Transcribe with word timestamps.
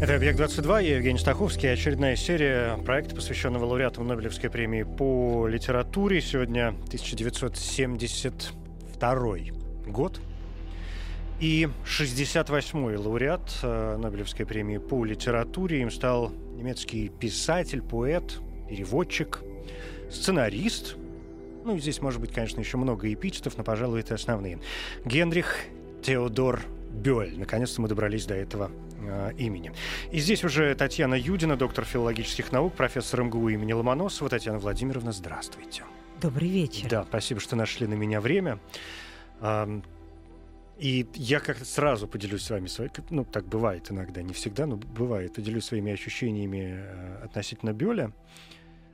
Это 0.00 0.14
«Объект-22», 0.14 0.84
я 0.84 0.98
Евгений 0.98 1.18
Стаховский. 1.18 1.72
Очередная 1.72 2.14
серия 2.14 2.76
проекта, 2.84 3.16
посвященного 3.16 3.64
лауреатам 3.64 4.06
Нобелевской 4.06 4.48
премии 4.48 4.84
по 4.84 5.48
литературе. 5.48 6.20
Сегодня 6.20 6.68
1972 6.68 9.36
год. 9.88 10.20
И 11.40 11.68
68-й 11.84 12.96
лауреат 12.96 13.58
э, 13.64 13.96
Нобелевской 13.96 14.46
премии 14.46 14.78
по 14.78 15.04
литературе. 15.04 15.82
Им 15.82 15.90
стал 15.90 16.30
немецкий 16.54 17.08
писатель, 17.08 17.82
поэт, 17.82 18.38
переводчик, 18.68 19.40
сценарист. 20.12 20.94
Ну, 21.64 21.74
и 21.74 21.80
здесь 21.80 22.00
может 22.00 22.20
быть, 22.20 22.32
конечно, 22.32 22.60
еще 22.60 22.76
много 22.76 23.12
эпитетов, 23.12 23.58
но, 23.58 23.64
пожалуй, 23.64 23.98
это 23.98 24.14
основные. 24.14 24.60
Генрих 25.04 25.56
Теодор 26.04 26.60
Бёль. 26.92 27.36
Наконец-то 27.36 27.80
мы 27.80 27.88
добрались 27.88 28.26
до 28.26 28.34
этого 28.34 28.70
э, 29.00 29.32
имени. 29.38 29.72
И 30.10 30.18
здесь 30.18 30.44
уже 30.44 30.74
Татьяна 30.74 31.14
Юдина, 31.14 31.56
доктор 31.56 31.84
филологических 31.84 32.52
наук, 32.52 32.74
профессор 32.74 33.24
МГУ 33.24 33.48
имени 33.48 33.72
Ломоносова. 33.72 34.30
Татьяна 34.30 34.58
Владимировна, 34.58 35.12
здравствуйте. 35.12 35.84
Добрый 36.20 36.48
вечер. 36.48 36.88
Да, 36.88 37.04
спасибо, 37.04 37.40
что 37.40 37.56
нашли 37.56 37.86
на 37.86 37.94
меня 37.94 38.20
время. 38.20 38.58
И 40.78 41.08
я 41.14 41.40
как-то 41.40 41.64
сразу 41.64 42.06
поделюсь 42.06 42.42
с 42.42 42.50
вами 42.50 42.68
своей, 42.68 42.90
ну, 43.10 43.24
так 43.24 43.46
бывает 43.46 43.90
иногда, 43.90 44.22
не 44.22 44.32
всегда, 44.32 44.64
но 44.64 44.76
бывает, 44.76 45.34
поделюсь 45.34 45.64
своими 45.64 45.92
ощущениями 45.92 46.76
э, 46.78 47.24
относительно 47.24 47.72
Бёля. 47.72 48.12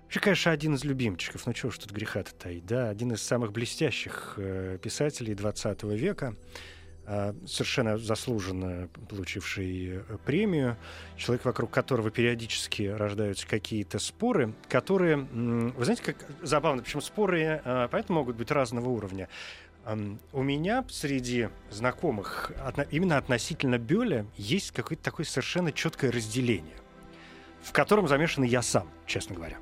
Вообще, 0.04 0.20
конечно, 0.20 0.52
один 0.52 0.76
из 0.76 0.84
любимчиков, 0.84 1.44
ну 1.44 1.52
чего 1.52 1.70
ж 1.70 1.78
тут 1.78 1.92
греха-то 1.92 2.34
таить, 2.34 2.64
да, 2.64 2.88
один 2.88 3.12
из 3.12 3.22
самых 3.22 3.52
блестящих 3.52 4.34
э, 4.38 4.78
писателей 4.82 5.34
20 5.34 5.82
века, 5.82 6.36
совершенно 7.46 7.98
заслуженно 7.98 8.88
получивший 9.08 9.98
э, 9.98 10.02
премию, 10.24 10.76
человек, 11.16 11.44
вокруг 11.44 11.70
которого 11.70 12.10
периодически 12.10 12.84
рождаются 12.84 13.46
какие-то 13.46 13.98
споры, 13.98 14.54
которые, 14.68 15.16
вы 15.16 15.84
знаете, 15.84 16.02
как 16.02 16.16
забавно, 16.42 16.82
почему 16.82 17.02
споры, 17.02 17.60
э, 17.62 17.88
поэтому 17.90 18.20
могут 18.20 18.36
быть 18.36 18.50
разного 18.50 18.88
уровня. 18.88 19.28
У 20.32 20.42
меня 20.42 20.82
среди 20.88 21.50
знакомых 21.70 22.52
именно 22.90 23.18
относительно 23.18 23.76
Бёля 23.76 24.24
есть 24.38 24.70
какое-то 24.70 25.02
такое 25.02 25.26
совершенно 25.26 25.72
четкое 25.72 26.10
разделение, 26.10 26.76
в 27.62 27.70
котором 27.72 28.08
замешан 28.08 28.44
я 28.44 28.62
сам, 28.62 28.88
честно 29.06 29.34
говоря. 29.34 29.58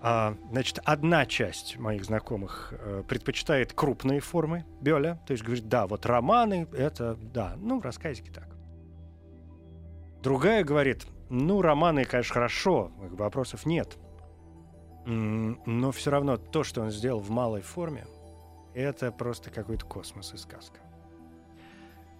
А, 0.00 0.36
значит, 0.50 0.80
одна 0.84 1.26
часть 1.26 1.78
моих 1.78 2.04
знакомых 2.04 2.72
э, 2.72 3.02
предпочитает 3.08 3.72
крупные 3.72 4.20
формы 4.20 4.64
Бёля, 4.80 5.20
то 5.26 5.32
есть 5.32 5.42
говорит, 5.42 5.68
да, 5.68 5.86
вот 5.86 6.04
романы, 6.06 6.68
это, 6.72 7.16
да, 7.16 7.54
ну, 7.56 7.80
рассказики 7.80 8.30
так. 8.30 8.48
Другая 10.22 10.64
говорит, 10.64 11.06
ну, 11.30 11.62
романы, 11.62 12.04
конечно, 12.04 12.34
хорошо, 12.34 12.92
вопросов 12.96 13.64
нет. 13.64 13.96
Но 15.06 15.92
все 15.92 16.10
равно 16.10 16.36
то, 16.36 16.64
что 16.64 16.82
он 16.82 16.90
сделал 16.90 17.20
в 17.20 17.30
малой 17.30 17.62
форме, 17.62 18.06
это 18.74 19.12
просто 19.12 19.50
какой-то 19.50 19.86
космос 19.86 20.34
и 20.34 20.36
сказка. 20.36 20.80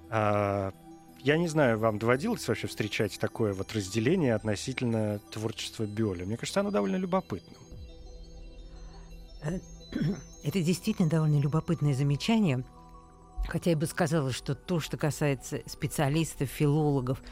А, 0.08 0.72
я 1.18 1.36
не 1.36 1.48
знаю, 1.48 1.78
вам 1.78 1.98
доводилось 1.98 2.46
вообще 2.46 2.68
встречать 2.68 3.18
такое 3.18 3.52
вот 3.52 3.72
разделение 3.72 4.34
относительно 4.34 5.18
творчества 5.30 5.84
Бёля? 5.84 6.24
Мне 6.24 6.36
кажется, 6.36 6.60
оно 6.60 6.70
довольно 6.70 6.96
любопытным. 6.96 7.65
Это 10.42 10.62
действительно 10.62 11.08
довольно 11.08 11.40
любопытное 11.40 11.94
замечание. 11.94 12.64
Хотя 13.48 13.70
я 13.70 13.76
бы 13.76 13.86
сказала, 13.86 14.32
что 14.32 14.54
то, 14.54 14.80
что 14.80 14.96
касается 14.96 15.60
специалистов, 15.66 16.48
филологов 16.48 17.22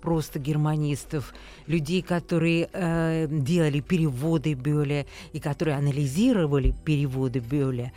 просто 0.00 0.38
германистов, 0.38 1.32
людей, 1.66 2.02
которые 2.02 2.68
э, 2.72 3.26
делали 3.28 3.80
переводы 3.80 4.52
Бёля 4.52 5.06
и 5.32 5.40
которые 5.40 5.78
анализировали 5.78 6.74
переводы 6.84 7.38
Бёля 7.38 7.90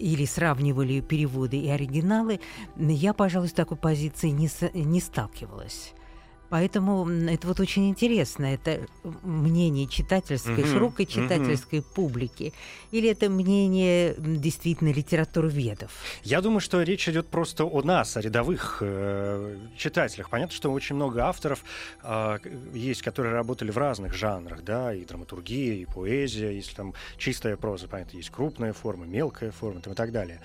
или 0.00 0.24
сравнивали 0.24 1.00
переводы 1.00 1.58
и 1.58 1.68
оригиналы, 1.68 2.40
я, 2.76 3.14
пожалуй, 3.14 3.48
с 3.48 3.52
такой 3.52 3.76
позицией 3.76 4.32
не, 4.32 4.50
не 4.74 5.00
сталкивалась. 5.00 5.94
Поэтому 6.52 7.08
это 7.08 7.48
вот 7.48 7.60
очень 7.60 7.88
интересно. 7.88 8.44
Это 8.44 8.80
мнение 9.22 9.86
читательской, 9.86 10.56
mm-hmm. 10.56 10.70
широкой 10.70 11.06
читательской 11.06 11.78
mm-hmm. 11.78 11.94
публики. 11.94 12.52
Или 12.90 13.08
это 13.08 13.30
мнение 13.30 14.14
действительно 14.18 14.92
литературоведов? 14.92 15.90
Я 16.22 16.42
думаю, 16.42 16.60
что 16.60 16.82
речь 16.82 17.08
идет 17.08 17.28
просто 17.28 17.64
о 17.64 17.80
нас, 17.80 18.18
о 18.18 18.20
рядовых 18.20 18.82
э, 18.82 19.56
читателях. 19.78 20.28
Понятно, 20.28 20.54
что 20.54 20.70
очень 20.70 20.94
много 20.94 21.24
авторов 21.24 21.64
э, 22.02 22.38
есть, 22.74 23.00
которые 23.00 23.32
работали 23.32 23.70
в 23.70 23.78
разных 23.78 24.12
жанрах, 24.12 24.62
да, 24.62 24.94
и 24.94 25.06
драматургия, 25.06 25.76
и 25.76 25.86
поэзия, 25.86 26.54
если 26.54 26.74
там 26.74 26.92
чистая 27.16 27.56
проза, 27.56 27.88
понятно, 27.88 28.18
есть 28.18 28.28
крупная 28.28 28.74
форма, 28.74 29.06
мелкая 29.06 29.52
форма 29.52 29.80
там, 29.80 29.94
и 29.94 29.96
так 29.96 30.12
далее. 30.12 30.42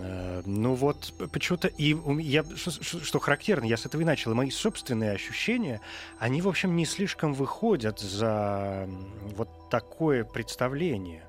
Э, 0.00 0.42
ну 0.44 0.74
вот 0.74 1.12
почему-то 1.32 1.68
и 1.68 1.96
я 2.22 2.44
что, 2.56 2.70
что 3.04 3.18
характерно, 3.18 3.64
я 3.64 3.76
с 3.76 3.86
этого 3.86 4.02
и 4.02 4.04
начал. 4.04 4.34
Мои 4.34 4.50
собственные 4.50 5.12
ощущения, 5.12 5.80
они 6.18 6.42
в 6.42 6.48
общем 6.48 6.76
не 6.76 6.84
слишком 6.84 7.34
выходят 7.34 7.98
за 7.98 8.88
вот 9.36 9.70
такое 9.70 10.24
представление. 10.24 11.24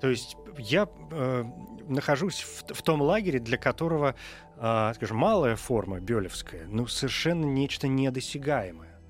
То 0.00 0.08
есть 0.08 0.36
я 0.58 0.88
э, 1.10 1.44
нахожусь 1.88 2.42
в, 2.42 2.74
в 2.74 2.82
том 2.82 3.00
лагере, 3.00 3.38
для 3.38 3.56
которого, 3.56 4.14
э, 4.56 4.92
скажем, 4.94 5.16
малая 5.16 5.56
форма 5.56 6.00
бёлевская, 6.00 6.66
ну 6.68 6.86
совершенно 6.86 7.44
нечто 7.44 7.88
недосягаемое. 7.88 9.00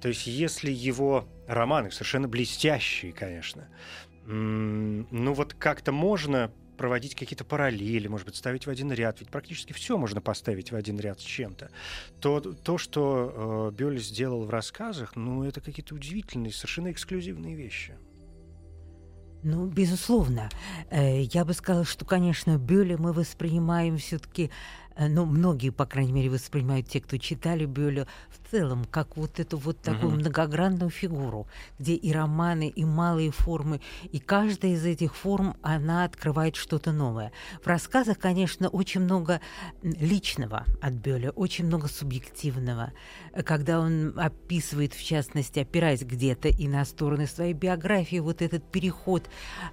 То 0.00 0.08
есть 0.08 0.26
если 0.26 0.70
его 0.70 1.26
романы 1.48 1.90
совершенно 1.90 2.28
блестящие, 2.28 3.12
конечно, 3.12 3.68
ну 4.26 5.34
вот 5.34 5.52
как-то 5.54 5.90
можно 5.92 6.52
проводить 6.76 7.14
какие-то 7.14 7.44
параллели, 7.44 8.08
может 8.08 8.26
быть, 8.26 8.36
ставить 8.36 8.66
в 8.66 8.70
один 8.70 8.92
ряд, 8.92 9.20
ведь 9.20 9.30
практически 9.30 9.72
все 9.72 9.96
можно 9.96 10.20
поставить 10.20 10.72
в 10.72 10.76
один 10.76 10.98
ряд 10.98 11.20
с 11.20 11.24
чем-то, 11.24 11.70
то 12.20 12.40
то, 12.40 12.78
что 12.78 13.70
э, 13.72 13.76
Бёль 13.76 13.98
сделал 13.98 14.44
в 14.44 14.50
рассказах, 14.50 15.16
ну, 15.16 15.44
это 15.44 15.60
какие-то 15.60 15.94
удивительные, 15.94 16.52
совершенно 16.52 16.90
эксклюзивные 16.90 17.54
вещи. 17.54 17.94
Ну, 19.44 19.66
безусловно. 19.66 20.48
Э, 20.90 21.20
я 21.20 21.44
бы 21.44 21.52
сказала, 21.52 21.84
что, 21.84 22.06
конечно, 22.06 22.56
Бёля 22.56 22.96
мы 22.96 23.12
воспринимаем 23.12 23.98
все-таки 23.98 24.50
ну, 24.96 25.24
многие, 25.24 25.70
по 25.70 25.86
крайней 25.86 26.12
мере, 26.12 26.30
воспринимают 26.30 26.88
те, 26.88 27.00
кто 27.00 27.16
читали 27.18 27.66
Бёля, 27.66 28.06
в 28.28 28.50
целом, 28.50 28.84
как 28.84 29.16
вот 29.16 29.40
эту 29.40 29.56
вот 29.56 29.80
такую 29.80 30.12
угу. 30.12 30.20
многогранную 30.20 30.90
фигуру, 30.90 31.46
где 31.78 31.94
и 31.94 32.12
романы, 32.12 32.68
и 32.68 32.84
малые 32.84 33.30
формы, 33.30 33.80
и 34.12 34.18
каждая 34.18 34.72
из 34.72 34.84
этих 34.84 35.14
форм, 35.16 35.56
она 35.62 36.04
открывает 36.04 36.56
что-то 36.56 36.92
новое. 36.92 37.32
В 37.62 37.66
рассказах, 37.66 38.18
конечно, 38.18 38.68
очень 38.68 39.00
много 39.00 39.40
личного 39.82 40.64
от 40.80 40.94
Бёля, 40.94 41.30
очень 41.30 41.66
много 41.66 41.88
субъективного, 41.88 42.92
когда 43.44 43.80
он 43.80 44.18
описывает, 44.18 44.94
в 44.94 45.02
частности, 45.02 45.58
опираясь 45.60 46.02
где-то 46.02 46.48
и 46.48 46.68
на 46.68 46.84
стороны 46.84 47.26
своей 47.26 47.52
биографии, 47.52 48.18
вот 48.18 48.42
этот 48.42 48.70
переход. 48.70 49.28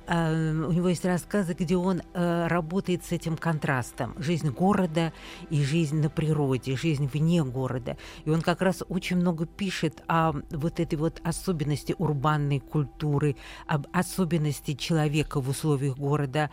Э, 0.07 0.51
у 0.51 0.71
него 0.71 0.89
есть 0.89 1.05
рассказы, 1.05 1.53
где 1.53 1.75
он 1.75 2.01
э, 2.13 2.47
работает 2.47 3.05
с 3.05 3.11
этим 3.11 3.37
контрастом. 3.37 4.15
Жизнь 4.17 4.49
города 4.49 5.10
и 5.49 5.63
жизнь 5.63 6.01
на 6.01 6.09
природе, 6.09 6.75
жизнь 6.75 7.07
вне 7.07 7.43
города. 7.43 7.97
И 8.25 8.29
он 8.29 8.41
как 8.41 8.61
раз 8.61 8.83
очень 8.89 9.17
много 9.17 9.45
пишет 9.45 10.03
о 10.07 10.33
вот 10.51 10.79
этой 10.79 10.95
вот 10.95 11.21
особенности 11.23 11.95
урбанной 11.97 12.59
культуры, 12.59 13.35
об 13.67 13.87
особенности 13.93 14.73
человека 14.73 15.41
в 15.41 15.49
условиях 15.49 15.97
города, 15.97 16.49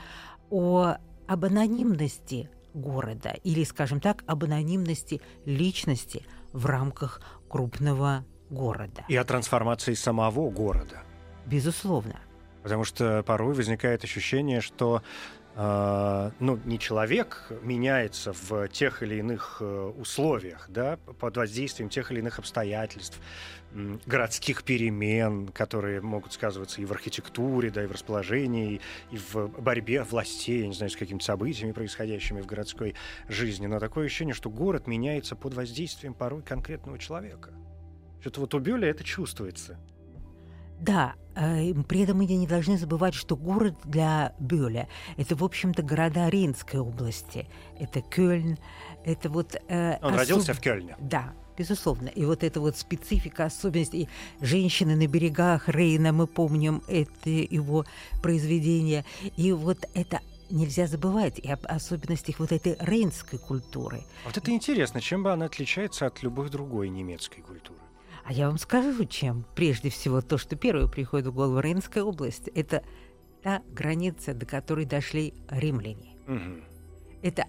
о, 0.50 0.96
об 1.26 1.44
анонимности 1.44 2.50
города 2.74 3.30
или, 3.44 3.64
скажем 3.64 4.00
так, 4.00 4.24
об 4.26 4.44
анонимности 4.44 5.20
личности 5.44 6.24
в 6.52 6.66
рамках 6.66 7.20
крупного 7.48 8.24
города. 8.50 9.04
И 9.08 9.16
о 9.16 9.24
трансформации 9.24 9.94
самого 9.94 10.50
города. 10.50 11.02
Безусловно. 11.46 12.20
Потому 12.62 12.84
что 12.84 13.22
порой 13.22 13.54
возникает 13.54 14.04
ощущение, 14.04 14.60
что 14.60 15.02
ну, 15.58 16.60
не 16.66 16.78
человек 16.78 17.50
меняется 17.62 18.32
в 18.32 18.68
тех 18.68 19.02
или 19.02 19.16
иных 19.16 19.56
э, 19.58 19.92
условиях, 19.98 20.66
да, 20.68 20.98
под 21.18 21.36
воздействием 21.36 21.90
тех 21.90 22.12
или 22.12 22.20
иных 22.20 22.38
обстоятельств, 22.38 23.18
городских 24.06 24.62
перемен, 24.62 25.48
которые 25.48 26.00
могут 26.00 26.32
сказываться 26.32 26.80
и 26.80 26.84
в 26.84 26.92
архитектуре, 26.92 27.70
да, 27.70 27.82
и 27.82 27.86
в 27.86 27.92
расположении, 27.92 28.80
и 29.10 29.16
в 29.16 29.48
борьбе 29.60 30.04
властей, 30.04 30.60
я 30.60 30.68
не 30.68 30.74
знаю, 30.74 30.90
с 30.90 30.96
какими-то 30.96 31.24
событиями, 31.24 31.72
происходящими 31.72 32.40
в 32.40 32.46
городской 32.46 32.94
жизни. 33.28 33.66
Но 33.66 33.80
такое 33.80 34.06
ощущение, 34.06 34.34
что 34.34 34.50
город 34.50 34.86
меняется 34.86 35.34
под 35.34 35.54
воздействием 35.54 36.14
порой 36.14 36.42
конкретного 36.42 37.00
человека. 37.00 37.50
Что-то 38.20 38.42
вот 38.42 38.54
у 38.54 38.60
Бёля 38.60 38.88
это 38.88 39.02
чувствуется. 39.02 39.76
Да, 40.80 41.14
э, 41.34 41.74
при 41.88 42.00
этом 42.00 42.18
мы 42.18 42.26
не 42.26 42.46
должны 42.46 42.78
забывать, 42.78 43.14
что 43.14 43.36
город 43.36 43.74
для 43.84 44.34
Бёля– 44.38 44.88
это, 45.16 45.34
в 45.36 45.42
общем-то, 45.42 45.82
города 45.82 46.28
Рейнской 46.28 46.80
области. 46.80 47.46
Это 47.78 48.00
Кёльн, 48.00 48.58
это 49.04 49.28
вот... 49.28 49.56
э, 49.68 49.98
Он 50.02 50.14
особ- 50.14 50.16
родился 50.16 50.54
в 50.54 50.60
Кёльне. 50.60 50.96
Да, 51.00 51.32
безусловно. 51.56 52.08
И 52.08 52.24
вот 52.24 52.44
эта 52.44 52.60
вот 52.60 52.76
специфика, 52.76 53.44
особенность, 53.46 53.94
и 53.94 54.08
женщины 54.40 54.94
на 54.94 55.06
берегах 55.06 55.68
Рейна, 55.68 56.12
мы 56.12 56.26
помним, 56.26 56.82
это 56.86 57.30
его 57.30 57.84
произведение. 58.22 59.04
И 59.36 59.52
вот 59.52 59.78
это 59.94 60.20
нельзя 60.50 60.86
забывать 60.86 61.38
и 61.38 61.50
об 61.50 61.66
особенностях 61.66 62.38
вот 62.38 62.52
этой 62.52 62.76
рейнской 62.80 63.38
культуры. 63.38 64.02
Вот 64.24 64.36
это 64.36 64.50
интересно, 64.50 65.00
чем 65.00 65.22
бы 65.22 65.32
она 65.32 65.46
отличается 65.46 66.06
от 66.06 66.22
любой 66.22 66.48
другой 66.48 66.88
немецкой 66.88 67.42
культуры? 67.42 67.78
А 68.28 68.32
я 68.32 68.48
вам 68.48 68.58
скажу, 68.58 69.06
чем. 69.06 69.46
Прежде 69.54 69.88
всего, 69.88 70.20
то, 70.20 70.36
что 70.36 70.54
первое 70.54 70.86
приходит 70.86 71.28
в 71.28 71.32
голову 71.32 71.60
Рейнская 71.60 72.04
область, 72.04 72.48
это 72.48 72.82
та 73.42 73.62
граница, 73.70 74.34
до 74.34 74.44
которой 74.44 74.84
дошли 74.84 75.32
римляне. 75.48 76.14
Мгм. 76.26 76.62
Это 77.22 77.46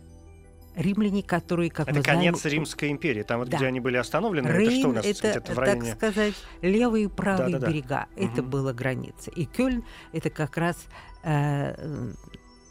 римляне, 0.77 1.21
которые, 1.21 1.69
как 1.69 1.89
Это 1.89 1.97
мы 1.97 2.01
знаем, 2.01 2.19
конец 2.19 2.45
Римской 2.45 2.91
империи. 2.91 3.23
Там 3.23 3.39
вот 3.39 3.49
Да. 3.49 3.57
где 3.57 3.65
они 3.65 3.81
были 3.81 3.97
остановлены, 3.97 4.47
это 4.47 4.57
Рейн 4.57 4.79
что 4.79 4.87
у 4.87 4.91
нас? 4.93 5.05
это, 5.05 5.19
где-то 5.31 5.51
в 5.51 5.55
так 5.55 5.57
районе... 5.57 5.91
сказать, 5.95 6.35
левые 6.61 7.05
и 7.05 7.07
правые 7.09 7.51
Да-да-да. 7.55 7.67
берега. 7.73 8.05
Это 8.15 8.41
Мгм. 8.41 8.49
была 8.49 8.71
граница. 8.71 9.31
И 9.31 9.43
Кёльн 9.43 9.83
это 10.13 10.29
как 10.29 10.55
раз 10.55 10.77
э, 11.23 12.13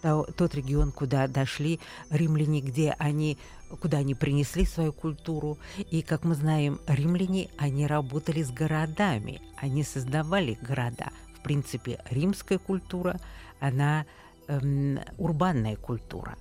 то- 0.02 0.26
тот 0.36 0.54
регион, 0.54 0.92
куда 0.92 1.26
дошли 1.26 1.80
римляне, 2.10 2.60
где 2.60 2.94
они 2.98 3.38
куда 3.80 3.98
они 3.98 4.14
принесли 4.14 4.64
свою 4.64 4.92
культуру. 4.92 5.58
И, 5.90 6.02
как 6.02 6.24
мы 6.24 6.34
знаем, 6.34 6.80
римляне, 6.86 7.50
они 7.58 7.86
работали 7.86 8.42
с 8.42 8.50
городами, 8.50 9.42
они 9.56 9.82
создавали 9.82 10.58
города. 10.62 11.10
В 11.38 11.42
принципе, 11.42 12.00
римская 12.10 12.58
культура, 12.58 13.20
она 13.60 14.06
эм, 14.48 15.00
урбанная 15.18 15.76
культура. 15.76 16.36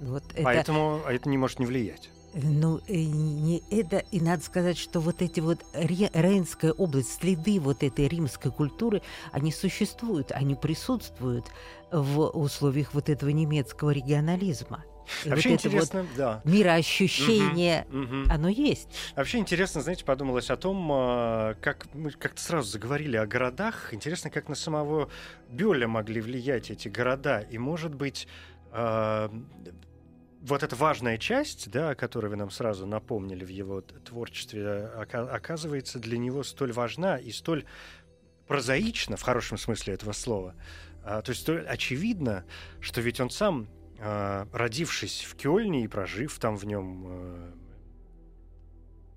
Вот 0.00 0.24
это... 0.34 0.42
Поэтому 0.42 1.00
это 1.08 1.28
не 1.28 1.38
может 1.38 1.58
не 1.58 1.66
влиять. 1.66 2.10
Ну, 2.34 2.80
не 2.88 3.62
это, 3.70 3.98
и 3.98 4.20
надо 4.20 4.42
сказать, 4.42 4.76
что 4.78 5.00
вот 5.00 5.22
эти 5.22 5.40
вот 5.40 5.64
Ре- 5.72 6.10
Рейнская 6.12 6.72
область, 6.72 7.20
следы 7.20 7.58
вот 7.58 7.82
этой 7.82 8.06
римской 8.08 8.52
культуры, 8.52 9.02
они 9.32 9.50
существуют, 9.50 10.30
они 10.32 10.54
присутствуют 10.54 11.46
в 11.90 12.26
условиях 12.28 12.92
вот 12.94 13.08
этого 13.08 13.30
немецкого 13.30 13.90
регионализма. 13.90 14.84
И 15.24 15.30
Вообще 15.30 15.50
вот 15.52 15.60
это 15.60 15.68
вот 15.70 15.82
интересно, 15.84 16.06
да. 16.18 16.42
мироощущение, 16.44 17.86
Мгм. 17.88 18.26
оно 18.30 18.48
есть. 18.48 18.88
Вообще 19.16 19.38
интересно, 19.38 19.80
знаете, 19.80 20.04
подумалось 20.04 20.50
о 20.50 20.56
том, 20.56 20.86
а, 20.92 21.54
как 21.62 21.86
мы 21.94 22.10
как-то 22.10 22.40
сразу 22.42 22.68
заговорили 22.70 23.16
о 23.16 23.26
городах. 23.26 23.94
Интересно, 23.94 24.28
как 24.30 24.50
на 24.50 24.54
самого 24.54 25.08
Бёля 25.48 25.88
могли 25.88 26.20
влиять 26.20 26.70
эти 26.70 26.88
города. 26.88 27.40
И, 27.40 27.56
может 27.56 27.94
быть, 27.94 28.28
а, 28.70 29.32
вот 30.48 30.62
эта 30.62 30.76
важная 30.76 31.18
часть, 31.18 31.70
да, 31.70 31.90
о 31.90 31.94
которой 31.94 32.26
вы 32.28 32.36
нам 32.36 32.50
сразу 32.50 32.86
напомнили 32.86 33.44
в 33.44 33.48
его 33.48 33.80
творчестве, 33.80 34.90
ока- 34.96 35.30
оказывается 35.30 35.98
для 35.98 36.18
него 36.18 36.42
столь 36.42 36.72
важна 36.72 37.18
и 37.18 37.30
столь 37.30 37.64
прозаична, 38.46 39.16
в 39.16 39.22
хорошем 39.22 39.58
смысле 39.58 39.94
этого 39.94 40.12
слова. 40.12 40.54
А, 41.04 41.22
то 41.22 41.30
есть 41.30 41.42
столь 41.42 41.66
очевидно, 41.66 42.44
что 42.80 43.00
ведь 43.00 43.20
он 43.20 43.30
сам, 43.30 43.68
а, 44.00 44.48
родившись 44.52 45.24
в 45.24 45.36
Кёльне 45.36 45.84
и 45.84 45.88
прожив 45.88 46.38
там 46.38 46.56
в 46.56 46.64
нем 46.64 47.04
э, 47.08 47.52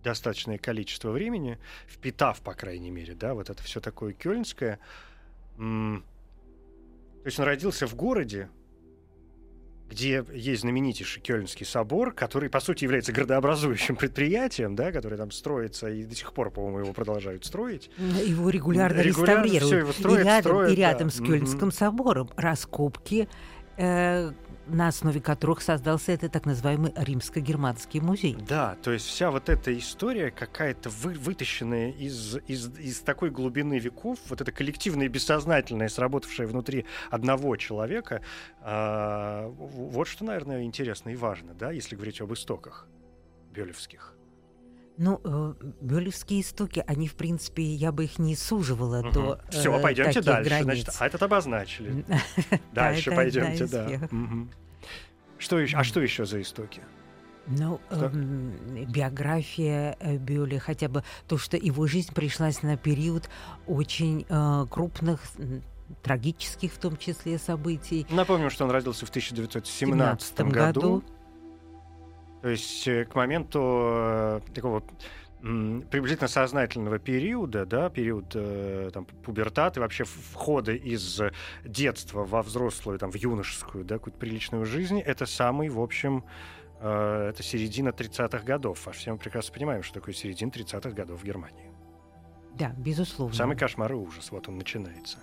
достаточное 0.04 0.58
количество 0.58 1.12
времени, 1.12 1.60
впитав, 1.88 2.42
по 2.42 2.54
крайней 2.54 2.92
мере, 2.92 3.14
да, 3.14 3.34
вот 3.34 3.50
это 3.50 3.62
все 3.64 3.80
такое 3.80 4.14
кёльнское. 4.14 4.80
м, 5.58 6.04
То 7.22 7.28
есть 7.28 7.40
он 7.40 7.46
родился 7.46 7.86
в 7.86 7.96
городе, 7.96 8.50
где 9.92 10.24
есть 10.34 10.62
знаменитейший 10.62 11.22
Кёльнский 11.22 11.66
собор, 11.66 12.14
который, 12.14 12.50
по 12.50 12.62
сути, 12.62 12.86
является 12.86 13.12
градообразующим 13.12 13.98
предприятием, 13.98 14.76
да, 14.76 14.92
который 14.94 15.18
там 15.18 15.32
строится, 15.32 15.90
и 15.90 16.04
до 16.06 16.16
сих 16.16 16.32
пор, 16.34 16.50
по-моему, 16.50 16.80
его 16.80 16.94
продолжают 16.94 17.44
строить. 17.46 17.92
Его 18.26 18.50
регулярно, 18.50 19.02
Регулярно 19.02 19.44
реставрируют. 19.44 19.84
его 19.84 19.92
строят, 19.92 20.22
и 20.22 20.24
рядом, 20.24 20.42
строят, 20.42 20.72
и 20.72 20.76
рядом 20.76 21.08
да. 21.10 21.14
с 21.14 21.18
Кёльнским 21.18 21.68
Мгм. 21.68 21.72
собором 21.72 22.30
раскопки, 22.38 23.28
э, 23.78 24.32
на 24.68 24.88
основе 24.88 25.20
которых 25.22 25.62
создался 25.62 26.12
этот 26.12 26.32
так 26.32 26.46
называемый 26.46 26.94
римско-германский 26.96 28.00
музей. 28.00 28.36
Да, 28.48 28.76
то 28.82 28.92
есть 28.92 29.06
вся 29.06 29.32
вот 29.32 29.50
эта 29.50 29.78
история 29.78 30.32
какая-то 30.32 30.90
вы- 30.90 31.14
вытащенная 31.14 31.92
из, 31.92 32.38
из, 32.48 32.70
из 32.78 33.00
такой 33.02 33.30
глубины 33.32 33.80
веков, 33.80 34.20
вот 34.30 34.42
это 34.42 34.52
коллективное 34.52 35.06
и 35.08 35.10
бессознательное, 35.10 35.90
сработавшее 35.90 36.48
внутри 36.48 36.86
одного 37.10 37.56
человека, 37.58 38.22
в- 38.62 39.54
вот 39.58 40.08
что, 40.08 40.26
наверное, 40.26 40.64
интересно 40.64 41.10
и 41.10 41.16
важно, 41.16 41.54
да, 41.54 41.72
если 41.72 41.96
говорить 41.96 42.22
об 42.22 42.34
истоках 42.34 42.88
бёлевских. 43.52 44.16
Ну, 44.98 45.20
э, 45.24 45.54
бёлевские 45.82 46.42
истоки, 46.42 46.84
они, 46.86 47.08
в 47.08 47.16
принципе, 47.16 47.64
я 47.64 47.92
бы 47.92 48.04
их 48.04 48.20
не 48.20 48.36
суживала 48.36 49.02
до 49.12 49.42
Все, 49.50 49.76
э, 49.76 49.82
пойдемте 49.82 50.22
таких 50.22 50.26
дальше. 50.26 50.50
границ. 50.50 50.84
Значит, 50.84 50.96
а 51.00 51.08
этот 51.08 51.24
обозначили. 51.24 52.06
Дальше 52.74 53.12
пойдемте, 53.12 53.66
да. 53.68 53.88
Что 55.38 55.60
еще? 55.60 55.78
А 55.78 55.84
что 55.84 56.02
еще 56.02 56.26
за 56.26 56.42
истоки? 56.42 56.82
Ну, 57.48 57.82
эм, 57.90 58.54
биография 58.88 59.98
э, 60.00 60.18
Бёля, 60.18 60.60
хотя 60.60 60.88
бы 60.88 61.04
то, 61.28 61.38
что 61.40 61.58
его 61.58 61.88
жизнь 61.88 62.14
пришлась 62.14 62.62
на 62.62 62.78
период 62.78 63.30
очень 63.66 64.26
э, 64.30 64.66
крупных, 64.70 65.22
трагических 66.04 66.72
в 66.72 66.78
том 66.78 66.98
числе 66.98 67.40
событий. 67.40 68.06
Напомним, 68.10 68.50
что 68.50 68.66
он 68.66 68.72
родился 68.72 69.06
в 69.06 69.10
1917 69.10 70.22
17 70.38 70.40
году. 70.54 70.82
году. 70.82 71.04
То 72.42 72.50
есть 72.50 72.88
э, 72.88 73.06
к 73.06 73.16
моменту 73.16 73.60
э, 73.62 74.42
такого 74.54 74.84
приблизительно 75.42 76.28
сознательного 76.28 77.00
периода, 77.00 77.66
да, 77.66 77.90
период 77.90 78.26
э, 78.36 78.92
там, 78.94 79.06
пубертат 79.06 79.78
и 79.78 79.80
вообще 79.80 80.04
входа 80.04 80.72
из 80.72 81.20
детства 81.66 82.24
во 82.24 82.44
взрослую, 82.44 83.00
там, 83.00 83.12
в 83.12 83.16
юношескую, 83.16 83.84
да, 83.84 83.96
какую-то 83.96 84.20
приличную 84.20 84.66
жизнь, 84.66 85.00
это 85.00 85.26
самый, 85.26 85.70
в 85.70 85.80
общем, 85.80 86.24
это 86.80 87.38
середина 87.42 87.90
30-х 87.90 88.44
годов. 88.44 88.88
А 88.88 88.92
все 88.92 89.12
мы 89.12 89.20
прекрасно 89.20 89.54
понимаем, 89.54 89.84
что 89.84 89.96
такое 89.96 90.16
середина 90.16 90.50
30-х 90.50 90.92
годов 90.92 91.22
в 91.22 91.24
Германии. 91.24 91.72
Да, 92.56 92.74
безусловно. 92.78 93.36
Самый 93.36 93.56
кошмар 93.56 93.92
и 93.92 93.96
ужас, 93.96 94.32
вот 94.32 94.48
он 94.48 94.58
начинается. 94.58 95.20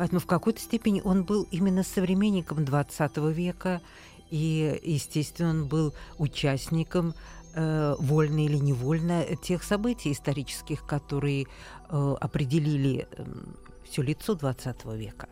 Поэтому 0.00 0.18
в 0.18 0.26
какой-то 0.26 0.60
степени 0.60 1.02
он 1.04 1.24
был 1.24 1.46
именно 1.50 1.82
современником 1.82 2.64
20 2.64 3.18
века, 3.18 3.82
и, 4.30 4.80
естественно, 4.82 5.50
он 5.50 5.66
был 5.66 5.94
участником 6.18 7.14
э, 7.54 7.94
вольно 7.98 8.44
или 8.44 8.56
невольно 8.56 9.24
тех 9.36 9.62
событий 9.62 10.12
исторических, 10.12 10.86
которые 10.86 11.46
э, 11.88 12.14
определили 12.20 13.08
все 13.84 14.02
лицо 14.02 14.34
20 14.34 14.84
века. 14.96 15.28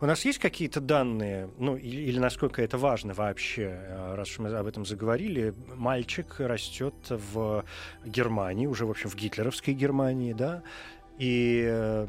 У 0.00 0.06
нас 0.06 0.24
есть 0.24 0.38
какие-то 0.38 0.80
данные, 0.80 1.48
ну 1.58 1.76
или, 1.76 2.02
или 2.02 2.18
насколько 2.18 2.62
это 2.62 2.78
важно 2.78 3.14
вообще, 3.14 3.62
э, 3.62 4.14
раз 4.14 4.30
уж 4.30 4.38
мы 4.38 4.54
об 4.54 4.66
этом 4.66 4.84
заговорили, 4.84 5.54
мальчик 5.74 6.36
растет 6.38 6.94
в 7.08 7.64
Германии, 8.04 8.66
уже 8.66 8.86
в 8.86 8.90
общем 8.90 9.10
в 9.10 9.16
гитлеровской 9.16 9.74
Германии, 9.74 10.32
да, 10.32 10.62
и 11.20 11.66
э, 11.68 12.06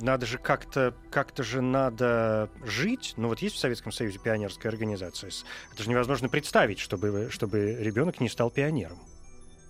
надо 0.00 0.24
же 0.24 0.38
как-то, 0.38 0.94
как-то 1.10 1.42
же 1.42 1.60
надо 1.60 2.48
жить. 2.64 3.12
Ну 3.18 3.28
вот 3.28 3.40
есть 3.40 3.56
в 3.56 3.58
Советском 3.58 3.92
Союзе 3.92 4.18
пионерская 4.18 4.72
организация. 4.72 5.30
Это 5.74 5.82
же 5.82 5.90
невозможно 5.90 6.30
представить, 6.30 6.78
чтобы, 6.78 7.28
чтобы 7.30 7.76
ребенок 7.78 8.18
не 8.20 8.30
стал 8.30 8.50
пионером. 8.50 8.98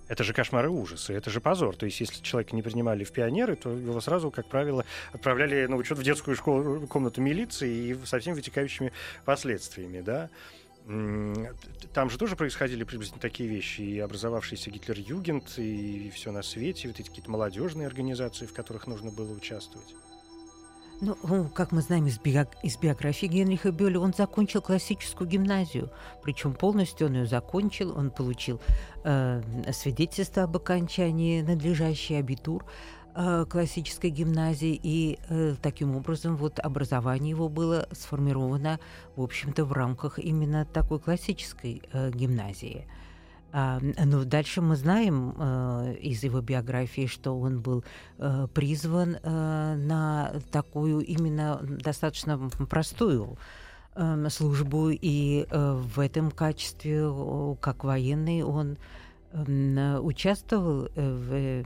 Это 0.07 0.23
же 0.23 0.33
кошмар 0.33 0.67
и 0.67 0.69
ужас, 0.69 1.11
и 1.11 1.15
это 1.15 1.31
же 1.31 1.41
позор. 1.41 1.75
То 1.75 1.85
есть, 1.85 1.99
если 1.99 2.23
человека 2.23 2.55
не 2.55 2.63
принимали 2.63 3.03
в 3.03 3.11
пионеры, 3.11 3.57
то 3.57 3.71
его 3.71 4.01
сразу, 4.01 4.31
как 4.31 4.49
правило, 4.49 4.85
отправляли 5.13 5.67
на 5.67 5.75
учет 5.75 5.99
в 5.99 6.03
детскую 6.05 6.37
школу, 6.37 6.87
комнату 6.87 7.21
милиции 7.21 7.89
и 7.89 8.07
со 8.07 8.21
всеми 8.21 8.37
вытекающими 8.37 8.93
последствиями, 9.25 10.01
да. 10.01 10.27
Т- 10.27 10.31
Там 11.93 12.09
же 12.09 12.17
тоже 12.17 12.35
происходили 12.35 12.83
приблизительно 12.83 13.21
такие 13.21 13.47
вещи, 13.47 13.83
и 13.83 13.99
образовавшийся 13.99 14.71
Гитлер-Югент, 14.71 15.59
и 15.59 16.11
все 16.15 16.33
на 16.33 16.43
свете, 16.43 16.89
вот 16.89 16.99
эти 16.99 17.09
какие-то 17.09 17.31
молодежные 17.31 17.87
организации, 17.87 18.47
в 18.47 18.55
которых 18.55 18.87
нужно 18.87 19.11
было 19.11 19.31
участвовать. 19.33 19.95
Ну, 21.01 21.49
как 21.55 21.71
мы 21.73 21.83
знаем 21.83 22.07
из, 22.07 22.19
биог... 22.19 22.49
из 22.65 22.77
биографии 22.77 23.27
Генриха 23.27 23.71
Бёля, 23.71 24.01
он 24.01 24.13
закончил 24.17 24.63
классическую 24.63 25.29
гимназию. 25.29 25.91
Причем 26.25 26.55
полностью 26.55 27.07
он 27.07 27.15
ее 27.15 27.27
закончил. 27.27 27.97
Он 27.97 28.11
получил 28.11 28.61
э, 29.05 29.43
свидетельство 29.73 30.43
об 30.45 30.57
окончании 30.57 31.43
надлежащий 31.43 32.17
абитур 32.17 32.65
классической 33.51 34.11
гимназии. 34.11 34.79
И 34.83 35.19
э, 35.29 35.55
таким 35.61 35.97
образом 35.97 36.37
вот 36.37 36.59
образование 36.59 37.31
его 37.31 37.49
было 37.49 37.89
сформировано, 37.93 38.79
в 39.17 39.23
общем-то, 39.23 39.65
в 39.65 39.73
рамках 39.73 40.19
именно 40.19 40.65
такой 40.65 41.01
классической 41.01 41.83
э, 41.93 42.11
гимназии. 42.11 42.87
А, 43.51 43.81
но 43.81 44.25
дальше 44.25 44.61
мы 44.61 44.77
знаем 44.77 45.35
э, 45.39 45.95
из 46.01 46.23
его 46.23 46.41
биографии, 46.41 47.07
что 47.07 47.39
он 47.39 47.61
был 47.61 47.83
э, 48.19 48.47
призван 48.53 49.17
э, 49.17 49.75
на 49.77 50.35
такую 50.53 51.01
именно 51.01 51.59
достаточно 51.63 52.39
простую 52.69 53.39
э, 53.95 54.29
службу, 54.29 54.91
и 54.91 55.47
э, 55.49 55.73
в 55.73 55.99
этом 55.99 56.31
качестве, 56.31 57.11
как 57.61 57.85
военный, 57.85 58.43
он 58.43 58.77
э, 59.33 59.99
участвовал 59.99 60.89
в 60.95 61.65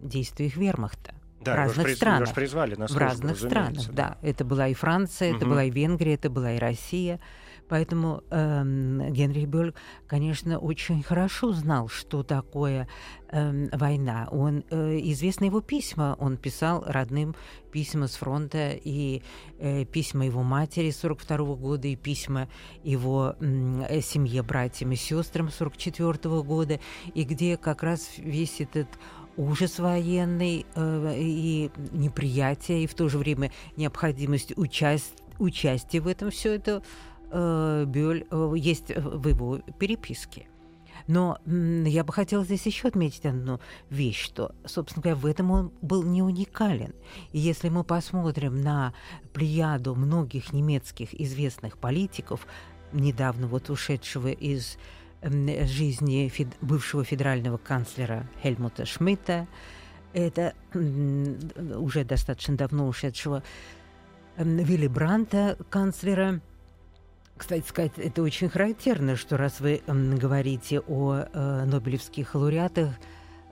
действиях 0.00 0.56
вермахта. 0.56 1.14
Да, 1.40 1.52
в 1.52 1.56
разных 1.56 1.86
приз, 1.86 1.96
странах. 1.96 2.34
призвали 2.34 2.74
на 2.74 2.88
службу, 2.88 2.94
в 2.94 2.98
разных 2.98 3.38
странах, 3.38 3.86
да. 3.88 4.18
да. 4.20 4.28
Это 4.28 4.44
была 4.44 4.68
и 4.68 4.74
Франция, 4.74 5.30
угу. 5.30 5.36
это 5.36 5.46
была 5.46 5.64
и 5.64 5.70
Венгрия, 5.70 6.14
это 6.14 6.30
была 6.30 6.52
и 6.52 6.58
Россия. 6.58 7.20
Поэтому 7.68 8.22
э, 8.30 8.62
Генрих 9.10 9.46
Бёль, 9.46 9.74
конечно, 10.06 10.58
очень 10.58 11.02
хорошо 11.02 11.52
знал, 11.52 11.88
что 11.88 12.22
такое 12.22 12.88
э, 13.30 13.68
война. 13.76 14.28
Он, 14.30 14.64
э, 14.70 14.98
известны 15.02 15.44
его 15.44 15.60
письма, 15.60 16.16
он 16.18 16.38
писал 16.38 16.82
родным 16.86 17.36
письма 17.70 18.06
с 18.06 18.16
фронта, 18.16 18.70
и 18.72 19.22
э, 19.58 19.84
письма 19.84 20.24
его 20.24 20.42
матери 20.42 20.90
42 20.90 21.36
-го 21.36 21.56
года, 21.56 21.88
и 21.88 21.96
письма 21.96 22.48
его 22.82 23.36
э, 23.38 24.00
семье, 24.00 24.42
братьям 24.42 24.92
и 24.92 24.96
сестрам 24.96 25.50
44 25.50 26.10
-го 26.10 26.42
года, 26.42 26.80
и 27.12 27.24
где 27.24 27.58
как 27.58 27.82
раз 27.82 28.12
весь 28.16 28.62
этот 28.62 28.88
ужас 29.38 29.78
военный 29.78 30.66
э, 30.74 31.14
и 31.16 31.70
неприятие, 31.92 32.84
и 32.84 32.86
в 32.86 32.94
то 32.94 33.08
же 33.08 33.16
время 33.16 33.50
необходимость 33.76 34.52
участь, 34.58 35.22
участия 35.38 36.00
в 36.00 36.08
этом 36.08 36.30
все 36.30 36.54
это 36.54 36.82
э, 37.30 37.84
Бюль 37.86 38.26
э, 38.30 38.52
есть 38.56 38.90
в 38.94 39.28
его 39.28 39.58
переписке. 39.78 40.48
Но 41.06 41.38
я 41.46 42.04
бы 42.04 42.12
хотела 42.12 42.44
здесь 42.44 42.66
еще 42.66 42.88
отметить 42.88 43.24
одну 43.24 43.60
вещь, 43.88 44.22
что, 44.22 44.54
собственно 44.66 45.02
говоря, 45.02 45.16
в 45.16 45.24
этом 45.24 45.50
он 45.50 45.72
был 45.80 46.02
не 46.02 46.22
уникален. 46.22 46.94
И 47.32 47.38
если 47.38 47.70
мы 47.70 47.82
посмотрим 47.82 48.60
на 48.60 48.92
плеяду 49.32 49.94
многих 49.94 50.52
немецких 50.52 51.18
известных 51.18 51.78
политиков, 51.78 52.46
недавно 52.92 53.46
вот 53.46 53.70
ушедшего 53.70 54.28
из 54.28 54.76
жизни 55.22 56.32
бывшего 56.60 57.04
федерального 57.04 57.56
канцлера 57.56 58.28
Хельмута 58.42 58.86
Шмидта, 58.86 59.46
это 60.12 60.54
уже 60.74 62.04
достаточно 62.04 62.56
давно 62.56 62.88
ушедшего 62.88 63.42
Вилли 64.36 64.86
Бранта, 64.86 65.56
канцлера. 65.68 66.40
Кстати 67.36 67.66
сказать, 67.68 67.92
это 67.96 68.22
очень 68.22 68.48
характерно, 68.48 69.16
что 69.16 69.36
раз 69.36 69.60
вы 69.60 69.80
говорите 69.86 70.80
о 70.80 71.24
э, 71.32 71.64
Нобелевских 71.64 72.34
лауреатах, 72.34 72.94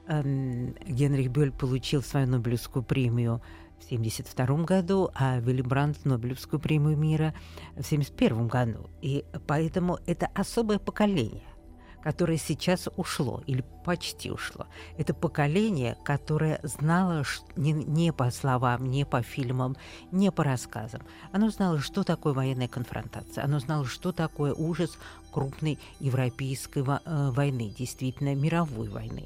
Генрих 0.08 1.30
Бёль 1.30 1.50
получил 1.50 2.02
свою 2.02 2.28
Нобелевскую 2.28 2.84
премию 2.84 3.42
в 3.80 3.86
1972 3.86 4.64
году, 4.64 5.10
а 5.14 5.38
Вилли 5.40 5.62
Брандт 5.62 6.04
Нобелевскую 6.04 6.60
премию 6.60 6.96
мира 6.96 7.34
в 7.74 7.84
1971 7.84 8.48
году. 8.48 8.90
И 9.02 9.24
поэтому 9.46 9.98
это 10.06 10.28
особое 10.34 10.78
поколение 10.78 11.42
которое 12.06 12.38
сейчас 12.38 12.88
ушло 12.96 13.42
или 13.48 13.64
почти 13.84 14.30
ушло. 14.30 14.68
Это 14.96 15.12
поколение, 15.12 15.96
которое 16.04 16.60
знало 16.62 17.24
не, 17.56 17.72
не 17.72 18.12
по 18.12 18.30
словам, 18.30 18.88
не 18.88 19.04
по 19.04 19.22
фильмам, 19.22 19.76
не 20.12 20.30
по 20.30 20.44
рассказам. 20.44 21.02
Оно 21.32 21.50
знало, 21.50 21.80
что 21.80 22.04
такое 22.04 22.32
военная 22.32 22.68
конфронтация. 22.68 23.42
Оно 23.42 23.58
знало, 23.58 23.86
что 23.86 24.12
такое 24.12 24.54
ужас 24.54 24.96
крупной 25.32 25.80
европейской 25.98 26.84
э, 26.84 27.30
войны, 27.32 27.74
действительно 27.76 28.36
мировой 28.36 28.88
войны. 28.88 29.24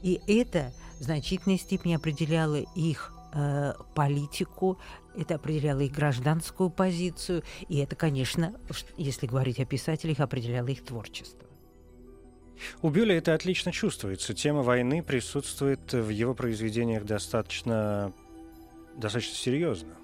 И 0.00 0.18
это 0.26 0.72
в 1.00 1.02
значительной 1.02 1.58
степени 1.58 1.92
определяло 1.92 2.56
их 2.74 3.12
э, 3.34 3.74
политику, 3.94 4.78
это 5.14 5.34
определяло 5.34 5.80
их 5.80 5.92
гражданскую 5.92 6.70
позицию, 6.70 7.42
и 7.68 7.76
это, 7.76 7.94
конечно, 7.94 8.54
если 8.96 9.26
говорить 9.26 9.60
о 9.60 9.66
писателях, 9.66 10.20
определяло 10.20 10.68
их 10.68 10.82
творчество. 10.82 11.51
У 12.80 12.90
Бюля 12.90 13.16
это 13.16 13.34
отлично 13.34 13.72
чувствуется. 13.72 14.34
Тема 14.34 14.62
войны 14.62 15.02
присутствует 15.02 15.92
в 15.92 16.08
его 16.08 16.34
произведениях 16.34 17.04
достаточно, 17.04 18.12
достаточно 18.96 19.34
серьезно. 19.34 19.94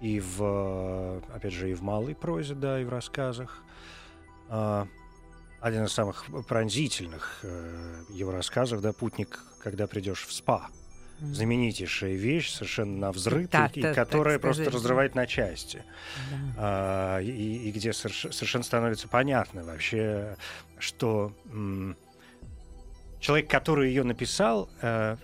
И 0.00 0.20
в, 0.20 1.22
опять 1.34 1.52
же, 1.52 1.70
и 1.70 1.74
в 1.74 1.82
малой 1.82 2.14
прозе, 2.14 2.54
да, 2.54 2.80
и 2.80 2.84
в 2.84 2.88
рассказах. 2.88 3.62
А, 4.48 4.86
один 5.60 5.84
из 5.84 5.92
самых 5.92 6.24
пронзительных 6.48 7.40
э, 7.42 8.04
его 8.08 8.32
рассказов, 8.32 8.80
да, 8.80 8.94
«Путник, 8.94 9.40
когда 9.62 9.86
придешь 9.86 10.26
в 10.26 10.32
СПА», 10.32 10.68
знаменитейшая 11.20 12.14
вещь, 12.14 12.50
совершенно 12.50 12.96
на 12.98 13.12
взрыв, 13.12 13.48
так, 13.50 13.76
и, 13.76 13.82
так, 13.82 13.94
которая 13.94 14.36
так 14.36 14.42
просто 14.42 14.70
разрывает 14.70 15.14
на 15.14 15.26
части. 15.26 15.82
Да. 16.30 16.36
А, 16.56 17.18
и, 17.20 17.68
и 17.68 17.70
где 17.72 17.92
соверш, 17.92 18.26
совершенно 18.32 18.64
становится 18.64 19.08
понятно 19.08 19.64
вообще, 19.64 20.36
что 20.78 21.32
человек, 23.20 23.50
который 23.50 23.88
ее 23.88 24.02
написал, 24.02 24.68
э, 24.80 25.16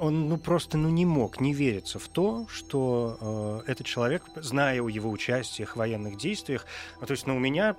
он 0.00 0.28
ну 0.28 0.38
просто 0.38 0.78
ну 0.78 0.88
не 0.88 1.04
мог 1.04 1.40
не 1.40 1.52
вериться 1.52 1.98
в 1.98 2.08
то, 2.08 2.46
что 2.48 3.62
э, 3.66 3.70
этот 3.70 3.86
человек, 3.86 4.24
зная 4.36 4.82
о 4.82 4.88
его 4.88 5.10
участиях 5.10 5.74
в 5.74 5.76
военных 5.76 6.16
действиях, 6.16 6.66
ну, 7.00 7.06
то 7.06 7.12
есть, 7.12 7.26
ну 7.26 7.36
у 7.36 7.38
меня 7.38 7.76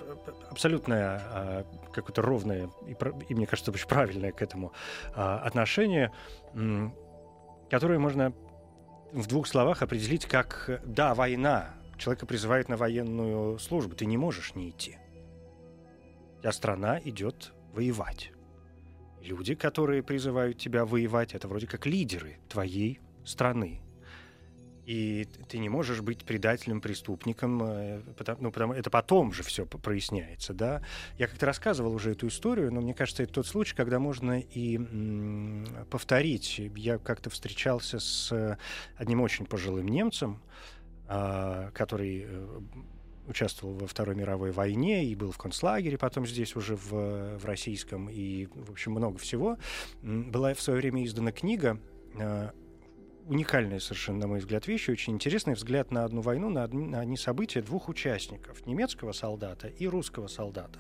абсолютное 0.49 1.21
э, 1.25 1.63
какое-то 1.91 2.21
ровное 2.21 2.69
и, 2.87 2.95
и 3.29 3.35
мне 3.35 3.47
кажется 3.47 3.71
очень 3.71 3.87
правильное 3.87 4.31
к 4.31 4.41
этому 4.41 4.71
э, 5.15 5.21
отношение, 5.21 6.11
э, 6.53 6.89
которое 7.69 7.97
можно 7.97 8.33
в 9.11 9.27
двух 9.27 9.47
словах 9.47 9.81
определить 9.81 10.25
как 10.25 10.81
да 10.85 11.15
война, 11.15 11.73
человека 11.97 12.25
призывает 12.25 12.69
на 12.69 12.77
военную 12.77 13.59
службу, 13.59 13.95
ты 13.95 14.05
не 14.05 14.17
можешь 14.17 14.55
не 14.55 14.69
идти, 14.69 14.97
а 16.43 16.51
страна 16.51 16.99
идет 17.03 17.51
воевать. 17.73 18.31
Люди, 19.23 19.55
которые 19.55 20.03
призывают 20.03 20.57
тебя 20.57 20.85
воевать, 20.85 21.33
это 21.33 21.47
вроде 21.47 21.67
как 21.67 21.85
лидеры 21.85 22.37
твоей 22.49 22.99
страны. 23.23 23.81
И 24.85 25.27
ты 25.47 25.59
не 25.59 25.69
можешь 25.69 26.01
быть 26.01 26.25
предателем, 26.25 26.81
преступником, 26.81 27.61
э, 27.63 28.01
потому, 28.17 28.41
ну, 28.41 28.51
потому 28.51 28.73
это 28.73 28.89
потом 28.89 29.31
же 29.31 29.43
все 29.43 29.65
проясняется, 29.65 30.53
да. 30.53 30.81
Я 31.19 31.27
как-то 31.27 31.45
рассказывал 31.45 31.93
уже 31.93 32.11
эту 32.11 32.27
историю, 32.27 32.73
но 32.73 32.81
мне 32.81 32.95
кажется, 32.95 33.21
это 33.21 33.33
тот 33.33 33.47
случай, 33.47 33.75
когда 33.75 33.99
можно 33.99 34.39
и 34.39 34.77
м, 34.77 35.67
повторить. 35.91 36.59
Я 36.75 36.97
как-то 36.97 37.29
встречался 37.29 37.99
с 37.99 38.57
одним 38.97 39.21
очень 39.21 39.45
пожилым 39.45 39.87
немцем, 39.87 40.41
а, 41.07 41.69
который 41.71 42.25
э, 42.27 42.59
участвовал 43.31 43.73
во 43.73 43.88
Второй 43.88 44.15
мировой 44.15 44.51
войне 44.51 45.05
и 45.05 45.15
был 45.15 45.31
в 45.31 45.38
концлагере, 45.38 45.97
потом 45.97 46.27
здесь 46.27 46.55
уже 46.55 46.75
в, 46.75 47.38
в 47.38 47.45
российском, 47.45 48.09
и, 48.09 48.47
в 48.53 48.71
общем, 48.71 48.91
много 48.91 49.17
всего. 49.17 49.57
Была 50.01 50.53
в 50.53 50.61
свое 50.61 50.79
время 50.79 51.03
издана 51.03 51.31
книга 51.31 51.79
э, 52.19 52.51
уникальная 53.27 53.79
совершенно, 53.79 54.19
на 54.19 54.27
мой 54.27 54.39
взгляд, 54.39 54.67
вещь, 54.67 54.89
очень 54.89 55.13
интересный 55.13 55.53
взгляд 55.53 55.91
на 55.91 56.03
одну 56.03 56.21
войну, 56.21 56.50
на 56.50 56.63
одни, 56.63 56.85
на 56.85 57.00
одни 57.00 57.17
события 57.17 57.61
двух 57.61 57.89
участников, 57.89 58.65
немецкого 58.65 59.11
солдата 59.11 59.67
и 59.67 59.88
русского 59.88 60.27
солдата. 60.27 60.79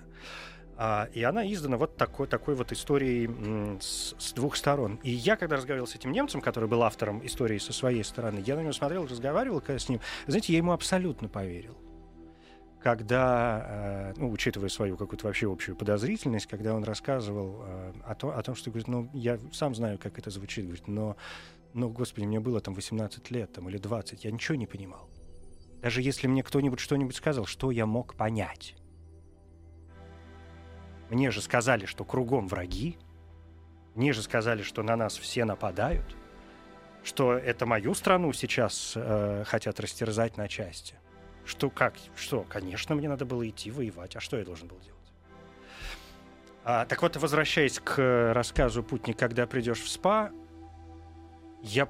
А, 0.77 1.09
и 1.13 1.21
она 1.21 1.45
издана 1.51 1.77
вот 1.77 1.95
такой, 1.95 2.27
такой 2.27 2.55
вот 2.55 2.71
историей 2.71 3.79
с, 3.79 4.15
с 4.17 4.33
двух 4.33 4.55
сторон. 4.55 4.99
И 5.03 5.11
я, 5.11 5.35
когда 5.35 5.57
разговаривал 5.57 5.87
с 5.87 5.95
этим 5.95 6.11
немцем, 6.11 6.41
который 6.41 6.67
был 6.67 6.81
автором 6.83 7.25
истории 7.25 7.59
со 7.59 7.71
своей 7.71 8.03
стороны, 8.03 8.43
я 8.45 8.55
на 8.55 8.61
него 8.61 8.73
смотрел, 8.73 9.05
разговаривал 9.05 9.61
с 9.65 9.89
ним, 9.89 9.99
знаете, 10.27 10.53
я 10.53 10.57
ему 10.57 10.71
абсолютно 10.71 11.27
поверил 11.27 11.77
когда, 12.81 13.65
э, 13.67 14.13
ну, 14.17 14.31
учитывая 14.31 14.69
свою 14.69 14.97
какую-то 14.97 15.27
вообще 15.27 15.51
общую 15.51 15.75
подозрительность, 15.75 16.47
когда 16.47 16.73
он 16.73 16.83
рассказывал 16.83 17.61
э, 17.63 17.93
о, 18.03 18.15
том, 18.15 18.31
о 18.31 18.41
том, 18.41 18.55
что, 18.55 18.71
говорит, 18.71 18.87
ну, 18.87 19.09
я 19.13 19.39
сам 19.53 19.75
знаю, 19.75 19.99
как 19.99 20.17
это 20.17 20.29
звучит, 20.29 20.65
говорит, 20.65 20.87
но, 20.87 21.15
ну, 21.73 21.89
господи, 21.89 22.25
мне 22.25 22.39
было 22.39 22.59
там 22.59 22.73
18 22.73 23.29
лет 23.31 23.53
там, 23.53 23.69
или 23.69 23.77
20, 23.77 24.25
я 24.25 24.31
ничего 24.31 24.55
не 24.55 24.65
понимал. 24.65 25.09
Даже 25.81 26.01
если 26.01 26.27
мне 26.27 26.43
кто-нибудь 26.43 26.79
что-нибудь 26.79 27.15
сказал, 27.15 27.45
что 27.45 27.71
я 27.71 27.85
мог 27.85 28.15
понять? 28.15 28.75
Мне 31.09 31.29
же 31.31 31.41
сказали, 31.41 31.85
что 31.85 32.03
кругом 32.03 32.47
враги, 32.47 32.97
мне 33.95 34.13
же 34.13 34.21
сказали, 34.21 34.63
что 34.63 34.81
на 34.83 34.95
нас 34.95 35.17
все 35.17 35.45
нападают. 35.45 36.15
что 37.03 37.33
это 37.33 37.65
мою 37.65 37.95
страну 37.95 38.31
сейчас 38.31 38.93
э, 38.95 39.43
хотят 39.47 39.79
растерзать 39.79 40.37
на 40.37 40.47
части. 40.47 41.00
Что 41.51 41.69
как? 41.69 41.95
Что? 42.15 42.45
Конечно, 42.47 42.95
мне 42.95 43.09
надо 43.09 43.25
было 43.25 43.47
идти 43.47 43.71
воевать. 43.71 44.15
А 44.15 44.21
что 44.21 44.37
я 44.37 44.45
должен 44.45 44.69
был 44.69 44.79
делать? 44.79 44.97
А, 46.63 46.85
так 46.85 47.01
вот, 47.01 47.17
возвращаясь 47.17 47.77
к 47.77 48.33
рассказу 48.33 48.83
«Путник, 48.83 49.19
когда 49.19 49.45
придешь 49.45 49.81
в 49.81 49.89
СПА», 49.89 50.31
я 51.61 51.89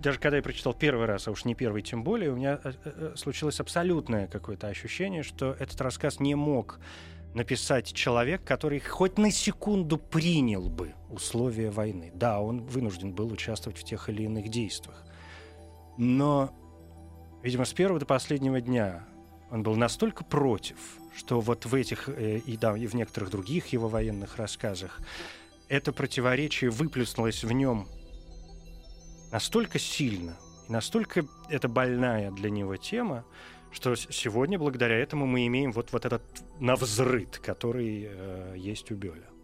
даже 0.00 0.18
когда 0.18 0.38
я 0.38 0.42
прочитал 0.42 0.74
первый 0.74 1.06
раз, 1.06 1.28
а 1.28 1.30
уж 1.30 1.44
не 1.44 1.54
первый 1.54 1.82
тем 1.82 2.02
более, 2.02 2.32
у 2.32 2.36
меня 2.36 2.60
э, 2.64 2.72
э, 2.72 2.72
э, 2.84 3.12
случилось 3.16 3.60
абсолютное 3.60 4.26
какое-то 4.26 4.66
ощущение, 4.66 5.22
что 5.22 5.52
этот 5.52 5.80
рассказ 5.80 6.18
не 6.18 6.34
мог 6.34 6.80
написать 7.34 7.92
человек, 7.92 8.42
который 8.44 8.80
хоть 8.80 9.16
на 9.16 9.30
секунду 9.30 9.96
принял 9.96 10.68
бы 10.68 10.94
условия 11.08 11.70
войны. 11.70 12.10
Да, 12.14 12.40
он 12.40 12.66
вынужден 12.66 13.14
был 13.14 13.32
участвовать 13.32 13.78
в 13.78 13.84
тех 13.84 14.08
или 14.08 14.24
иных 14.24 14.48
действиях. 14.48 15.04
Но, 15.96 16.52
видимо, 17.46 17.64
с 17.64 17.72
первого 17.72 18.00
до 18.00 18.06
последнего 18.06 18.60
дня 18.60 19.06
он 19.52 19.62
был 19.62 19.76
настолько 19.76 20.24
против, 20.24 20.76
что 21.16 21.40
вот 21.40 21.64
в 21.64 21.74
этих 21.74 22.08
и, 22.08 22.56
да, 22.60 22.76
и 22.76 22.88
в 22.88 22.94
некоторых 22.94 23.30
других 23.30 23.68
его 23.68 23.88
военных 23.88 24.36
рассказах 24.36 25.00
это 25.68 25.92
противоречие 25.92 26.70
выплеснулось 26.70 27.44
в 27.44 27.52
нем 27.52 27.86
настолько 29.30 29.78
сильно 29.78 30.36
настолько 30.68 31.24
это 31.48 31.68
больная 31.68 32.32
для 32.32 32.50
него 32.50 32.76
тема, 32.76 33.24
что 33.70 33.94
сегодня 33.94 34.58
благодаря 34.58 34.96
этому 34.96 35.24
мы 35.24 35.46
имеем 35.46 35.70
вот, 35.70 35.92
вот 35.92 36.04
этот 36.04 36.22
навзрыд, 36.58 37.38
который 37.38 38.08
э, 38.08 38.54
есть 38.56 38.90
у 38.90 38.96
Бёля. 38.96 39.35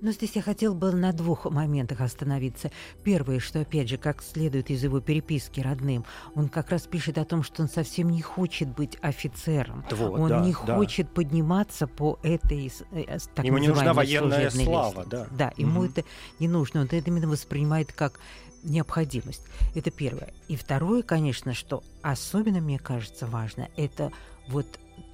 Но 0.00 0.10
здесь 0.12 0.32
я 0.34 0.42
хотел 0.42 0.74
бы 0.74 0.92
на 0.92 1.12
двух 1.12 1.46
моментах 1.46 2.00
остановиться. 2.00 2.70
Первое, 3.02 3.38
что, 3.38 3.60
опять 3.60 3.88
же, 3.88 3.96
как 3.96 4.22
следует 4.22 4.70
из 4.70 4.82
его 4.84 5.00
переписки 5.00 5.60
родным, 5.60 6.04
он 6.34 6.48
как 6.48 6.70
раз 6.70 6.82
пишет 6.86 7.18
о 7.18 7.24
том, 7.24 7.42
что 7.42 7.62
он 7.62 7.68
совсем 7.68 8.10
не 8.10 8.22
хочет 8.22 8.68
быть 8.68 8.98
офицером. 9.00 9.84
Вот, 9.90 10.18
он 10.18 10.28
да, 10.28 10.40
не 10.40 10.52
да. 10.66 10.76
хочет 10.76 11.10
подниматься 11.10 11.86
по 11.86 12.18
этой 12.22 12.72
э, 12.92 13.18
так 13.34 13.44
Ему 13.44 13.58
не 13.58 13.68
нужна 13.68 13.94
военная 13.94 14.50
слава. 14.50 15.04
Да, 15.06 15.26
да 15.30 15.52
ему 15.56 15.80
угу. 15.80 15.86
это 15.88 16.04
не 16.38 16.48
нужно. 16.48 16.80
Он 16.80 16.86
это 16.86 16.96
именно 16.96 17.28
воспринимает 17.28 17.92
как 17.92 18.20
необходимость. 18.64 19.42
Это 19.74 19.90
первое. 19.90 20.32
И 20.48 20.56
второе, 20.56 21.02
конечно, 21.02 21.54
что 21.54 21.82
особенно, 22.02 22.60
мне 22.60 22.78
кажется, 22.78 23.26
важно, 23.26 23.68
это 23.76 24.10
вот 24.48 24.66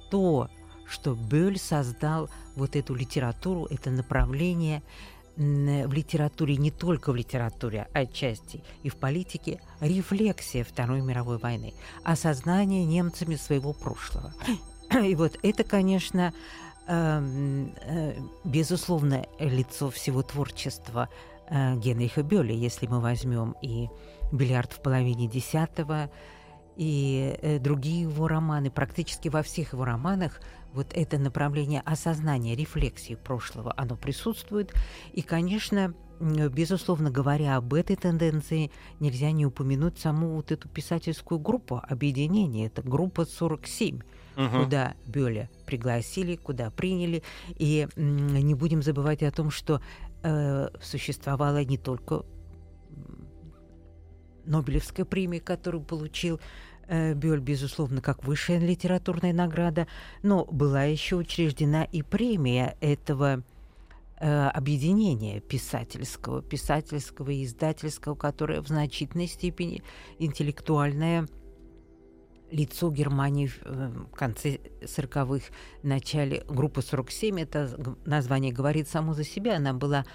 то, 0.09 0.49
что 0.85 1.15
Бёль 1.15 1.57
создал 1.57 2.29
вот 2.55 2.75
эту 2.75 2.93
литературу, 2.95 3.67
это 3.69 3.91
направление 3.91 4.81
в 5.37 5.93
литературе, 5.93 6.57
не 6.57 6.71
только 6.71 7.11
в 7.11 7.15
литературе, 7.15 7.87
а 7.93 7.99
отчасти 7.99 8.63
и 8.83 8.89
в 8.89 8.95
политике, 8.97 9.61
рефлексия 9.79 10.63
Второй 10.63 11.01
мировой 11.01 11.37
войны, 11.37 11.73
осознание 12.03 12.85
немцами 12.85 13.35
своего 13.35 13.73
прошлого. 13.73 14.33
И 15.03 15.15
вот 15.15 15.39
это, 15.41 15.63
конечно, 15.63 16.33
эм, 16.87 17.73
э, 17.85 18.15
безусловно, 18.43 19.25
лицо 19.39 19.89
всего 19.89 20.21
творчества 20.21 21.07
э, 21.49 21.75
Генриха 21.77 22.23
Бёля, 22.23 22.53
если 22.53 22.87
мы 22.87 22.99
возьмем 22.99 23.55
и 23.61 23.89
«Бильярд 24.31 24.73
в 24.73 24.81
половине 24.81 25.27
десятого», 25.27 26.11
и 26.77 27.37
э, 27.41 27.59
другие 27.59 28.03
его 28.03 28.27
романы, 28.27 28.71
практически 28.71 29.29
во 29.29 29.43
всех 29.43 29.73
его 29.73 29.85
романах 29.85 30.41
вот 30.73 30.93
это 30.93 31.17
направление 31.17 31.81
осознания, 31.81 32.55
рефлексии 32.55 33.15
прошлого, 33.15 33.73
оно 33.77 33.95
присутствует. 33.95 34.73
И, 35.13 35.21
конечно, 35.21 35.93
безусловно, 36.21 37.09
говоря 37.09 37.57
об 37.57 37.73
этой 37.73 37.95
тенденции, 37.95 38.71
нельзя 38.99 39.31
не 39.31 39.45
упомянуть 39.45 39.99
саму 39.99 40.35
вот 40.35 40.51
эту 40.51 40.69
писательскую 40.69 41.39
группу 41.39 41.81
объединения. 41.83 42.67
Это 42.67 42.81
группа 42.81 43.25
47, 43.25 43.95
угу. 43.95 44.63
куда 44.63 44.93
Бёля 45.05 45.49
пригласили, 45.65 46.35
куда 46.35 46.69
приняли. 46.69 47.23
И 47.57 47.87
не 47.95 48.53
будем 48.53 48.81
забывать 48.81 49.23
о 49.23 49.31
том, 49.31 49.49
что 49.49 49.81
э, 50.23 50.69
существовала 50.81 51.63
не 51.63 51.77
только 51.77 52.23
Нобелевская 54.45 55.05
премия, 55.05 55.39
которую 55.39 55.83
получил 55.83 56.39
Бёль, 56.91 57.39
безусловно, 57.39 58.01
как 58.01 58.25
высшая 58.25 58.59
литературная 58.59 59.31
награда, 59.31 59.87
но 60.23 60.43
была 60.45 60.83
еще 60.83 61.15
учреждена 61.15 61.85
и 61.85 62.01
премия 62.01 62.75
этого 62.81 63.43
э, 64.19 64.47
объединения 64.47 65.39
писательского, 65.39 66.41
писательского 66.41 67.29
и 67.29 67.45
издательского, 67.45 68.15
которое 68.15 68.61
в 68.61 68.67
значительной 68.67 69.27
степени 69.27 69.83
интеллектуальное 70.19 71.27
лицо 72.51 72.91
Германии 72.91 73.47
в 73.47 73.59
э, 73.63 73.91
конце 74.13 74.59
40-х, 74.81 75.45
начале 75.83 76.43
группы 76.47 76.81
47, 76.81 77.39
это 77.39 77.97
название 78.05 78.51
говорит 78.51 78.89
само 78.89 79.13
за 79.13 79.23
себя, 79.23 79.55
она 79.55 79.73
была, 79.73 80.05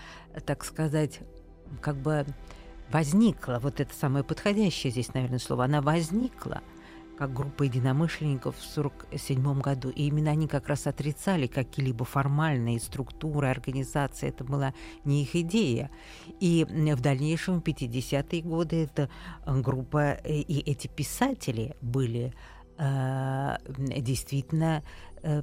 так 0.45 0.63
сказать, 0.65 1.21
как 1.81 1.97
бы 1.97 2.27
возникла, 2.91 3.59
вот 3.63 3.81
это 3.81 3.95
самое 3.95 4.25
подходящее 4.25 4.91
здесь, 4.91 5.13
наверное, 5.15 5.39
слово, 5.39 5.65
она 5.65 5.81
возникла 5.81 6.63
как 7.17 7.33
группа 7.33 7.63
единомышленников 7.63 8.57
в 8.57 8.79
1947 8.79 9.61
году. 9.61 9.89
И 9.89 10.07
именно 10.07 10.31
они 10.31 10.47
как 10.47 10.69
раз 10.69 10.87
отрицали 10.87 11.47
какие-либо 11.47 12.05
формальные 12.05 12.79
структуры, 12.79 13.49
организации. 13.49 14.29
Это 14.29 14.45
была 14.45 14.75
не 15.05 15.23
их 15.23 15.35
идея. 15.35 15.91
И 16.41 16.67
в 16.69 17.01
дальнейшем, 17.01 17.61
в 17.61 17.65
50-е 17.65 18.43
годы, 18.43 18.85
эта 18.85 19.09
группа 19.47 20.13
и 20.13 20.61
эти 20.71 20.89
писатели 20.89 21.75
были 21.81 22.35
э, 22.79 23.57
действительно 23.67 24.83
э, 25.27 25.43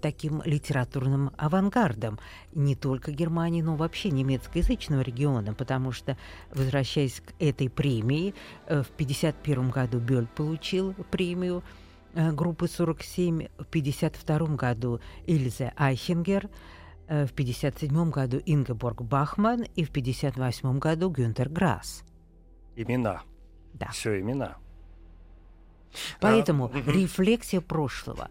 таким 0.00 0.42
литературным 0.44 1.30
авангардом 1.36 2.18
не 2.54 2.74
только 2.74 3.12
Германии, 3.12 3.62
но 3.62 3.76
вообще 3.76 4.10
немецкоязычного 4.10 5.02
региона, 5.02 5.54
потому 5.54 5.92
что, 5.92 6.16
возвращаясь 6.50 7.20
к 7.20 7.34
этой 7.38 7.68
премии, 7.68 8.34
э, 8.66 8.82
в 8.82 8.90
1951 8.90 9.70
году 9.70 9.98
Бёль 10.00 10.26
получил 10.26 10.94
премию 11.10 11.62
э, 12.14 12.32
группы 12.32 12.68
47, 12.68 13.48
в 13.58 13.68
1952 13.68 14.56
году 14.56 15.00
Ильзе 15.26 15.72
Айхингер, 15.76 16.48
э, 17.06 17.26
в 17.26 17.32
1957 17.32 18.10
году 18.10 18.40
Ингеборг 18.46 19.02
Бахман 19.02 19.64
и 19.76 19.84
в 19.84 19.90
1958 19.90 20.78
году 20.78 21.10
Гюнтер 21.10 21.50
Грасс. 21.50 22.02
Имена. 22.76 23.22
Да. 23.74 23.88
Все 23.88 24.18
имена. 24.20 24.56
Поэтому 26.20 26.70
а, 26.72 26.90
рефлексия 26.90 27.60
прошлого, 27.60 28.28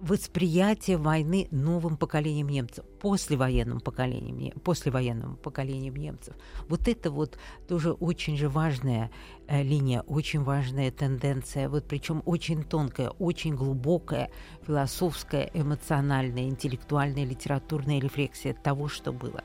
восприятие 0.00 0.96
войны 0.96 1.46
новым 1.50 1.96
поколением 1.96 2.48
немцев, 2.48 2.84
послевоенным 3.00 3.80
поколением, 3.80 4.58
послевоенным 4.60 5.36
поколением 5.36 5.96
немцев. 5.96 6.34
Вот 6.68 6.88
это 6.88 7.10
вот 7.10 7.38
тоже 7.68 7.92
очень 7.92 8.36
же 8.36 8.48
важная 8.48 9.10
э, 9.46 9.62
линия, 9.62 10.00
очень 10.02 10.42
важная 10.42 10.90
тенденция, 10.90 11.68
вот 11.68 11.86
причем 11.86 12.22
очень 12.24 12.64
тонкая, 12.64 13.10
очень 13.10 13.54
глубокая 13.54 14.30
философская, 14.66 15.50
эмоциональная, 15.52 16.44
интеллектуальная, 16.44 17.24
литературная 17.24 18.00
рефлексия 18.00 18.54
того, 18.54 18.88
что 18.88 19.12
было. 19.12 19.44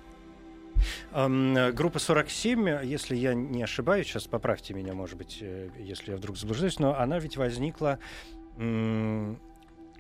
Группа 1.13 1.99
47, 1.99 2.85
если 2.85 3.15
я 3.15 3.33
не 3.33 3.63
ошибаюсь, 3.63 4.07
сейчас 4.07 4.25
поправьте 4.25 4.73
меня, 4.73 4.93
может 4.93 5.17
быть, 5.17 5.39
э, 5.41 5.69
если 5.79 6.11
я 6.11 6.17
вдруг 6.17 6.37
заблуждаюсь, 6.37 6.79
но 6.79 6.97
она 6.97 7.19
ведь 7.19 7.37
возникла 7.37 7.99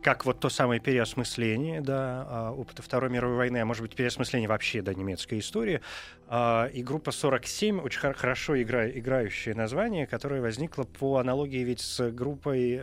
как 0.05 0.23
вот 0.23 0.39
то 0.39 0.49
самое 0.49 0.79
переосмысление 0.79 1.81
да, 1.81 2.27
а, 2.29 2.51
опыта 2.51 2.83
Второй 2.83 3.09
мировой 3.09 3.37
войны, 3.37 3.57
а 3.57 3.65
может 3.65 3.81
быть 3.81 3.95
переосмысление 3.95 4.47
вообще 4.47 4.83
да, 4.83 4.93
немецкой 4.93 5.39
истории. 5.39 5.81
А, 6.27 6.67
и 6.67 6.83
группа 6.83 7.09
47 7.09 7.79
очень 7.81 7.99
хорошо 7.99 8.61
игра, 8.61 8.87
играющее 8.87 9.55
название, 9.55 10.05
которое 10.05 10.41
возникло 10.41 10.83
по 10.83 11.17
аналогии 11.17 11.63
ведь 11.63 11.81
с 11.81 12.11
группой, 12.11 12.79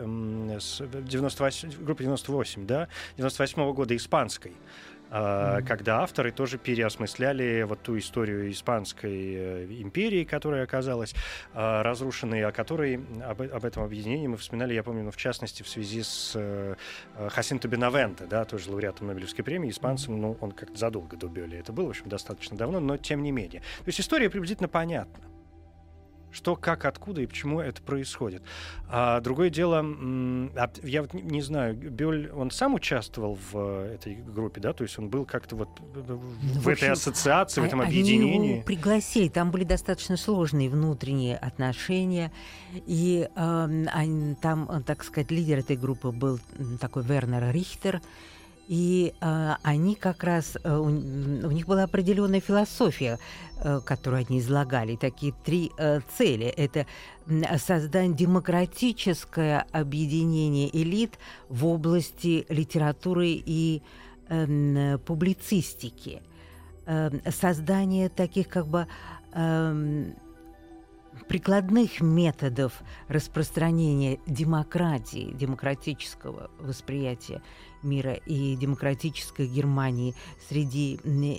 с 0.58 0.82
98, 0.84 1.84
группой 1.84 2.02
98, 2.02 2.66
да, 2.66 2.88
98 3.16 3.62
-го 3.62 3.72
года 3.72 3.94
испанской 3.94 4.54
mm-hmm. 5.12 5.62
когда 5.64 6.00
авторы 6.02 6.30
тоже 6.32 6.58
переосмысляли 6.58 7.62
вот 7.62 7.82
ту 7.82 7.98
историю 7.98 8.50
испанской 8.50 9.34
э, 9.34 9.66
империи, 9.80 10.24
которая 10.24 10.64
оказалась 10.64 11.14
а, 11.54 11.82
разрушенной, 11.82 12.44
о 12.44 12.52
которой 12.52 13.00
об, 13.24 13.42
об 13.42 13.64
этом 13.64 13.82
объединении 13.82 14.26
мы 14.26 14.36
вспоминали, 14.36 14.74
я 14.74 14.82
помню, 14.82 15.04
ну, 15.04 15.10
в 15.10 15.16
частности, 15.16 15.62
в 15.62 15.68
связи 15.68 16.02
с 16.02 16.32
э, 16.34 16.74
Хасинто 17.28 17.68
Бенавенте, 17.68 18.24
да, 18.26 18.44
тоже 18.44 18.70
лауреатом 18.70 19.08
Нобелевской 19.08 19.44
премии, 19.44 19.70
испанцем, 19.70 20.20
ну, 20.20 20.36
он 20.40 20.52
как-то 20.52 20.78
задолго 20.78 21.16
до 21.16 21.28
Бёля 21.28 21.58
это 21.58 21.72
было, 21.72 21.86
в 21.86 21.90
общем, 21.90 22.08
достаточно 22.08 22.56
давно, 22.56 22.80
но 22.80 22.96
тем 22.96 23.22
не 23.22 23.32
менее. 23.32 23.60
То 23.60 23.88
есть 23.88 24.00
история 24.00 24.30
приблизительно 24.30 24.68
понятна. 24.68 25.31
Что, 26.32 26.56
как, 26.56 26.84
откуда 26.84 27.20
и 27.20 27.26
почему 27.26 27.60
это 27.60 27.82
происходит. 27.82 28.42
А 28.88 29.20
другое 29.20 29.50
дело, 29.50 29.80
а 29.80 30.70
я 30.82 31.02
вот 31.02 31.14
не 31.14 31.42
знаю, 31.42 31.74
Бёль, 31.74 32.30
он 32.30 32.50
сам 32.50 32.74
участвовал 32.74 33.38
в 33.52 33.54
э, 33.54 33.94
этой 33.94 34.16
группе, 34.16 34.60
да, 34.60 34.72
то 34.72 34.82
есть 34.82 34.98
он 34.98 35.08
был 35.08 35.24
как-то 35.24 35.56
вот 35.56 35.68
в, 35.80 36.08
ну, 36.08 36.16
в, 36.16 36.62
в 36.62 36.68
этой 36.68 36.90
ассоциации, 36.90 37.60
в 37.60 37.64
этом 37.64 37.80
они 37.80 37.90
объединении. 37.90 38.54
Его 38.54 38.62
пригласили, 38.62 39.28
там 39.28 39.50
были 39.50 39.64
достаточно 39.64 40.16
сложные 40.16 40.68
внутренние 40.68 41.36
отношения, 41.36 42.32
и 42.86 43.28
э, 43.34 43.84
они, 43.92 44.34
там, 44.36 44.82
так 44.84 45.04
сказать, 45.04 45.30
лидер 45.30 45.58
этой 45.58 45.76
группы 45.76 46.10
был 46.10 46.40
такой 46.80 47.02
Вернер 47.02 47.52
Рихтер, 47.52 48.00
и 48.72 49.12
э, 49.20 49.54
они 49.62 49.94
как 49.94 50.24
раз, 50.24 50.56
э, 50.64 50.74
у, 50.74 50.84
у 50.84 51.50
них 51.50 51.66
была 51.66 51.82
определенная 51.82 52.40
философия, 52.40 53.18
э, 53.58 53.80
которую 53.84 54.24
они 54.26 54.38
излагали. 54.38 54.96
Такие 54.96 55.34
три 55.44 55.70
э, 55.76 56.00
цели. 56.16 56.46
Это 56.46 56.86
создать 57.58 58.16
демократическое 58.16 59.66
объединение 59.72 60.74
элит 60.74 61.18
в 61.50 61.66
области 61.66 62.46
литературы 62.48 63.42
и 63.44 63.82
э, 64.30 64.96
публицистики. 65.04 66.22
Э, 66.86 67.10
создание 67.30 68.08
таких 68.08 68.48
как 68.48 68.66
бы... 68.66 68.86
Э, 69.34 70.12
прикладных 71.28 72.00
методов 72.00 72.72
распространения 73.08 74.18
демократии, 74.26 75.32
демократического 75.34 76.50
восприятия 76.58 77.42
мира 77.82 78.14
и 78.14 78.56
демократической 78.56 79.46
Германии 79.46 80.14
среди 80.48 80.94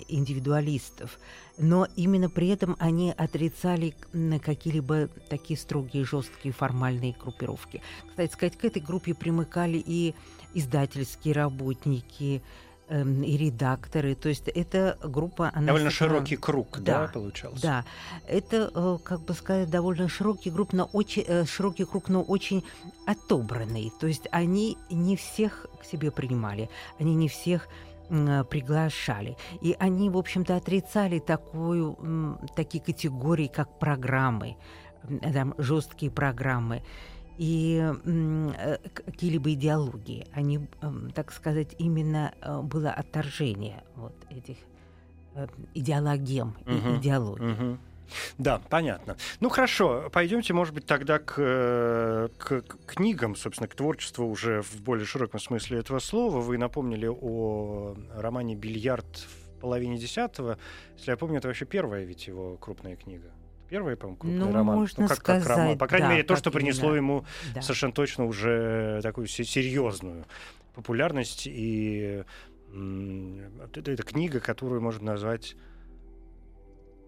индивидуалистов. 0.08 1.18
Но 1.58 1.86
именно 1.96 2.28
при 2.28 2.48
этом 2.48 2.76
они 2.78 3.12
отрицали 3.12 3.94
какие-либо 4.42 5.08
такие 5.28 5.58
строгие, 5.58 6.04
жесткие 6.04 6.52
формальные 6.52 7.14
группировки. 7.18 7.80
Кстати 8.08 8.32
сказать, 8.32 8.56
к 8.58 8.64
этой 8.64 8.82
группе 8.82 9.14
примыкали 9.14 9.82
и 9.84 10.14
издательские 10.52 11.34
работники, 11.34 12.42
и 12.90 13.36
редакторы. 13.36 14.14
То 14.14 14.28
есть 14.28 14.48
эта 14.48 14.98
группа... 15.02 15.50
Она 15.54 15.68
довольно 15.68 15.90
всегда... 15.90 16.06
широкий 16.06 16.36
круг, 16.36 16.78
да, 16.80 17.06
да, 17.06 17.08
получался? 17.08 17.62
Да, 17.62 17.84
это, 18.26 18.70
э, 18.74 18.98
как 19.02 19.20
бы 19.20 19.34
сказать, 19.34 19.70
довольно 19.70 20.08
широкий, 20.08 20.50
групп, 20.50 20.72
но 20.72 20.88
очень, 20.92 21.24
э, 21.26 21.44
широкий 21.46 21.84
круг, 21.84 22.08
но 22.08 22.22
очень 22.22 22.62
отобранный. 23.06 23.92
То 24.00 24.06
есть 24.06 24.28
они 24.30 24.76
не 24.90 25.16
всех 25.16 25.66
к 25.80 25.84
себе 25.84 26.10
принимали, 26.10 26.68
они 26.98 27.14
не 27.14 27.28
всех 27.28 27.68
приглашали. 28.08 29.36
И 29.62 29.74
они, 29.78 30.10
в 30.10 30.18
общем-то, 30.18 30.56
отрицали 30.56 31.20
такую, 31.20 32.38
такие 32.54 32.84
категории, 32.84 33.46
как 33.46 33.78
программы, 33.78 34.56
там, 35.32 35.54
жесткие 35.56 36.12
программы 36.12 36.82
и 37.38 37.92
э, 38.04 38.76
какие-либо 38.92 39.52
идеологии. 39.52 40.26
Они, 40.32 40.68
эм, 40.82 41.10
так 41.12 41.32
сказать, 41.32 41.74
именно 41.78 42.34
э, 42.40 42.60
было 42.62 42.90
отторжение 42.90 43.82
вот 43.96 44.14
этих 44.30 44.56
э, 45.34 45.46
идеологем 45.74 46.56
угу, 46.66 46.72
и 46.72 46.96
идеологий. 46.98 47.52
Угу. 47.52 47.78
Да, 48.38 48.60
понятно. 48.68 49.16
Ну 49.40 49.48
хорошо, 49.48 50.10
пойдемте, 50.12 50.52
может 50.52 50.74
быть, 50.74 50.86
тогда 50.86 51.18
к, 51.18 52.30
к, 52.38 52.60
к 52.60 52.76
книгам, 52.86 53.34
собственно, 53.34 53.66
к 53.66 53.74
творчеству 53.74 54.26
уже 54.26 54.62
в 54.62 54.82
более 54.82 55.06
широком 55.06 55.40
смысле 55.40 55.78
этого 55.78 55.98
слова. 55.98 56.40
Вы 56.40 56.58
напомнили 56.58 57.08
о 57.08 57.96
романе 58.14 58.54
«Бильярд» 58.54 59.06
в 59.16 59.60
половине 59.60 59.96
десятого. 59.96 60.58
Если 60.98 61.10
я 61.10 61.16
помню, 61.16 61.38
это 61.38 61.48
вообще 61.48 61.64
первая 61.64 62.04
ведь 62.04 62.26
его 62.26 62.56
крупная 62.58 62.96
книга 62.96 63.32
первый, 63.68 63.96
по-моему, 63.96 64.16
крупный 64.16 64.38
ну, 64.38 64.52
роман. 64.52 64.76
Можно 64.76 65.02
ну, 65.04 65.08
как, 65.08 65.18
сказать, 65.18 65.42
как 65.42 65.56
роман. 65.56 65.78
По 65.78 65.86
крайней 65.86 66.06
да, 66.06 66.12
мере, 66.12 66.22
то, 66.22 66.36
что 66.36 66.50
именно. 66.50 66.60
принесло 66.60 66.94
ему 66.94 67.24
да. 67.54 67.62
совершенно 67.62 67.92
точно 67.92 68.24
уже 68.24 69.00
такую 69.02 69.26
серьезную 69.26 70.24
популярность. 70.74 71.46
И 71.46 72.24
это, 72.72 73.92
это 73.92 74.02
книга, 74.02 74.40
которую 74.40 74.80
можно 74.80 75.12
назвать 75.12 75.56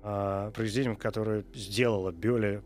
а, 0.02 0.52
произведением, 0.52 0.96
которое 0.96 1.44
сделало 1.52 2.12
Бёля 2.12 2.62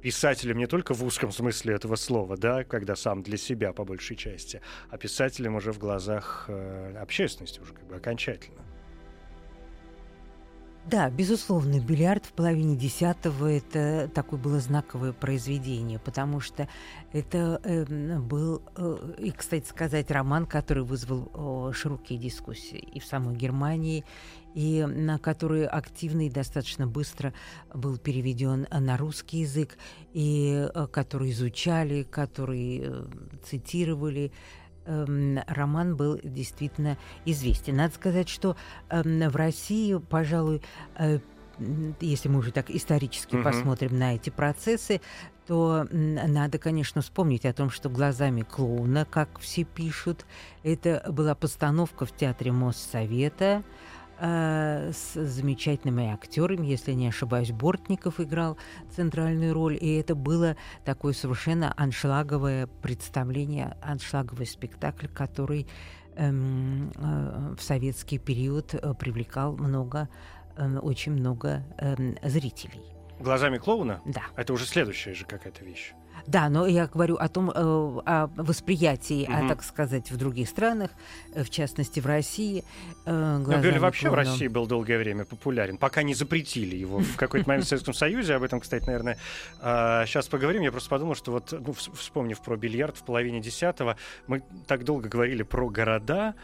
писателем 0.00 0.58
не 0.58 0.66
только 0.66 0.94
в 0.94 1.04
узком 1.04 1.30
смысле 1.32 1.74
этого 1.74 1.96
слова, 1.96 2.36
да, 2.36 2.64
когда 2.64 2.96
сам 2.96 3.22
для 3.22 3.36
себя 3.36 3.72
по 3.72 3.84
большей 3.84 4.16
части, 4.16 4.60
а 4.90 4.98
писателем 4.98 5.56
уже 5.56 5.72
в 5.72 5.78
глазах 5.78 6.44
э, 6.48 6.96
общественности 7.00 7.60
уже 7.60 7.72
как 7.72 7.86
бы 7.86 7.96
окончательно. 7.96 8.63
Да, 10.86 11.08
безусловно, 11.08 11.80
«Бильярд» 11.80 12.26
в 12.26 12.34
половине 12.34 12.76
десятого– 12.76 13.50
это 13.50 14.10
такое 14.14 14.38
было 14.38 14.60
знаковое 14.60 15.14
произведение, 15.14 15.98
потому 15.98 16.40
что 16.40 16.68
это 17.10 17.58
э, 17.64 18.18
был, 18.18 18.60
э, 18.76 19.14
и, 19.18 19.30
кстати 19.30 19.66
сказать, 19.66 20.10
роман, 20.10 20.44
который 20.44 20.84
вызвал 20.84 21.70
э, 21.70 21.72
широкие 21.72 22.18
дискуссии 22.18 22.76
и 22.76 23.00
в 23.00 23.06
самой 23.06 23.34
Германии, 23.34 24.04
и 24.54 24.84
на 24.86 25.18
который 25.18 25.66
активно 25.66 26.26
и 26.26 26.30
достаточно 26.30 26.86
быстро 26.86 27.32
был 27.72 27.96
переведен 27.96 28.66
на 28.70 28.98
русский 28.98 29.38
язык, 29.38 29.78
и 30.12 30.68
э, 30.74 30.86
который 30.92 31.30
изучали, 31.30 32.02
который 32.02 32.82
э, 32.84 33.04
цитировали, 33.42 34.32
Эм, 34.86 35.40
роман 35.46 35.96
был 35.96 36.20
действительно 36.22 36.98
известен. 37.24 37.76
Надо 37.76 37.94
сказать, 37.94 38.28
что 38.28 38.56
эм, 38.90 39.28
в 39.28 39.36
России, 39.36 39.96
пожалуй, 39.96 40.62
э, 40.98 41.20
если 42.00 42.28
мы 42.28 42.40
уже 42.40 42.52
так 42.52 42.70
исторически 42.70 43.36
угу. 43.36 43.44
посмотрим 43.44 43.98
на 43.98 44.14
эти 44.16 44.30
процессы, 44.30 45.00
то 45.46 45.86
надо, 45.90 46.58
конечно, 46.58 47.02
вспомнить 47.02 47.44
о 47.44 47.52
том, 47.52 47.70
что 47.70 47.88
глазами 47.88 48.42
клоуна, 48.42 49.04
как 49.04 49.38
все 49.38 49.64
пишут, 49.64 50.24
это 50.62 51.04
была 51.10 51.34
постановка 51.34 52.06
в 52.06 52.12
театре 52.16 52.50
Моссовета. 52.50 53.62
Э, 53.62 53.93
с 54.20 55.14
замечательными 55.14 56.12
актерами, 56.12 56.66
если 56.66 56.92
не 56.92 57.08
ошибаюсь, 57.08 57.50
Бортников 57.50 58.20
играл 58.20 58.56
центральную 58.94 59.52
роль, 59.52 59.76
и 59.80 59.96
это 59.96 60.14
было 60.14 60.56
такое 60.84 61.12
совершенно 61.12 61.74
аншлаговое 61.76 62.66
представление, 62.66 63.76
аншлаговый 63.82 64.46
спектакль, 64.46 65.08
который 65.08 65.66
эм, 66.16 66.92
э, 66.96 67.54
в 67.58 67.62
советский 67.62 68.18
период 68.18 68.74
э, 68.74 68.94
привлекал 68.94 69.56
много, 69.56 70.08
э, 70.56 70.78
очень 70.78 71.12
много 71.12 71.64
э, 71.78 71.96
зрителей. 72.28 72.82
Глазами 73.20 73.58
клоуна? 73.58 74.00
Да. 74.04 74.22
Это 74.36 74.52
уже 74.52 74.66
следующая 74.66 75.14
же 75.14 75.24
какая-то 75.24 75.64
вещь. 75.64 75.92
Да, 76.26 76.48
но 76.48 76.66
я 76.66 76.86
говорю 76.86 77.16
о 77.16 77.28
том, 77.28 77.50
э, 77.50 77.54
о 77.54 78.30
восприятии, 78.36 79.24
угу. 79.24 79.32
а, 79.32 79.48
так 79.48 79.62
сказать, 79.62 80.10
в 80.10 80.16
других 80.16 80.48
странах, 80.48 80.90
э, 81.34 81.42
в 81.42 81.50
частности 81.50 82.00
в 82.00 82.06
России. 82.06 82.64
Э, 83.04 83.38
но 83.38 83.58
Бёль 83.58 83.78
вообще 83.78 84.08
в 84.08 84.14
России 84.14 84.48
был 84.48 84.66
долгое 84.66 84.98
время 84.98 85.24
популярен, 85.24 85.76
пока 85.76 86.02
не 86.02 86.14
запретили 86.14 86.76
его 86.76 87.00
в 87.00 87.16
какой-то 87.16 87.48
момент 87.48 87.66
в 87.66 87.68
Советском 87.68 87.94
Союзе. 87.94 88.34
Об 88.34 88.42
этом, 88.42 88.60
кстати, 88.60 88.84
наверное, 88.86 89.18
сейчас 89.60 90.28
поговорим. 90.28 90.62
Я 90.62 90.72
просто 90.72 90.88
подумал, 90.88 91.14
что 91.14 91.32
вот, 91.32 91.52
ну, 91.52 91.72
вспомнив 91.72 92.40
про 92.40 92.56
бильярд 92.56 92.96
в 92.96 93.02
половине 93.04 93.40
десятого, 93.40 93.96
мы 94.26 94.42
так 94.66 94.84
долго 94.84 95.08
говорили 95.08 95.42
про 95.42 95.68
города, 95.68 96.34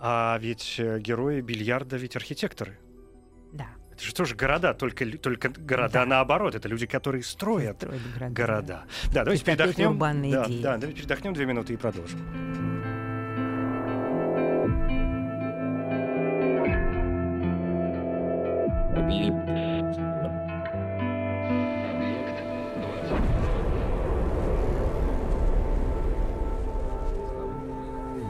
а 0.00 0.38
ведь 0.40 0.78
герои 0.78 1.40
бильярда 1.40 1.96
ведь 1.96 2.16
архитекторы. 2.16 2.78
Это 4.00 4.06
же 4.06 4.14
тоже 4.14 4.34
города, 4.34 4.72
только, 4.72 5.04
только 5.18 5.50
города 5.50 5.92
да. 5.92 6.06
наоборот. 6.06 6.54
Это 6.54 6.68
люди, 6.68 6.86
которые 6.86 7.22
строят, 7.22 7.76
строят 7.76 8.00
города. 8.14 8.32
города. 8.32 8.84
Да, 9.12 9.24
давайте 9.24 9.44
передохнем. 9.44 9.98
Да, 9.98 10.46
идеи. 10.46 10.62
да, 10.62 10.78
давайте 10.78 11.00
передохнем 11.02 11.34
две 11.34 11.44
минуты 11.44 11.74
и 11.74 11.76
продолжим. 11.76 12.18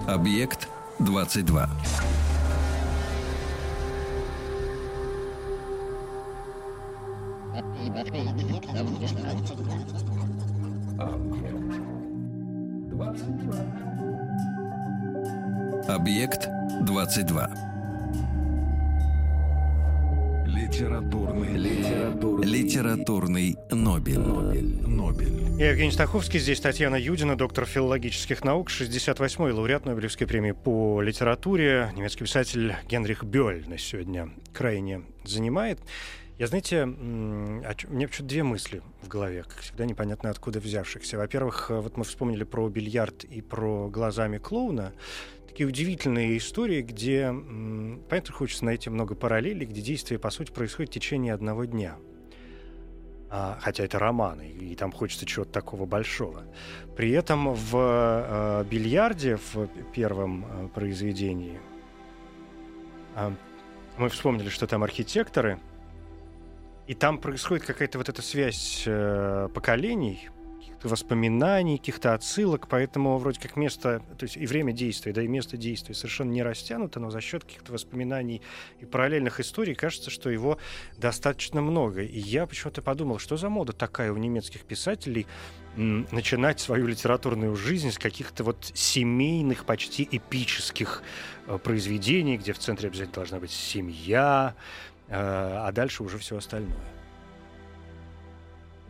Объект 0.08 0.66
22. 0.98 1.70
Объект 16.00 16.48
22. 16.80 17.50
Литературный, 20.46 21.58
литературный, 21.58 22.46
литературный 22.48 23.56
Нобель. 23.70 24.18
Нобель. 24.18 24.88
Нобель. 24.88 25.58
Я 25.58 25.72
Евгений 25.72 25.90
Стаховский, 25.90 26.40
здесь 26.40 26.58
Татьяна 26.58 26.96
Юдина, 26.96 27.36
доктор 27.36 27.66
филологических 27.66 28.42
наук, 28.44 28.70
68-й 28.70 29.52
лауреат 29.52 29.84
Нобелевской 29.84 30.26
премии 30.26 30.52
по 30.52 31.02
литературе. 31.02 31.92
Немецкий 31.94 32.24
писатель 32.24 32.76
Генрих 32.88 33.22
Бёль 33.22 33.68
на 33.68 33.76
сегодня 33.76 34.30
крайне 34.54 35.02
занимает. 35.24 35.80
Я, 36.40 36.46
знаете, 36.46 36.84
у 36.84 36.88
меня 36.88 38.08
почему-то 38.08 38.22
две 38.22 38.42
мысли 38.42 38.80
в 39.02 39.08
голове, 39.08 39.42
как 39.42 39.58
всегда, 39.58 39.84
непонятно 39.84 40.30
откуда 40.30 40.58
взявшихся. 40.58 41.18
Во-первых, 41.18 41.68
вот 41.68 41.98
мы 41.98 42.04
вспомнили 42.04 42.44
про 42.44 42.66
бильярд 42.70 43.24
и 43.24 43.42
про 43.42 43.90
глазами 43.90 44.38
клоуна. 44.38 44.94
Такие 45.50 45.66
удивительные 45.66 46.38
истории, 46.38 46.80
где, 46.80 47.34
понятно, 48.08 48.32
хочется 48.32 48.64
найти 48.64 48.88
много 48.88 49.16
параллелей, 49.16 49.66
где 49.66 49.80
действие, 49.80 50.20
по 50.20 50.30
сути, 50.30 50.52
происходит 50.52 50.90
в 50.90 50.94
течение 50.94 51.34
одного 51.34 51.64
дня. 51.64 51.96
А, 53.28 53.58
хотя 53.60 53.82
это 53.82 53.98
романы, 53.98 54.48
и, 54.48 54.76
там 54.76 54.92
хочется 54.92 55.26
чего-то 55.26 55.50
такого 55.50 55.86
большого. 55.86 56.44
При 56.96 57.10
этом 57.10 57.52
в 57.52 57.76
э, 57.76 58.64
бильярде, 58.70 59.38
в 59.52 59.66
первом 59.92 60.46
э, 60.48 60.68
произведении, 60.68 61.58
а, 63.16 63.34
мы 63.98 64.08
вспомнили, 64.08 64.50
что 64.50 64.68
там 64.68 64.84
архитекторы, 64.84 65.58
и 66.86 66.94
там 66.94 67.18
происходит 67.18 67.66
какая-то 67.66 67.98
вот 67.98 68.08
эта 68.08 68.22
связь 68.22 68.84
э, 68.86 69.48
поколений, 69.52 70.30
воспоминаний, 70.88 71.78
каких-то 71.78 72.14
отсылок, 72.14 72.68
поэтому 72.68 73.18
вроде 73.18 73.40
как 73.40 73.56
место, 73.56 74.02
то 74.18 74.24
есть 74.24 74.36
и 74.36 74.46
время 74.46 74.72
действия, 74.72 75.12
да 75.12 75.22
и 75.22 75.28
место 75.28 75.56
действия 75.56 75.94
совершенно 75.94 76.30
не 76.30 76.42
растянуто, 76.42 77.00
но 77.00 77.10
за 77.10 77.20
счет 77.20 77.44
каких-то 77.44 77.72
воспоминаний 77.72 78.42
и 78.80 78.86
параллельных 78.86 79.40
историй 79.40 79.74
кажется, 79.74 80.10
что 80.10 80.30
его 80.30 80.58
достаточно 80.96 81.60
много. 81.60 82.02
И 82.02 82.18
я 82.18 82.46
почему-то 82.46 82.82
подумал, 82.82 83.18
что 83.18 83.36
за 83.36 83.48
мода 83.48 83.72
такая 83.72 84.12
у 84.12 84.16
немецких 84.16 84.62
писателей 84.64 85.26
начинать 85.76 86.58
свою 86.58 86.86
литературную 86.86 87.54
жизнь 87.54 87.92
с 87.92 87.98
каких-то 87.98 88.42
вот 88.42 88.70
семейных, 88.74 89.64
почти 89.64 90.08
эпических 90.10 91.02
э, 91.46 91.58
произведений, 91.58 92.36
где 92.36 92.52
в 92.52 92.58
центре 92.58 92.88
обязательно 92.88 93.14
должна 93.14 93.38
быть 93.38 93.52
семья, 93.52 94.54
э, 95.06 95.12
а 95.14 95.70
дальше 95.72 96.02
уже 96.02 96.18
все 96.18 96.36
остальное. 96.36 96.99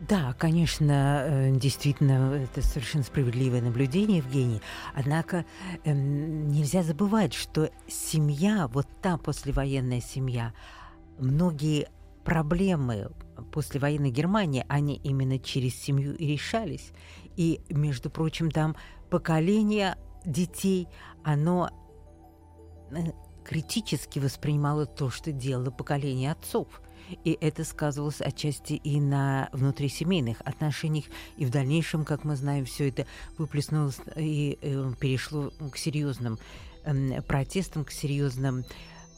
Да, 0.07 0.33
конечно, 0.33 1.23
э, 1.27 1.51
действительно, 1.51 2.33
это 2.33 2.63
совершенно 2.63 3.03
справедливое 3.03 3.61
наблюдение, 3.61 4.17
Евгений. 4.17 4.59
Однако 4.95 5.45
эм, 5.83 6.47
нельзя 6.49 6.81
забывать, 6.81 7.33
что 7.35 7.69
семья, 7.87 8.67
вот 8.67 8.87
та 9.03 9.17
послевоенная 9.17 10.01
семья, 10.01 10.53
многие 11.19 11.87
проблемы 12.25 13.11
послевоенной 13.51 14.09
Германии, 14.09 14.65
они 14.67 14.95
именно 14.95 15.37
через 15.37 15.75
семью 15.75 16.15
и 16.15 16.25
решались. 16.25 16.93
И, 17.35 17.61
между 17.69 18.09
прочим, 18.09 18.49
там 18.49 18.75
поколение 19.11 19.97
детей, 20.25 20.87
оно 21.23 21.69
э, 22.89 23.11
критически 23.43 24.17
воспринимало 24.17 24.87
то, 24.87 25.11
что 25.11 25.31
делало 25.31 25.69
поколение 25.69 26.31
отцов. 26.31 26.81
И 27.23 27.37
это 27.39 27.63
сказывалось 27.63 28.21
отчасти 28.21 28.73
и 28.73 28.99
на 28.99 29.49
внутрисемейных 29.51 30.41
отношениях, 30.41 31.05
и 31.37 31.45
в 31.45 31.49
дальнейшем, 31.49 32.05
как 32.05 32.23
мы 32.23 32.35
знаем, 32.35 32.65
все 32.65 32.89
это 32.89 33.05
выплеснулось 33.37 33.99
и 34.15 34.57
э, 34.61 34.93
перешло 34.99 35.51
к 35.71 35.77
серьезным 35.77 36.39
э, 36.83 37.21
протестам, 37.21 37.85
к 37.85 37.91
серьезным 37.91 38.65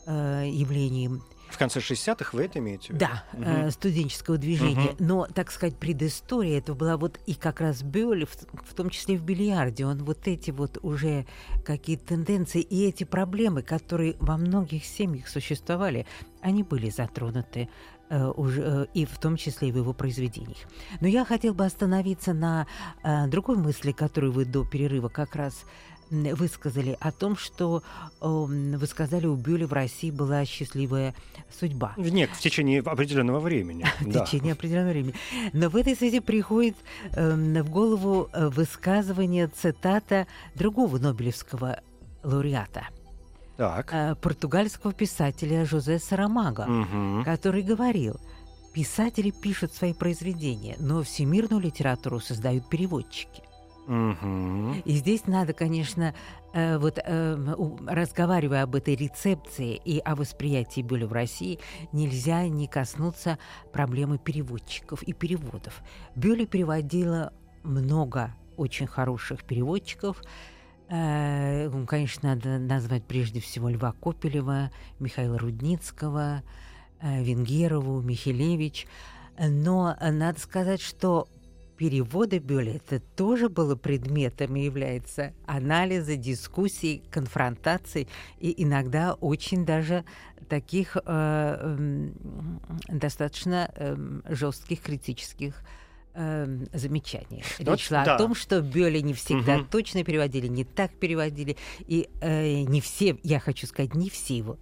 э, 0.06 0.50
явлениям 0.52 1.24
В 1.54 1.58
конце 1.60 1.80
60-х 1.82 2.32
вы 2.36 2.46
это 2.46 2.58
имеете 2.58 2.88
в 2.88 2.90
виду? 2.96 3.06
да, 3.06 3.24
э, 3.34 3.70
студенческого 3.70 4.40
движения. 4.40 4.94
Мгм. 4.94 4.96
Но, 4.98 5.28
так 5.28 5.52
сказать, 5.52 5.78
предыстория 5.78 6.58
это 6.58 6.74
была 6.74 6.98
вот 6.98 7.20
и 7.28 7.36
как 7.36 7.62
раз 7.62 7.84
Бёль, 7.84 8.26
в, 8.26 8.36
в 8.68 8.74
том 8.74 8.90
числе 8.90 9.18
в 9.18 9.24
бильярде. 9.24 9.86
Он 9.86 10.04
вот 10.04 10.28
эти 10.28 10.50
вот 10.50 10.80
уже 10.82 11.28
какие-то 11.64 12.08
тенденции 12.08 12.60
и 12.60 12.88
эти 12.88 13.04
проблемы, 13.04 13.62
которые 13.62 14.16
во 14.20 14.38
многих 14.38 14.84
семьях 14.84 15.28
существовали, 15.28 16.08
они 16.42 16.64
были 16.64 16.90
затронуты 16.90 17.70
э, 18.10 18.26
уже, 18.36 18.62
э, 18.64 18.86
и 18.96 19.06
в 19.06 19.20
том 19.20 19.38
числе 19.38 19.70
и 19.70 19.72
в 19.72 19.78
его 19.78 19.94
произведениях. 19.94 20.58
Но 21.02 21.08
я 21.08 21.24
хотел 21.24 21.54
бы 21.54 21.66
остановиться 21.66 22.34
на 22.34 22.66
другой 23.28 23.58
мысли, 23.58 23.92
которую 23.92 24.34
вы 24.34 24.46
до 24.46 24.66
перерыва 24.66 25.10
как 25.10 25.36
раз 25.36 25.66
высказали, 26.14 26.98
о 27.00 27.12
том, 27.12 27.36
что 27.36 27.84
э, 28.22 28.26
м, 28.26 28.78
вы 28.78 28.86
сказали, 28.88 29.26
у 29.26 29.36
Бюля 29.36 29.68
в 29.68 29.74
России 29.74 30.12
была 30.12 30.46
счастливая 30.46 31.14
судьба. 31.58 31.94
Нет, 31.98 32.30
в 32.32 32.40
течение 32.40 32.82
определенного 32.82 33.40
времени. 33.40 33.86
в 34.00 34.12
да. 34.12 34.26
течение 34.26 34.54
определенного 34.54 34.92
времени. 34.92 35.14
Но 35.54 35.70
в 35.70 35.76
этой 35.76 35.96
связи 35.96 36.20
приходит 36.20 36.76
эм, 37.16 37.54
в 37.64 37.70
голову 37.70 38.30
э, 38.34 38.48
высказывание, 38.50 39.48
цитата 39.48 40.28
другого 40.56 40.98
Нобелевского 41.00 41.82
лауреата, 42.24 42.88
Так. 43.58 43.94
э, 43.94 44.16
португальского 44.16 44.94
писателя 44.94 45.66
Жозе 45.66 46.00
Сарамаго, 46.00 46.66
Мгм. 46.66 47.24
который 47.26 47.62
говорил, 47.64 48.20
писатели 48.74 49.30
пишут 49.32 49.74
свои 49.74 49.94
произведения, 49.94 50.76
но 50.80 51.04
всемирную 51.04 51.62
литературу 51.62 52.20
создают 52.20 52.68
переводчики. 52.70 53.43
И 53.88 54.94
здесь 54.94 55.28
надо, 55.28 55.52
конечно, 55.52 56.16
э, 56.54 56.78
вот 56.78 57.00
э, 57.04 57.56
разговаривая 57.86 58.64
об 58.64 58.76
этой 58.76 58.96
рецепции 58.96 59.76
и 59.76 60.00
о 60.00 60.16
восприятии 60.16 60.82
Бюля 60.82 61.06
в 61.06 61.12
России, 61.12 61.60
нельзя 61.92 62.48
не 62.48 62.68
коснуться 62.68 63.38
проблемы 63.74 64.20
переводчиков 64.20 65.04
и 65.04 65.12
переводов. 65.12 65.82
Бюля 66.16 66.46
переводила 66.46 67.34
много 67.64 68.34
очень 68.56 68.88
хороших 68.88 69.44
переводчиков. 69.44 70.22
Э, 70.88 71.70
ну, 71.70 71.86
Конечно, 71.86 72.36
надо 72.36 72.60
назвать 72.60 73.04
прежде 73.04 73.42
всего 73.42 73.68
Льва 73.68 73.92
Копелева, 73.92 74.72
Михаила 75.00 75.38
Рудницкого, 75.38 76.44
Венгерову, 77.02 78.02
Михелевич. 78.02 78.88
Но 79.38 79.98
надо 80.00 80.40
сказать, 80.40 80.80
что 80.80 81.28
переводы 81.78 82.40
Бюля 82.40 82.76
это 82.76 83.00
тоже 83.00 83.50
было 83.50 83.76
предметом 83.76 84.56
и 84.56 84.64
является 84.64 85.34
анализа, 85.46 86.16
дискуссий, 86.16 87.04
конфронтаций 87.12 88.08
и 88.40 88.64
иногда 88.64 89.14
очень 89.14 89.66
даже 89.66 90.06
таких 90.50 90.98
э, 90.98 91.02
эм, 91.06 92.62
достаточно 92.88 93.72
эм, 93.76 94.24
жестких 94.28 94.82
критических 94.82 95.64
эм, 96.14 96.68
замечаний. 96.74 97.44
Речь 97.60 97.88
шла 97.88 98.06
да. 98.06 98.16
о 98.16 98.18
том, 98.18 98.36
что 98.36 98.62
Бёля 98.62 99.02
не 99.02 99.14
всегда 99.14 99.58
Мгм. 99.58 99.68
точно 99.68 100.04
переводили, 100.04 100.48
не 100.48 100.64
так 100.64 100.92
переводили, 100.94 101.58
и 101.80 102.10
э, 102.22 102.62
не 102.62 102.82
все, 102.82 103.18
я 103.24 103.40
хочу 103.40 103.68
сказать, 103.68 103.96
не 103.96 104.10
все 104.10 104.38
его 104.38 104.58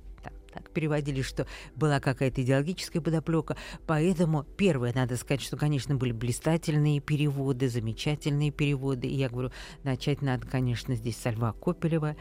так, 0.53 0.69
переводили, 0.69 1.21
что 1.21 1.47
была 1.75 1.99
какая-то 1.99 2.41
идеологическая 2.41 3.01
подоплека. 3.01 3.55
Поэтому 3.87 4.43
первое, 4.43 4.91
надо 4.93 5.17
сказать, 5.17 5.41
что, 5.41 5.57
конечно, 5.57 5.95
были 5.95 6.11
блистательные 6.11 6.99
переводы, 6.99 7.69
замечательные 7.69 8.51
переводы. 8.51 9.07
И 9.07 9.15
я 9.15 9.29
говорю, 9.29 9.51
начать 9.83 10.21
надо, 10.21 10.47
конечно, 10.47 10.95
здесь 10.95 11.17
со 11.17 11.29
Льва 11.29 11.53
Копелева. 11.53 12.15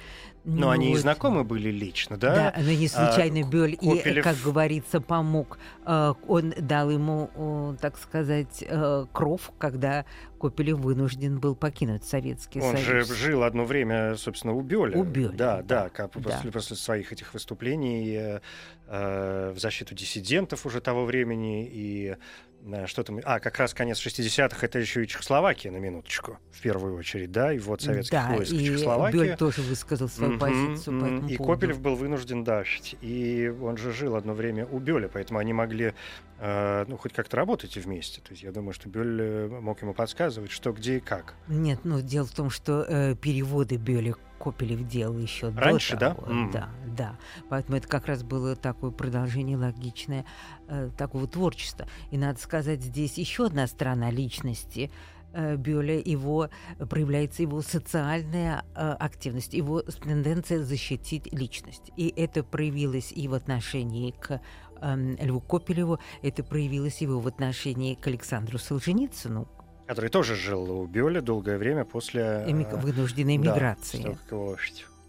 Но 0.45 0.71
они 0.71 0.88
и 0.88 0.93
вот. 0.93 1.01
знакомы 1.01 1.45
были 1.45 1.71
лично, 1.71 2.16
да? 2.16 2.35
Да, 2.35 2.55
но 2.62 2.71
не 2.71 2.88
случайно 2.88 3.40
А, 3.40 3.51
Бёль 3.51 3.73
и, 3.73 3.77
Копелев- 3.77 4.23
как 4.23 4.37
говорится, 4.43 5.01
помог. 5.01 5.59
Э, 5.85 6.14
Он 6.27 6.55
дал 6.59 6.90
ему, 6.90 7.77
так 7.81 7.99
сказать, 7.99 8.64
э, 8.66 9.07
кров, 9.12 9.53
когда 9.59 10.05
Копелев 10.40 10.79
вынужден 10.79 11.38
был 11.38 11.55
покинуть 11.55 12.05
Советский 12.05 12.61
Он 12.61 12.76
же 12.79 13.05
Союз. 13.05 13.09
жил 13.18 13.42
одно 13.42 13.64
время, 13.64 14.16
собственно, 14.16 14.55
у 14.55 14.62
Бёля. 14.62 14.96
У 14.98 15.05
Бёля, 15.05 15.33
Да, 15.37 15.57
да, 15.59 15.85
да, 15.85 15.88
как 15.90 16.12
да. 16.14 16.31
После, 16.31 16.50
после 16.50 16.76
своих 16.76 17.12
этих 17.12 17.35
выступлений 17.35 18.14
э, 18.16 18.40
э, 18.87 19.53
в 19.55 19.59
защиту 19.59 19.94
диссидентов 19.94 20.64
уже 20.64 20.81
того 20.81 21.05
времени 21.05 21.68
и 21.70 22.16
что 22.87 23.03
там... 23.03 23.20
А, 23.25 23.40
как 23.40 23.59
раз 23.59 23.75
конец 23.75 24.05
60-х, 24.05 24.66
это 24.66 24.79
еще 24.79 25.03
и 25.03 25.07
Чехословакия, 25.07 25.70
на 25.70 25.79
минуточку, 25.79 26.38
в 26.51 26.61
первую 26.61 26.96
очередь, 26.96 27.33
да, 27.33 27.53
и 27.53 27.59
вот 27.59 27.83
советских 27.83 28.12
да, 28.12 28.29
войск 28.33 28.53
в 28.53 28.55
и 28.57 28.64
Чехословакии. 28.64 29.16
Бёль 29.16 29.37
тоже 29.37 29.62
высказал 29.62 30.09
свою 30.09 30.33
Мгм, 30.33 30.40
позицию 30.40 31.01
по 31.01 31.07
мгм. 31.07 31.14
этому 31.16 31.29
И 31.29 31.37
поводу. 31.37 31.55
Копелев 31.55 31.81
был 31.81 31.94
вынужден 31.96 32.44
дашить. 32.44 32.96
И 33.01 33.49
он 33.62 33.77
же 33.77 33.92
жил 33.92 34.16
одно 34.16 34.35
время 34.35 34.66
у 34.66 34.79
Бёля, 34.79 35.09
поэтому 35.09 35.38
они 35.38 35.53
могли 35.53 35.94
э, 36.38 36.85
ну, 36.88 36.96
хоть 36.96 37.12
как-то 37.12 37.37
работать 37.37 37.77
вместе. 37.77 38.20
То 38.20 38.31
есть 38.31 38.42
я 38.42 38.53
думаю, 38.53 38.73
что 38.73 38.88
Бёль 38.88 39.20
э, 39.20 39.49
мог 39.49 39.81
ему 39.83 39.94
подсказывать, 39.94 40.51
что, 40.51 40.73
где 40.73 40.96
и 40.96 41.01
как. 41.01 41.35
Нет, 41.49 41.81
ну 41.85 42.01
дело 42.01 42.27
в 42.27 42.33
том, 42.33 42.51
что 42.51 42.85
э, 42.88 43.14
переводы 43.14 43.77
Бёля 43.77 44.14
Копелев 44.40 44.88
делал 44.88 45.18
еще 45.18 45.50
Раньше, 45.50 45.94
до 45.94 46.00
да? 46.00 46.14
того. 46.14 46.33
М. 46.33 46.50
Да, 46.50 46.70
да. 46.87 47.16
Поэтому 47.50 47.76
это 47.76 47.87
как 47.87 48.07
раз 48.07 48.22
было 48.22 48.57
такое 48.57 48.90
продолжение 48.90 49.59
логичное 49.59 50.24
э, 50.66 50.90
такого 50.96 51.26
творчества. 51.29 51.87
И 52.11 52.16
надо 52.16 52.40
сказать, 52.40 52.81
здесь 52.81 53.18
еще 53.18 53.46
одна 53.46 53.66
сторона 53.66 54.11
личности 54.11 54.90
э, 55.35 55.57
Бёля, 55.57 56.00
его 56.00 56.48
проявляется 56.88 57.42
его 57.42 57.61
социальная 57.61 58.64
э, 58.74 58.92
активность, 58.98 59.53
его 59.53 59.83
тенденция 59.83 60.62
защитить 60.62 61.33
личность. 61.33 61.92
И 61.96 62.09
это 62.09 62.42
проявилось 62.42 63.12
и 63.12 63.29
в 63.29 63.35
отношении 63.35 64.12
к 64.12 64.40
эм, 64.81 65.16
Льву 65.16 65.40
Копелеву, 65.40 65.98
это 66.22 66.42
проявилось 66.42 67.03
его 67.03 67.20
в 67.20 67.26
отношении 67.26 67.94
к 67.94 68.07
Александру 68.07 68.59
Солженицыну, 68.59 69.48
Который 69.90 70.09
тоже 70.09 70.37
жил 70.37 70.70
у 70.70 70.87
Бёля 70.87 71.20
долгое 71.20 71.59
время 71.59 71.85
после... 71.85 72.44
эми- 72.46 72.64
э, 72.64 72.76
вынужденной 72.76 73.38
да, 73.38 73.42
того, 73.42 74.12
как 74.20 74.31
его 74.31 74.57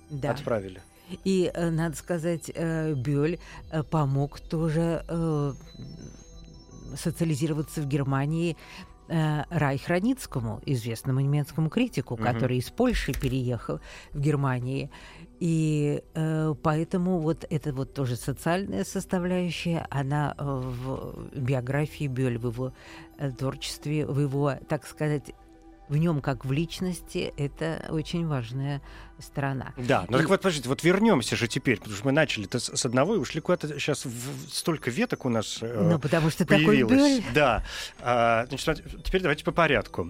Да. 0.09 0.31
отправили. 0.31 0.81
И, 1.23 1.51
э, 1.53 1.69
надо 1.69 1.95
сказать, 1.95 2.49
э, 2.51 2.95
Бёль 2.95 3.37
помог 3.91 4.39
тоже 4.39 5.05
социализироваться 6.95 7.81
в 7.81 7.85
Германии 7.87 8.57
э, 9.11 9.43
Райхраницкому, 9.49 10.61
известному 10.65 11.19
немецкому 11.19 11.69
критику, 11.69 12.15
Мгм. 12.15 12.23
который 12.23 12.57
из 12.57 12.69
Польши 12.69 13.11
переехал 13.13 13.79
в 14.13 14.19
Германии. 14.19 14.89
И 15.39 16.03
э, 16.13 16.53
поэтому 16.61 17.19
вот 17.19 17.45
эта 17.49 17.73
вот 17.73 17.93
тоже 17.93 18.15
социальная 18.15 18.83
составляющая, 18.83 19.87
она 19.89 20.35
э, 20.37 20.43
в 20.43 21.29
биографии 21.35 22.07
Бёль, 22.07 22.37
в 22.37 22.51
его 22.51 22.73
э, 23.17 23.31
творчестве, 23.31 24.05
в 24.05 24.19
его, 24.19 24.53
так 24.69 24.85
сказать, 24.87 25.33
в 25.91 25.97
нем 25.97 26.21
как 26.21 26.45
в 26.45 26.51
личности, 26.53 27.33
это 27.37 27.85
очень 27.89 28.25
важная 28.25 28.81
сторона. 29.19 29.73
Да, 29.77 30.05
ну 30.09 30.17
И- 30.17 30.21
так 30.21 30.29
вот, 30.29 30.41
подождите, 30.41 30.69
вот 30.69 30.83
вернемся 30.83 31.35
же 31.35 31.47
теперь, 31.47 31.77
потому 31.77 31.95
что 31.95 32.05
мы 32.05 32.11
начали-то 32.13 32.59
с 32.59 32.71
с 32.75 32.85
одного 32.85 33.15
и 33.15 33.17
ушли 33.17 33.41
куда-то. 33.41 33.67
Сейчас 33.77 34.05
в- 34.05 34.49
столько 34.49 34.89
веток 34.89 35.25
у 35.25 35.29
нас 35.29 35.59
э, 35.61 35.89
ну, 35.91 35.99
потому 35.99 36.29
что 36.29 36.45
такой 36.45 36.65
появилось. 36.65 37.19
Бёль... 37.19 37.23
Да. 37.35 37.63
А, 37.99 38.45
значит, 38.47 38.83
теперь 39.03 39.21
давайте 39.21 39.43
по 39.43 39.51
порядку. 39.51 40.09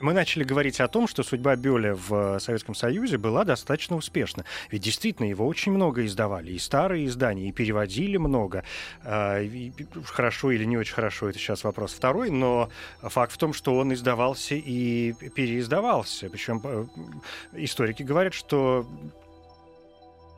Мы 0.00 0.14
начали 0.14 0.44
говорить 0.44 0.80
о 0.80 0.88
том, 0.88 1.06
что 1.06 1.22
судьба 1.22 1.56
Бёля 1.56 1.94
в 1.94 2.38
Советском 2.40 2.74
Союзе 2.74 3.18
была 3.18 3.44
достаточно 3.44 3.96
успешна. 3.96 4.44
Ведь 4.70 4.82
действительно 4.82 5.26
его 5.26 5.46
очень 5.46 5.72
много 5.72 6.06
издавали. 6.06 6.52
И 6.52 6.58
старые 6.58 7.06
издания, 7.06 7.48
и 7.48 7.52
переводили 7.52 8.16
много. 8.16 8.64
А, 9.04 9.40
и 9.40 9.72
Хорошо 10.04 10.50
или 10.52 10.64
не 10.64 10.78
очень 10.78 10.94
хорошо, 10.94 11.28
это 11.28 11.38
сейчас 11.38 11.64
вопрос 11.64 11.92
второй. 11.92 12.30
Но 12.30 12.70
факт 13.02 13.32
в 13.32 13.38
том, 13.38 13.52
что 13.52 13.76
он 13.76 13.92
издавался 13.92 14.54
и 14.54 15.12
переиздавался. 15.34 16.30
Причем 16.30 16.60
э, 16.64 16.86
историки 17.52 18.02
говорят, 18.02 18.32
что 18.32 18.86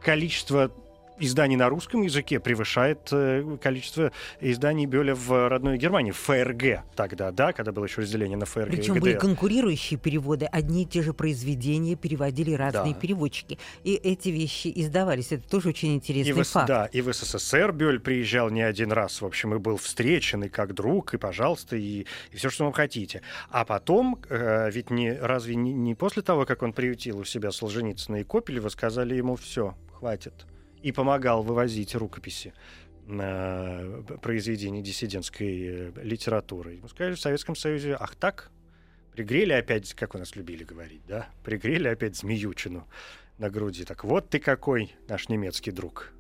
количество 0.03 0.73
изданий 1.19 1.57
на 1.57 1.69
русском 1.69 2.03
языке 2.03 2.41
превышает 2.41 3.09
э, 3.13 3.57
количество 3.61 4.13
изданий 4.41 4.87
Бёля 4.87 5.15
в 5.15 5.49
родной 5.49 5.79
Германии, 5.79 6.11
в 6.11 6.17
ФРГ 6.19 6.83
тогда, 6.97 7.31
да, 7.31 7.53
когда 7.53 7.73
было 7.73 7.85
еще 7.85 8.01
разделение 8.03 8.37
на 8.37 8.47
ФРГ 8.47 8.71
Причем 8.71 8.97
и 8.97 9.01
были 9.01 9.13
ГДР. 9.13 9.21
конкурирующие 9.21 9.99
переводы. 9.99 10.47
Одни 10.47 10.83
и 10.83 10.87
те 10.87 11.03
же 11.03 11.13
произведения 11.13 11.95
переводили 11.97 12.53
разные 12.55 12.95
Да. 12.95 13.01
переводчики. 13.01 13.59
И 13.85 13.95
эти 13.95 14.31
вещи 14.31 14.73
издавались. 14.75 15.33
Это 15.33 15.49
тоже 15.49 15.69
очень 15.71 15.93
И 15.93 15.95
интересный 15.95 16.33
в, 16.33 16.45
С- 16.45 16.51
факт. 16.53 16.69
да, 16.69 16.87
и 16.87 17.01
в 17.01 17.13
СССР 17.13 17.73
Бёль 17.73 18.01
приезжал 18.01 18.51
не 18.51 18.63
один 18.63 18.93
раз, 18.93 19.21
в 19.23 19.27
общем, 19.27 19.55
и 19.55 19.59
был 19.59 19.77
встречен, 19.77 20.45
и 20.45 20.49
как 20.49 20.75
друг, 20.75 21.15
и 21.15 21.19
пожалуйста, 21.19 21.77
и, 21.77 22.07
все, 22.33 22.51
что 22.51 22.67
вы 22.67 22.73
хотите. 22.73 23.23
А 23.51 23.65
потом, 23.65 24.19
э, 24.29 24.71
ведь 24.73 24.91
не, 24.91 25.13
разве 25.13 25.55
не, 25.55 25.73
не 25.73 25.95
после 25.95 26.23
того, 26.23 26.45
как 26.47 26.63
он 26.63 26.73
приютил 26.73 27.19
у 27.19 27.25
себя 27.25 27.51
Солженицына 27.53 28.17
и 28.17 28.25
Копелева, 28.25 28.69
сказали 28.69 29.15
ему 29.15 29.37
все, 29.37 29.75
хватит, 29.99 30.33
и 30.83 30.93
помогал 30.93 31.43
вывозить 31.43 31.95
рукописи 31.95 32.53
произведений 33.07 34.81
диссидентской 34.81 35.63
э, 35.63 35.93
литературы. 36.03 36.75
Ему 36.75 36.89
сказали 36.89 37.15
в 37.15 37.21
Советском 37.21 37.57
Союзе, 37.57 37.97
ах 37.99 38.15
так, 38.15 38.51
пригрели 39.13 39.53
опять, 39.53 39.93
как 39.95 40.15
у 40.15 40.19
нас 40.19 40.37
любили 40.37 40.63
говорить, 40.63 41.03
да, 41.07 41.29
пригрели 41.45 41.89
опять 41.89 42.17
змеючину 42.17 42.87
на 43.39 43.51
груди. 43.51 43.85
Так 43.85 44.05
вот 44.05 44.31
ты 44.31 44.39
какой 44.39 44.95
наш 45.09 45.29
немецкий 45.29 45.73
друг. 45.73 46.13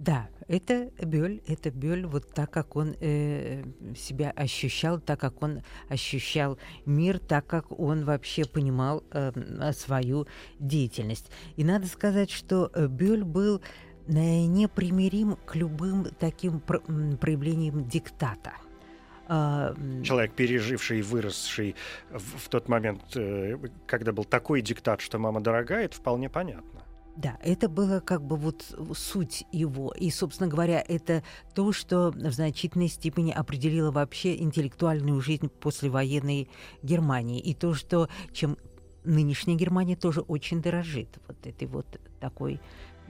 Да, 0.00 0.30
это 0.48 0.90
Бёль, 1.02 1.42
это 1.46 1.70
Бёль, 1.70 2.06
вот 2.06 2.32
так, 2.32 2.50
как 2.50 2.74
он 2.74 2.96
э, 3.00 3.62
себя 3.94 4.30
ощущал, 4.30 4.98
так, 4.98 5.20
как 5.20 5.42
он 5.42 5.60
ощущал 5.90 6.58
мир, 6.86 7.18
так, 7.18 7.46
как 7.46 7.78
он 7.78 8.06
вообще 8.06 8.46
понимал 8.46 9.04
э, 9.10 9.72
свою 9.74 10.26
деятельность. 10.58 11.30
И 11.56 11.64
надо 11.64 11.86
сказать, 11.86 12.30
что 12.30 12.70
э, 12.72 12.86
Бёль 12.86 13.24
был 13.24 13.60
э, 14.06 14.46
непримирим 14.46 15.36
к 15.44 15.54
любым 15.54 16.06
таким 16.18 16.60
проявлениям 16.60 17.86
диктата. 17.86 18.52
А, 19.28 19.74
Человек, 20.02 20.32
переживший 20.32 21.00
и 21.00 21.02
выросший 21.02 21.76
в, 22.10 22.38
в 22.38 22.48
тот 22.48 22.70
момент, 22.70 23.02
э, 23.16 23.58
когда 23.86 24.12
был 24.12 24.24
такой 24.24 24.62
диктат, 24.62 25.02
что 25.02 25.18
мама 25.18 25.42
дорогая, 25.42 25.84
это 25.84 25.96
вполне 25.96 26.30
понятно. 26.30 26.79
Да, 27.20 27.36
это 27.42 27.68
было 27.68 28.00
как 28.00 28.22
бы 28.22 28.36
вот 28.36 28.64
суть 28.96 29.44
его. 29.52 29.92
И, 29.92 30.10
собственно 30.10 30.48
говоря, 30.48 30.82
это 30.88 31.22
то, 31.54 31.70
что 31.70 32.12
в 32.12 32.32
значительной 32.32 32.88
степени 32.88 33.30
определило 33.30 33.90
вообще 33.90 34.38
интеллектуальную 34.38 35.20
жизнь 35.20 35.48
послевоенной 35.48 36.48
Германии. 36.82 37.38
И 37.38 37.52
то, 37.52 37.74
что 37.74 38.08
чем 38.32 38.56
нынешняя 39.04 39.54
Германия 39.54 39.96
тоже 39.96 40.22
очень 40.22 40.62
дорожит 40.62 41.18
вот 41.28 41.46
этой 41.46 41.68
вот 41.68 42.00
такой 42.20 42.58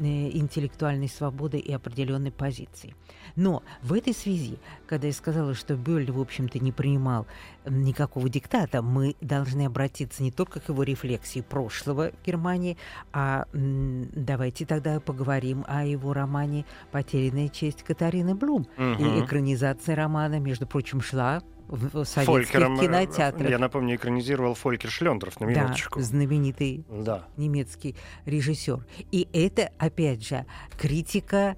интеллектуальной 0.06 1.08
свободой 1.08 1.60
и 1.60 1.72
определенной 1.72 2.32
позицией. 2.32 2.94
Но 3.36 3.62
в 3.82 3.92
этой 3.92 4.12
связи, 4.14 4.58
когда 4.86 5.06
я 5.06 5.12
сказала, 5.12 5.54
что 5.54 5.76
Бёль, 5.76 6.10
в 6.10 6.20
общем-то, 6.20 6.58
не 6.58 6.72
принимал 6.72 7.26
никакого 7.66 8.28
диктата, 8.28 8.82
мы 8.82 9.14
должны 9.20 9.66
обратиться 9.66 10.22
не 10.22 10.30
только 10.32 10.60
к 10.60 10.68
его 10.68 10.82
рефлексии 10.82 11.40
прошлого 11.40 12.12
Германии, 12.26 12.76
а 13.12 13.46
давайте 13.52 14.66
тогда 14.66 15.00
поговорим 15.00 15.64
о 15.68 15.84
его 15.84 16.12
романе 16.12 16.64
«Потерянная 16.90 17.48
честь» 17.48 17.82
Катарины 17.82 18.34
Блум. 18.34 18.66
И 18.78 18.80
Мгм. 18.82 19.24
экранизация 19.24 19.94
романа, 19.96 20.40
между 20.40 20.66
прочим, 20.66 21.00
шла 21.00 21.42
в 21.70 22.04
советских 22.04 22.24
Фолькером, 22.26 22.78
э, 22.78 22.82
кинотеатрах. 22.82 23.48
я 23.48 23.58
напомню, 23.58 23.96
экранизировал 23.96 24.54
Фолькер 24.54 24.90
Шлендров 24.90 25.38
на 25.40 25.46
да, 25.46 25.52
минуточку. 25.64 26.00
знаменитый 26.00 26.84
Да. 26.90 27.24
немецкий 27.36 27.96
режиссер. 28.26 28.84
И 29.12 29.28
это, 29.32 29.70
опять 29.78 30.26
же, 30.26 30.44
критика 30.76 31.56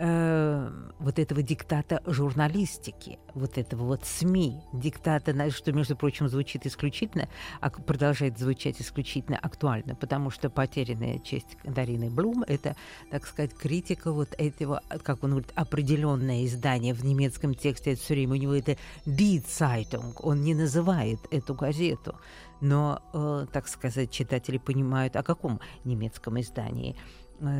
вот 0.00 1.18
этого 1.18 1.42
диктата 1.42 2.00
журналистики, 2.06 3.18
вот 3.34 3.58
этого 3.58 3.84
вот 3.84 4.06
СМИ, 4.06 4.58
диктата, 4.72 5.50
что, 5.50 5.72
между 5.72 5.94
прочим, 5.94 6.26
звучит 6.28 6.64
исключительно, 6.64 7.28
ак- 7.60 7.84
продолжает 7.84 8.38
звучать 8.38 8.80
исключительно 8.80 9.36
актуально, 9.36 9.94
потому 9.94 10.30
что 10.30 10.48
«Потерянная 10.48 11.18
честь» 11.18 11.58
Дарины 11.64 12.08
Блум— 12.08 12.44
это, 12.48 12.76
так 13.10 13.26
сказать, 13.26 13.54
критика 13.54 14.10
вот 14.10 14.30
этого, 14.38 14.82
как 15.02 15.22
он 15.22 15.30
говорит, 15.30 15.52
определенное 15.54 16.46
издание 16.46 16.94
в 16.94 17.04
немецком 17.04 17.54
тексте, 17.54 17.92
это 17.92 18.00
все 18.00 18.14
время 18.14 18.32
у 18.32 18.36
него 18.36 18.54
это 18.54 18.78
«Die 19.04 19.44
Zeitung», 19.44 20.14
он 20.20 20.42
не 20.42 20.54
называет 20.54 21.18
эту 21.30 21.54
газету, 21.54 22.16
но, 22.62 23.02
э, 23.12 23.46
так 23.52 23.68
сказать, 23.68 24.10
читатели 24.10 24.56
понимают, 24.56 25.16
о 25.16 25.22
каком 25.22 25.60
немецком 25.84 26.40
издании 26.40 26.96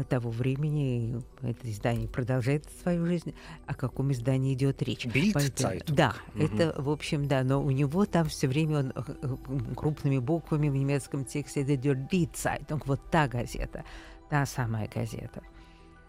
того 0.09 0.31
времени 0.31 1.23
это 1.43 1.71
издание 1.71 2.09
продолжает 2.09 2.65
свою 2.83 3.07
жизнь, 3.07 3.35
о 3.67 3.75
каком 3.75 4.13
издании 4.13 4.55
идет 4.55 4.83
речь. 4.83 5.07
Bild 5.07 5.35
Zeitung. 5.35 5.95
Да, 5.95 6.15
Мгм. 6.35 6.45
это, 6.45 6.83
в 6.83 6.91
общем, 6.91 7.27
да, 7.27 7.43
но 7.43 7.63
у 7.63 7.71
него 7.71 8.05
там 8.07 8.29
все 8.29 8.49
время 8.49 8.79
он 8.79 8.93
э, 8.95 9.03
э, 9.23 9.37
крупными 9.77 10.19
буквами 10.19 10.69
в 10.69 10.75
немецком 10.77 11.25
тексте 11.25 11.63
это 11.63 11.75
идет 11.75 11.99
Die 12.13 12.31
Zeitung, 12.33 12.83
вот 12.87 13.01
та 13.11 13.29
газета, 13.29 13.85
та 14.29 14.47
самая 14.47 14.89
газета. 14.89 15.43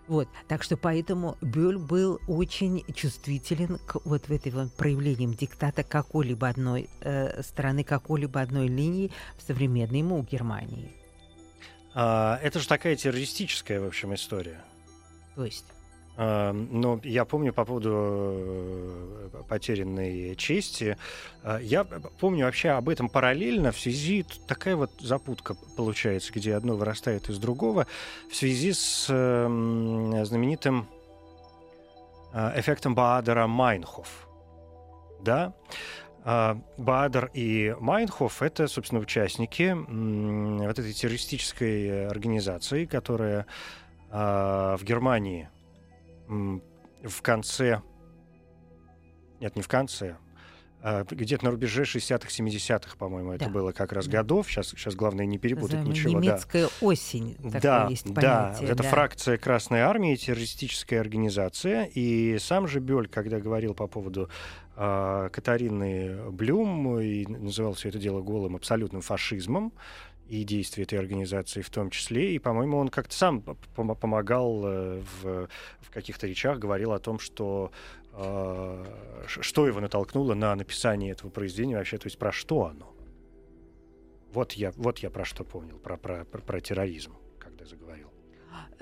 Вот, 0.08 0.28
так 0.50 0.64
что 0.64 0.76
поэтому 0.76 1.38
Бюль 1.42 1.78
был 1.78 2.20
очень 2.28 2.84
чувствителен 2.94 3.78
к 3.86 4.02
вот 4.04 4.28
в 4.28 4.32
этой 4.32 4.52
вот 4.52 4.74
проявлениям 4.74 5.34
диктата 5.34 5.84
какой-либо 5.84 6.50
одной 6.50 6.90
э, 7.00 7.42
страны, 7.44 7.84
какой-либо 7.86 8.42
одной 8.42 8.68
линии 8.68 9.12
в 9.38 9.44
современной 9.44 10.00
ему 10.00 10.22
Германии. 10.24 10.92
А, 11.94 12.40
это 12.42 12.60
же 12.60 12.68
такая 12.68 12.96
террористическая, 12.96 13.80
в 13.82 13.88
общем, 13.88 14.14
история. 14.14 14.62
То 15.36 15.46
есть 15.46 15.66
А, 16.18 16.52
Но 16.54 17.00
я 17.04 17.26
помню 17.26 17.54
по 17.54 17.64
поводу 17.66 17.90
э, 17.94 19.30
потерянной 19.48 20.36
чести. 20.36 20.98
а, 21.44 21.58
Я 21.60 21.84
помню 21.86 22.46
вообще 22.46 22.70
об 22.70 22.90
этом 22.90 23.10
параллельно 23.10 23.72
в 23.72 23.80
связи 23.80 24.26
такая 24.48 24.76
вот 24.76 24.92
запутка 25.00 25.56
получается, 25.78 26.32
где 26.34 26.56
одно 26.56 26.76
вырастает 26.76 27.30
из 27.30 27.38
другого 27.40 27.88
в 28.30 28.36
связи 28.36 28.74
с 28.74 29.08
эм, 29.10 30.26
знаменитым 30.26 30.88
э, 32.34 32.60
эффектом 32.60 32.94
Баадера 32.94 33.48
Майнхоф. 33.48 34.28
Да? 35.22 35.54
А, 36.24 36.58
Баадер 36.78 37.32
и 37.34 37.76
Майнхоф— 37.80 38.42
это, 38.44 38.68
собственно, 38.68 39.02
участники 39.02 39.76
вот 40.66 40.78
этой 40.78 40.94
террористической 40.94 42.08
организации, 42.08 42.86
которая 42.86 43.48
а, 44.12 44.78
в 44.78 44.84
Германии 44.84 45.50
в 46.28 47.22
конце... 47.22 47.82
Нет, 49.40 49.56
не 49.56 49.64
в 49.64 49.68
конце. 49.68 50.18
а, 50.84 51.04
Где-то 51.10 51.46
на 51.46 51.52
рубеже 51.52 51.84
60-х, 51.84 52.28
70-х, 52.30 52.96
по-моему, 52.98 53.32
это 53.34 53.46
Да. 53.46 53.52
было 53.52 53.72
как 53.72 53.92
раз 53.92 54.06
Да. 54.08 54.20
годов. 54.20 54.48
Сейчас, 54.48 54.70
сейчас 54.70 54.94
главное 54.96 55.26
не 55.26 55.38
перепутать 55.40 55.80
называемая 55.86 55.94
ничего. 55.96 56.20
да. 56.20 56.28
немецкая 56.28 56.68
осень, 56.82 57.36
такое 57.38 57.62
Да, 57.62 57.88
есть 57.90 58.14
да, 58.14 58.44
понятие. 58.52 58.70
это 58.70 58.84
да. 58.84 58.90
фракция 58.90 59.38
Красной 59.38 59.80
Армии, 59.82 60.16
террористическая 60.16 61.00
организация. 61.02 61.86
И 61.86 62.38
сам 62.40 62.68
же 62.68 62.80
Бёль, 62.80 63.08
когда 63.08 63.40
говорил 63.40 63.74
по 63.74 63.88
поводу 63.88 64.30
Катарины 64.76 66.32
Блюм 66.32 67.00
и 67.00 67.26
называл 67.26 67.74
все 67.74 67.90
это 67.90 68.00
дело 68.00 68.22
голым 68.22 68.56
абсолютным 68.56 69.02
фашизмом, 69.02 69.74
и 70.32 70.46
действия 70.46 70.84
этой 70.84 70.98
организации 70.98 71.62
в 71.62 71.70
том 71.70 71.90
числе. 71.90 72.34
И, 72.34 72.40
по-моему, 72.40 72.78
он 72.78 72.88
как-то 72.88 73.14
сам 73.14 73.42
помогал 73.42 74.62
э, 74.66 75.02
в, 75.02 75.50
в 75.82 75.92
каких-то 75.92 76.26
речах, 76.26 76.58
говорил 76.58 76.94
о 76.94 77.00
том, 77.00 77.20
что 77.20 77.72
э, 78.14 78.86
что 79.28 79.68
его 79.68 79.82
натолкнуло 79.82 80.34
на 80.34 80.56
написание 80.56 81.12
этого 81.12 81.30
произведения 81.30 81.76
вообще, 81.76 81.98
то 81.98 82.08
есть 82.08 82.18
про 82.18 82.32
что 82.32 82.68
оно. 82.68 82.96
Вот 84.32 84.54
я, 84.54 84.72
вот 84.78 85.00
я 85.00 85.10
про 85.10 85.26
что 85.26 85.44
помнил, 85.44 85.78
про, 85.78 85.98
про, 85.98 86.24
про, 86.24 86.42
про 86.42 86.62
терроризм, 86.62 87.14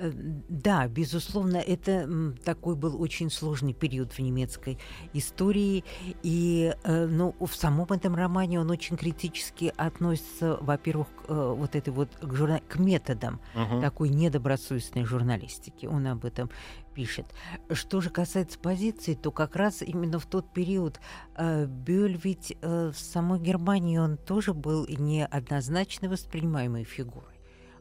да, 0.02 0.88
безусловно, 0.88 1.58
это 1.58 2.34
такой 2.44 2.76
был 2.76 3.02
очень 3.02 3.30
сложный 3.30 3.74
период 3.74 4.14
в 4.14 4.20
немецкой 4.20 4.78
истории. 5.14 5.84
И 6.24 6.74
э, 6.84 7.06
ну, 7.06 7.36
в 7.40 7.54
самом 7.54 7.92
этом 7.92 8.16
романе 8.16 8.60
он 8.60 8.70
очень 8.70 8.98
критически 8.98 9.74
относится, 9.78 10.58
во-первых, 10.62 11.08
э, 11.28 11.54
вот 11.58 11.76
этой 11.76 11.92
вот 11.92 12.10
к, 12.16 12.34
журна... 12.34 12.60
к 12.68 12.80
методам 12.80 13.40
угу. 13.56 13.82
такой 13.82 14.10
недобросовестной 14.10 15.06
журналистики. 15.06 15.86
Он 15.86 16.08
об 16.08 16.26
этом 16.26 16.50
пишет. 16.94 17.26
Что 17.72 18.02
же 18.02 18.10
касается 18.10 18.60
позиции, 18.60 19.14
то 19.14 19.32
как 19.32 19.56
раз 19.56 19.82
именно 19.82 20.20
в 20.20 20.26
тот 20.26 20.52
период 20.54 21.00
э, 21.36 21.66
Бёль 21.66 22.18
ведь 22.24 22.56
э, 22.62 22.92
в 22.94 23.00
самой 23.00 23.40
Германии 23.40 23.98
он 23.98 24.18
тоже 24.18 24.54
был 24.54 24.86
неоднозначно 24.88 26.10
воспринимаемой 26.10 26.84
фигурой 26.84 27.39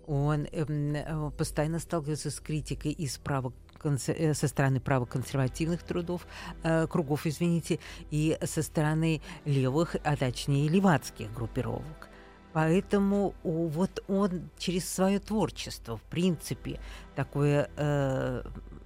он 0.08 0.46
эм, 0.52 0.94
э, 0.94 1.30
постоянно 1.36 1.78
сталкивается 1.78 2.30
с 2.30 2.40
критикой 2.40 2.92
из 2.92 3.18
права 3.18 3.52
э, 3.84 4.34
со 4.34 4.48
стороны 4.48 4.80
правоконсервативных 4.80 5.82
трудов, 5.82 6.26
э, 6.62 6.86
кругов, 6.86 7.26
извините, 7.26 7.78
и 8.10 8.38
со 8.42 8.62
стороны 8.62 9.20
левых, 9.44 9.96
а 10.02 10.16
точнее 10.16 10.68
левацких 10.68 11.30
группировок. 11.32 12.08
Поэтому 12.54 13.34
вот 13.44 14.02
он 14.08 14.48
через 14.58 14.88
свое 14.88 15.18
творчество, 15.20 15.98
в 15.98 16.02
принципе, 16.02 16.80
такое 17.14 17.70
э, 17.76 18.42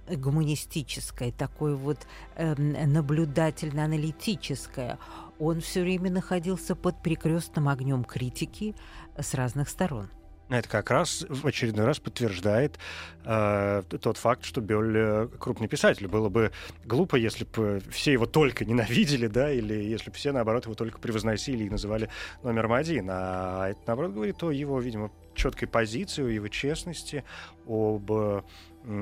гуманистическое, 0.07 1.31
такое 1.31 1.75
вот 1.75 1.99
э, 2.35 2.53
наблюдательно-аналитическое, 2.55 4.99
он 5.39 5.61
все 5.61 5.81
время 5.81 6.11
находился 6.11 6.75
под 6.75 7.01
перекрестным 7.01 7.69
огнем 7.69 8.03
критики 8.03 8.75
с 9.17 9.33
разных 9.33 9.69
сторон. 9.69 10.09
Это 10.53 10.69
как 10.69 10.91
раз 10.91 11.25
в 11.27 11.47
очередной 11.47 11.87
раз 11.87 11.97
подтверждает 11.97 12.77
э, 13.25 13.81
тот 13.99 14.17
факт, 14.17 14.45
что 14.45 14.61
Бёль 14.61 14.95
э, 14.95 15.27
крупный 15.39 15.67
писатель. 15.67 16.07
Было 16.07 16.29
бы 16.29 16.51
глупо, 16.85 17.15
если 17.15 17.43
бы 17.43 17.81
все 17.89 18.11
его 18.11 18.27
только 18.27 18.63
ненавидели, 18.63 19.25
да, 19.25 19.51
или 19.51 19.73
если 19.73 20.11
бы 20.11 20.15
все, 20.15 20.31
наоборот, 20.31 20.65
его 20.65 20.75
только 20.75 20.99
превозносили 20.99 21.63
и 21.63 21.69
называли 21.71 22.07
номером 22.43 22.73
один. 22.73 23.07
А 23.09 23.69
это, 23.69 23.79
наоборот, 23.87 24.13
говорит 24.13 24.43
о 24.43 24.51
его, 24.51 24.79
видимо, 24.79 25.09
четкой 25.33 25.67
позиции, 25.67 26.23
о 26.23 26.29
его 26.29 26.47
честности, 26.49 27.23
об 27.67 28.11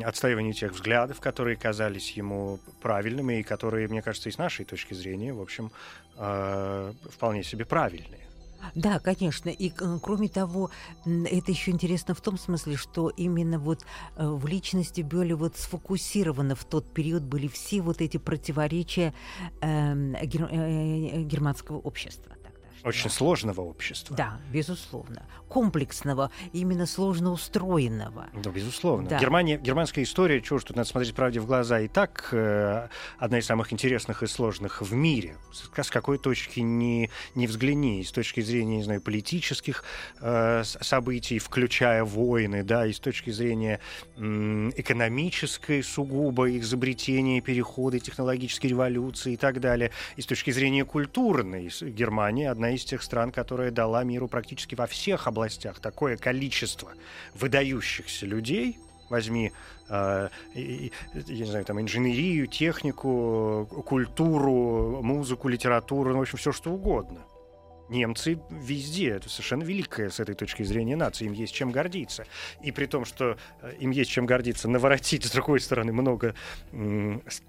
отстаивании 0.06 0.54
тех 0.54 0.72
взглядов, 0.72 1.20
которые 1.20 1.58
казались 1.58 2.12
ему 2.12 2.60
правильными 2.82 3.40
и 3.40 3.44
которые, 3.44 3.90
мне 3.90 4.02
кажется, 4.02 4.30
и 4.30 4.32
с 4.32 4.38
нашей 4.38 4.64
точки 4.64 4.94
зрения, 4.94 5.34
в 5.34 5.42
общем, 5.42 5.70
э, 6.16 6.94
вполне 7.10 7.44
себе 7.44 7.66
правильные. 7.66 8.21
Да, 8.76 9.00
конечно. 9.00 9.50
И 9.50 9.70
кроме 10.02 10.30
того, 10.30 10.70
это 11.06 11.52
еще 11.52 11.72
интересно 11.72 12.14
в 12.14 12.22
том 12.22 12.38
смысле, 12.38 12.76
что 12.76 13.10
именно 13.10 13.60
вот 13.60 13.86
э, 14.16 14.28
в 14.28 14.46
личности 14.48 15.02
Бёля 15.02 15.36
вот 15.36 15.58
сфокусированы 15.58 16.56
в 16.56 16.64
тот 16.66 16.86
период 16.94 17.24
были 17.24 17.48
все 17.48 17.82
вот 17.82 18.02
эти 18.02 18.18
противоречия 18.18 19.14
эм, 19.62 20.16
э, 20.16 20.26
э, 20.26 21.24
германского 21.24 21.78
общества. 21.78 22.36
Очень 22.84 23.12
сложного 23.12 23.62
общества. 23.62 24.16
Да, 24.16 24.40
безусловно. 24.52 25.24
Комплексного, 25.52 26.32
именно 26.54 26.86
сложно 26.86 27.34
устроенного. 27.34 28.28
Да, 28.42 28.52
безусловно. 28.52 29.10
Да. 29.10 29.20
Германия, 29.20 29.58
германская 29.58 30.06
история, 30.06 30.40
чего 30.42 30.60
тут 30.60 30.78
надо 30.78 30.88
смотреть 30.88 31.14
правде 31.14 31.42
в 31.42 31.46
глаза, 31.46 31.82
и 31.82 31.90
так 31.90 32.30
э, 32.32 32.88
одна 33.18 33.40
из 33.40 33.48
самых 33.48 33.74
интересных 33.74 34.24
и 34.24 34.28
сложных 34.28 34.82
в 34.82 34.94
мире. 34.94 35.36
С, 35.52 35.70
с 35.86 35.90
какой 35.90 36.20
точки 36.20 36.62
не, 36.62 37.10
не 37.36 37.48
взгляни, 37.48 38.02
с 38.02 38.14
точки 38.14 38.40
зрения, 38.40 38.78
не 38.78 38.84
знаю, 38.84 39.02
политических 39.02 39.84
э, 40.22 40.64
событий, 40.64 41.38
включая 41.38 42.06
войны, 42.06 42.64
да, 42.64 42.86
и 42.86 42.94
с 42.94 43.02
точки 43.02 43.32
зрения 43.32 43.82
э, 44.16 44.72
экономической 44.78 45.84
сугубо, 45.84 46.50
изобретения, 46.60 47.42
перехода, 47.42 48.00
технологической 48.00 48.70
революции 48.70 49.34
и 49.34 49.38
так 49.38 49.60
далее, 49.60 49.92
и 50.16 50.22
с 50.22 50.26
точки 50.26 50.52
зрения 50.52 50.86
культурной. 50.86 51.70
Германия 51.82 52.50
одна 52.50 52.72
из 52.72 52.86
тех 52.86 53.04
стран, 53.04 53.34
которая 53.34 53.72
дала 53.72 54.06
миру 54.06 54.30
практически 54.30 54.76
во 54.76 54.88
всех 54.88 55.28
областях 55.28 55.41
такое 55.80 56.18
количество 56.18 56.92
выдающихся 57.34 58.26
людей. 58.26 58.78
Возьми, 59.10 59.52
э, 59.90 60.30
я 60.56 60.90
не 61.26 61.46
знаю, 61.46 61.66
там 61.66 61.82
инженерию, 61.82 62.48
технику, 62.48 63.68
культуру, 63.86 65.02
музыку, 65.02 65.50
литературу, 65.50 66.12
ну, 66.12 66.20
в 66.20 66.22
общем, 66.22 66.38
все 66.38 66.52
что 66.54 66.72
угодно 66.72 67.22
немцы 67.92 68.40
везде. 68.50 69.10
Это 69.10 69.30
совершенно 69.30 69.64
великая 69.64 70.10
с 70.10 70.20
этой 70.20 70.34
точки 70.34 70.64
зрения 70.64 70.96
нация. 70.96 71.28
Им 71.28 71.34
есть 71.34 71.54
чем 71.54 71.72
гордиться. 71.72 72.26
И 72.64 72.72
при 72.72 72.86
том, 72.88 73.06
что 73.06 73.38
э, 73.62 73.74
им 73.80 73.92
есть 73.92 74.10
чем 74.10 74.26
гордиться, 74.26 74.68
наворотить, 74.68 75.26
с 75.26 75.32
другой 75.32 75.60
стороны, 75.60 75.92
много 75.94 76.34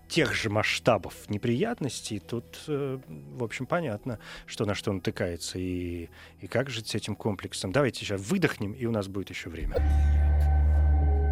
тех 0.09 0.35
же 0.35 0.51
масштабов 0.51 1.15
неприятностей, 1.29 2.19
тут, 2.19 2.45
э, 2.67 2.99
в 3.07 3.45
общем, 3.45 3.67
понятно, 3.67 4.19
что 4.47 4.67
на 4.67 4.75
что 4.75 4.93
натыкается 4.93 5.59
и, 5.59 6.09
и 6.41 6.47
как 6.47 6.69
жить 6.69 6.89
с 6.89 6.95
этим 6.95 7.15
комплексом. 7.15 7.73
Давайте 7.73 8.01
сейчас 8.01 8.21
выдохнем, 8.21 8.73
и 8.73 8.85
у 8.85 8.91
нас 8.91 9.09
будет 9.09 9.31
еще 9.31 9.49
время. 9.49 9.77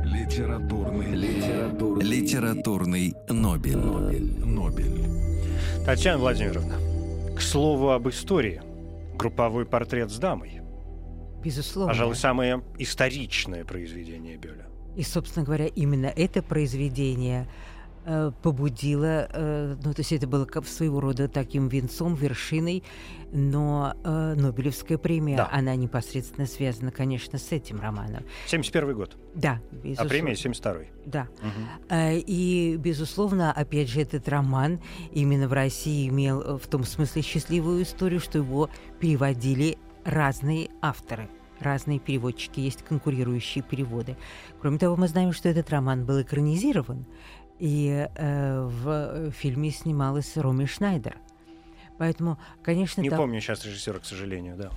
Литературный, 0.04 1.14
литературный, 1.14 2.04
литературный 2.04 3.14
Нобель. 3.28 3.76
Нобель. 3.76 4.44
Нобель. 4.44 5.04
Татьяна 5.84 6.18
Владимировна, 6.18 6.78
к 7.36 7.40
слову 7.40 7.90
об 7.90 8.08
истории– 8.08 8.62
групповой 9.20 9.66
портрет 9.66 10.10
с 10.10 10.18
дамой. 10.18 10.62
Безусловно. 11.42 11.92
Пожалуй, 11.92 12.16
самое 12.16 12.62
историчное 12.78 13.64
произведение 13.64 14.36
Бёля. 14.36 14.66
И, 14.96 15.02
собственно 15.02 15.44
говоря, 15.44 15.66
именно 15.66 16.06
это 16.06 16.42
произведение 16.42 17.48
побудило, 18.42 19.28
э, 19.32 19.76
ну, 19.82 19.92
то 19.92 20.00
есть 20.00 20.12
это 20.12 20.26
было 20.26 20.44
как 20.44 20.66
своего 20.66 21.00
рода 21.00 21.28
таким 21.28 21.68
венцом, 21.68 22.14
вершиной, 22.14 22.82
но 23.32 23.94
э, 24.02 24.34
Нобелевская 24.36 24.98
премия, 24.98 25.36
да. 25.36 25.48
она 25.52 25.76
непосредственно 25.76 26.46
связана, 26.46 26.90
конечно, 26.90 27.38
с 27.38 27.52
этим 27.52 27.80
романом. 27.80 28.24
71 28.46 28.94
год. 28.94 29.16
Да, 29.34 29.60
безусловно. 29.72 30.02
А 30.02 30.08
премия 30.08 30.32
72-й. 30.32 30.88
Да. 31.06 31.28
Угу. 31.40 32.22
И, 32.26 32.76
безусловно, 32.78 33.52
опять 33.52 33.88
же, 33.88 34.00
этот 34.00 34.28
роман 34.28 34.80
именно 35.12 35.48
в 35.48 35.52
России 35.52 36.08
имел 36.08 36.40
э, 36.40 36.58
в 36.58 36.66
том 36.66 36.84
смысле 36.84 37.22
счастливую 37.22 37.82
историю, 37.82 38.20
что 38.20 38.38
его 38.38 38.70
переводили 38.98 39.78
разные 40.04 40.70
авторы 40.80 41.28
разные 41.60 41.98
переводчики, 41.98 42.60
есть 42.60 42.82
конкурирующие 42.82 43.62
переводы. 43.62 44.16
Кроме 44.60 44.78
того, 44.78 44.96
мы 44.96 45.08
знаем, 45.08 45.32
что 45.32 45.48
этот 45.48 45.70
роман 45.70 46.04
был 46.04 46.22
экранизирован, 46.22 47.06
и 47.60 48.08
э, 48.14 48.62
в 48.62 49.30
фильме 49.32 49.70
снималась 49.70 50.36
Роми 50.36 50.66
Шнайдер. 50.66 51.16
Поэтому, 51.98 52.38
конечно... 52.62 53.02
Не 53.02 53.10
там... 53.10 53.18
помню 53.18 53.40
сейчас 53.40 53.64
режиссера, 53.64 53.98
к 53.98 54.06
сожалению, 54.06 54.56
да. 54.56 54.70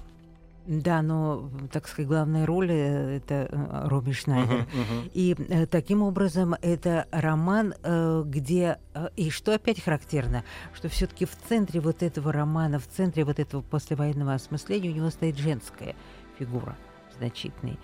Да, 0.66 1.02
но, 1.02 1.50
так 1.72 1.88
сказать, 1.88 2.08
главная 2.08 2.46
роль 2.46 2.72
э, 2.72 3.18
это 3.18 3.48
э, 3.50 3.88
Робби 3.88 4.12
Шнайдер. 4.12 4.60
Uh-huh, 4.60 4.66
uh-huh. 4.66 5.12
И 5.14 5.36
э, 5.50 5.66
таким 5.66 6.04
образом 6.04 6.56
это 6.62 7.06
роман, 7.12 7.74
э, 7.84 8.24
где 8.26 8.78
э, 8.94 9.10
и 9.18 9.30
что 9.30 9.54
опять 9.54 9.82
характерно, 9.82 10.44
что 10.74 10.88
все-таки 10.88 11.26
в 11.26 11.36
центре 11.50 11.82
вот 11.82 12.02
этого 12.02 12.32
романа, 12.32 12.80
в 12.80 12.88
центре 12.88 13.26
вот 13.26 13.40
этого 13.40 13.62
послевоенного 13.62 14.34
осмысления 14.34 14.90
у 14.92 14.94
него 14.94 15.10
стоит 15.10 15.38
женская 15.38 15.96
фигура 16.40 16.78
значительной 17.18 17.78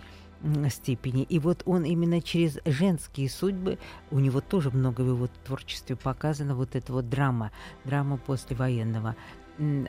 степени. 0.69 1.23
И 1.23 1.39
вот 1.39 1.63
он 1.65 1.83
именно 1.83 2.21
через 2.21 2.59
женские 2.65 3.29
судьбы, 3.29 3.77
у 4.11 4.19
него 4.19 4.41
тоже 4.41 4.71
много 4.71 5.01
в 5.01 5.07
его 5.07 5.27
творчестве 5.45 5.95
показано 5.95 6.55
вот 6.55 6.75
эта 6.75 6.93
вот 6.93 7.09
драма, 7.09 7.51
драма 7.85 8.17
послевоенного 8.17 9.15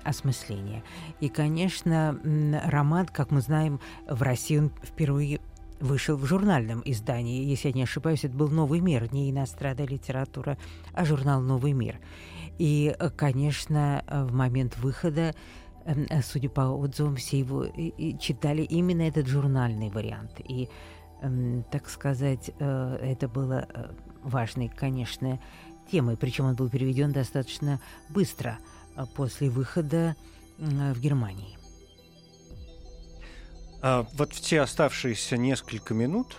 осмысления. 0.02 0.82
И, 1.20 1.28
конечно, 1.28 2.18
роман, 2.66 3.06
как 3.06 3.30
мы 3.30 3.40
знаем, 3.40 3.80
в 4.08 4.22
России 4.22 4.58
он 4.58 4.70
впервые 4.82 5.40
вышел 5.80 6.16
в 6.16 6.26
журнальном 6.26 6.82
издании. 6.84 7.44
Если 7.44 7.68
я 7.68 7.74
не 7.74 7.82
ошибаюсь, 7.84 8.24
это 8.24 8.34
был 8.34 8.48
«Новый 8.48 8.80
мир», 8.80 9.12
не 9.12 9.30
иностранная 9.30 9.86
литература, 9.86 10.58
а 10.92 11.04
журнал 11.04 11.40
«Новый 11.40 11.72
мир». 11.72 11.98
И, 12.58 12.94
конечно, 13.16 14.04
в 14.06 14.34
момент 14.34 14.76
выхода 14.76 15.30
э, 15.30 15.34
судя 16.22 16.48
по 16.48 16.62
отзывам, 16.62 17.16
все 17.16 17.38
его 17.38 17.66
читали 18.18 18.62
именно 18.62 19.02
этот 19.02 19.26
журнальный 19.26 19.90
вариант. 19.90 20.40
И, 20.40 20.68
так 21.70 21.88
сказать, 21.88 22.50
э, 22.58 22.98
это 23.02 23.28
было 23.28 23.66
э, 23.68 23.90
важной, 24.22 24.68
конечно, 24.68 25.38
темой. 25.90 26.16
Причем 26.16 26.46
он 26.46 26.54
был 26.54 26.68
переведен 26.70 27.12
достаточно 27.12 27.80
быстро 28.08 28.58
после 29.14 29.50
выхода 29.50 30.16
в 30.58 31.00
Германии. 31.00 31.56
А 33.82 34.06
вот 34.12 34.34
в 34.34 34.40
те 34.40 34.60
оставшиеся 34.60 35.36
несколько 35.36 35.94
минут 35.94 36.36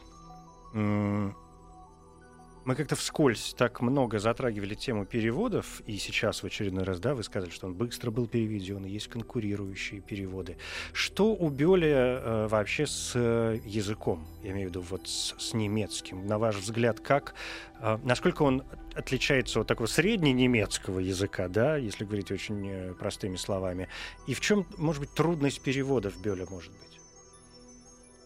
Мы 2.64 2.76
как-то 2.76 2.96
вскользь 2.96 3.56
так 3.58 3.82
много 3.82 4.20
затрагивали 4.20 4.76
тему 4.76 5.06
переводов, 5.06 5.82
и 5.88 5.98
сейчас 5.98 6.44
в 6.44 6.46
очередной 6.46 6.84
раз, 6.84 7.00
да, 7.00 7.16
вы 7.16 7.24
сказали, 7.24 7.50
что 7.50 7.66
он 7.66 7.74
быстро 7.74 8.12
был 8.12 8.28
переведен, 8.28 8.86
есть 8.86 9.08
конкурирующие 9.08 10.00
переводы. 10.00 10.58
Что 10.94 11.34
у 11.34 11.50
Бёля 11.50 11.88
э, 11.88 12.48
вообще 12.48 12.86
с 12.86 13.14
э, 13.16 13.60
языком, 13.66 14.28
я 14.44 14.52
имею 14.52 14.68
в 14.68 14.70
виду 14.70 14.82
вот 14.82 15.08
с, 15.08 15.34
с 15.40 15.54
немецким? 15.56 16.28
На 16.28 16.38
ваш 16.38 16.56
взгляд, 16.58 17.00
как, 17.00 17.34
э, 17.80 17.98
насколько 18.04 18.44
он 18.44 18.64
отличается 18.94 19.62
от 19.62 19.68
такого 19.68 19.88
средненемецкого 19.88 21.00
языка, 21.00 21.48
да, 21.48 21.78
если 21.78 22.06
говорить 22.06 22.32
очень 22.32 22.70
э, 22.70 22.94
простыми 22.94 23.38
словами, 23.38 23.88
и 24.28 24.36
в 24.36 24.40
чем, 24.40 24.68
может 24.78 25.02
быть, 25.02 25.14
трудность 25.16 25.62
перевода 25.62 26.12
в 26.12 26.22
Бёля 26.22 26.46
может 26.48 26.72
быть? 26.74 26.92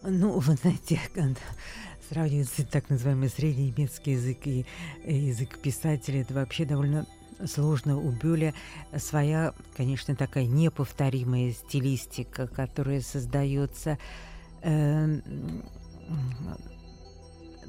Ну, 0.02 0.38
вы 0.38 0.56
знаете, 0.56 1.00
сравнивать 2.08 2.50
так 2.70 2.88
называемый 2.90 3.28
средний 3.28 3.72
немецкий 3.76 4.12
язык 4.12 4.46
и 4.46 4.64
язык 5.04 5.58
писателя, 5.58 6.22
это 6.22 6.34
вообще 6.34 6.64
довольно 6.64 7.06
сложно. 7.44 7.98
У 7.98 8.10
Бюля 8.10 8.54
своя, 8.96 9.52
конечно, 9.76 10.14
такая 10.14 10.46
неповторимая 10.46 11.52
стилистика, 11.52 12.46
которая 12.46 13.00
создается. 13.00 13.98
Э, 14.62 15.20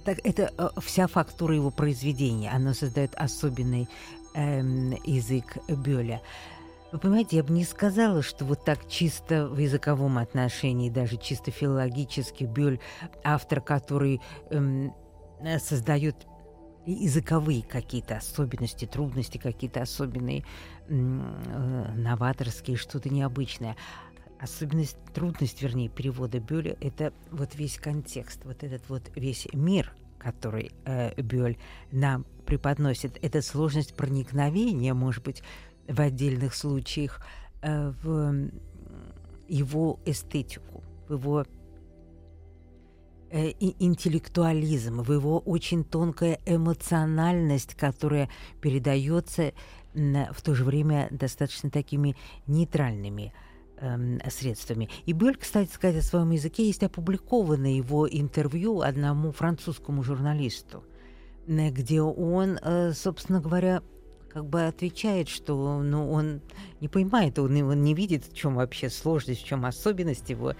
так, 0.06 0.20
это 0.24 0.54
э, 0.58 0.70
вся 0.82 1.08
фактура 1.08 1.56
его 1.56 1.72
произведения. 1.72 2.52
Она 2.52 2.74
создает 2.74 3.14
особенный 3.16 3.88
э, 4.36 4.62
язык 5.06 5.58
Бюля. 5.68 6.22
Вы 6.92 7.00
понимаете, 7.00 7.38
я 7.38 7.44
бы 7.44 7.52
не 7.54 7.66
сказала, 7.66 8.22
что 8.22 8.46
вот 8.46 8.64
так 8.64 8.88
чисто 8.88 9.48
в 9.48 9.58
языковом 9.58 10.18
отношении, 10.18 10.90
даже 10.90 11.18
чисто 11.18 11.52
филологически, 11.52 12.46
Бёль, 12.46 12.80
автор, 13.24 13.60
который 13.60 14.22
эм, 14.52 14.94
создает 15.60 16.16
языковые 16.86 17.64
какие-то 17.64 18.16
особенности, 18.16 18.86
трудности 18.86 19.38
какие-то 19.38 19.82
особенные, 19.82 20.46
э, 20.88 20.94
новаторские, 20.94 22.78
что-то 22.78 23.10
необычное. 23.10 23.76
Особенность, 24.40 24.98
трудность, 25.14 25.62
вернее, 25.62 25.90
перевода 25.90 26.40
Бёля– 26.40 26.78
это 26.82 27.12
вот 27.32 27.56
весь 27.56 27.78
контекст, 27.78 28.46
вот 28.46 28.64
этот 28.64 28.88
вот 28.88 29.12
весь 29.16 29.46
мир, 29.52 29.94
который 30.20 30.72
э, 30.86 31.22
Бёль 31.22 31.58
нам 31.92 32.26
преподносит. 32.46 33.20
Это 33.22 33.42
сложность 33.42 33.94
проникновения, 33.94 34.94
может 34.94 35.26
быть, 35.26 35.44
в 35.88 36.00
отдельных 36.02 36.54
случаях 36.54 37.22
э, 37.62 37.94
в 38.04 38.50
его 39.48 40.00
эстетику, 40.06 40.84
в 41.08 41.14
его 41.14 41.46
э, 43.32 43.52
интеллектуализм, 43.60 45.02
в 45.02 45.12
его 45.12 45.40
очень 45.40 45.84
тонкая 45.84 46.40
эмоциональность, 46.46 47.76
которая 47.76 48.30
передается 48.62 49.54
в 49.94 50.42
то 50.44 50.54
же 50.54 50.64
время 50.64 51.08
достаточно 51.10 51.72
такими 51.72 52.16
нейтральными 52.46 53.34
эм, 53.80 54.20
средствами. 54.30 54.90
И 55.06 55.14
Бель, 55.14 55.38
кстати 55.38 55.72
сказать, 55.72 56.04
о 56.04 56.06
своем 56.06 56.30
языке 56.30 56.68
есть 56.68 56.84
опубликованное 56.84 57.72
его 57.72 58.08
интервью 58.08 58.82
одному 58.82 59.32
французскому 59.32 60.04
журналисту, 60.04 60.84
где 61.48 62.02
он, 62.02 62.60
э, 62.62 62.92
собственно 62.94 63.42
говоря, 63.42 63.82
как 64.30 64.46
бы 64.46 64.66
отвечает, 64.68 65.30
что 65.30 65.82
ну, 65.82 66.12
он 66.12 66.42
не 66.82 66.88
понимает, 66.88 67.40
он, 67.40 67.56
он 67.62 67.84
не 67.84 67.94
видит, 67.94 68.26
в 68.26 68.36
чем 68.36 68.56
вообще 68.56 68.90
сложность, 68.90 69.42
в 69.42 69.46
чем 69.46 69.66
особенность 69.66 70.30
его 70.30 70.54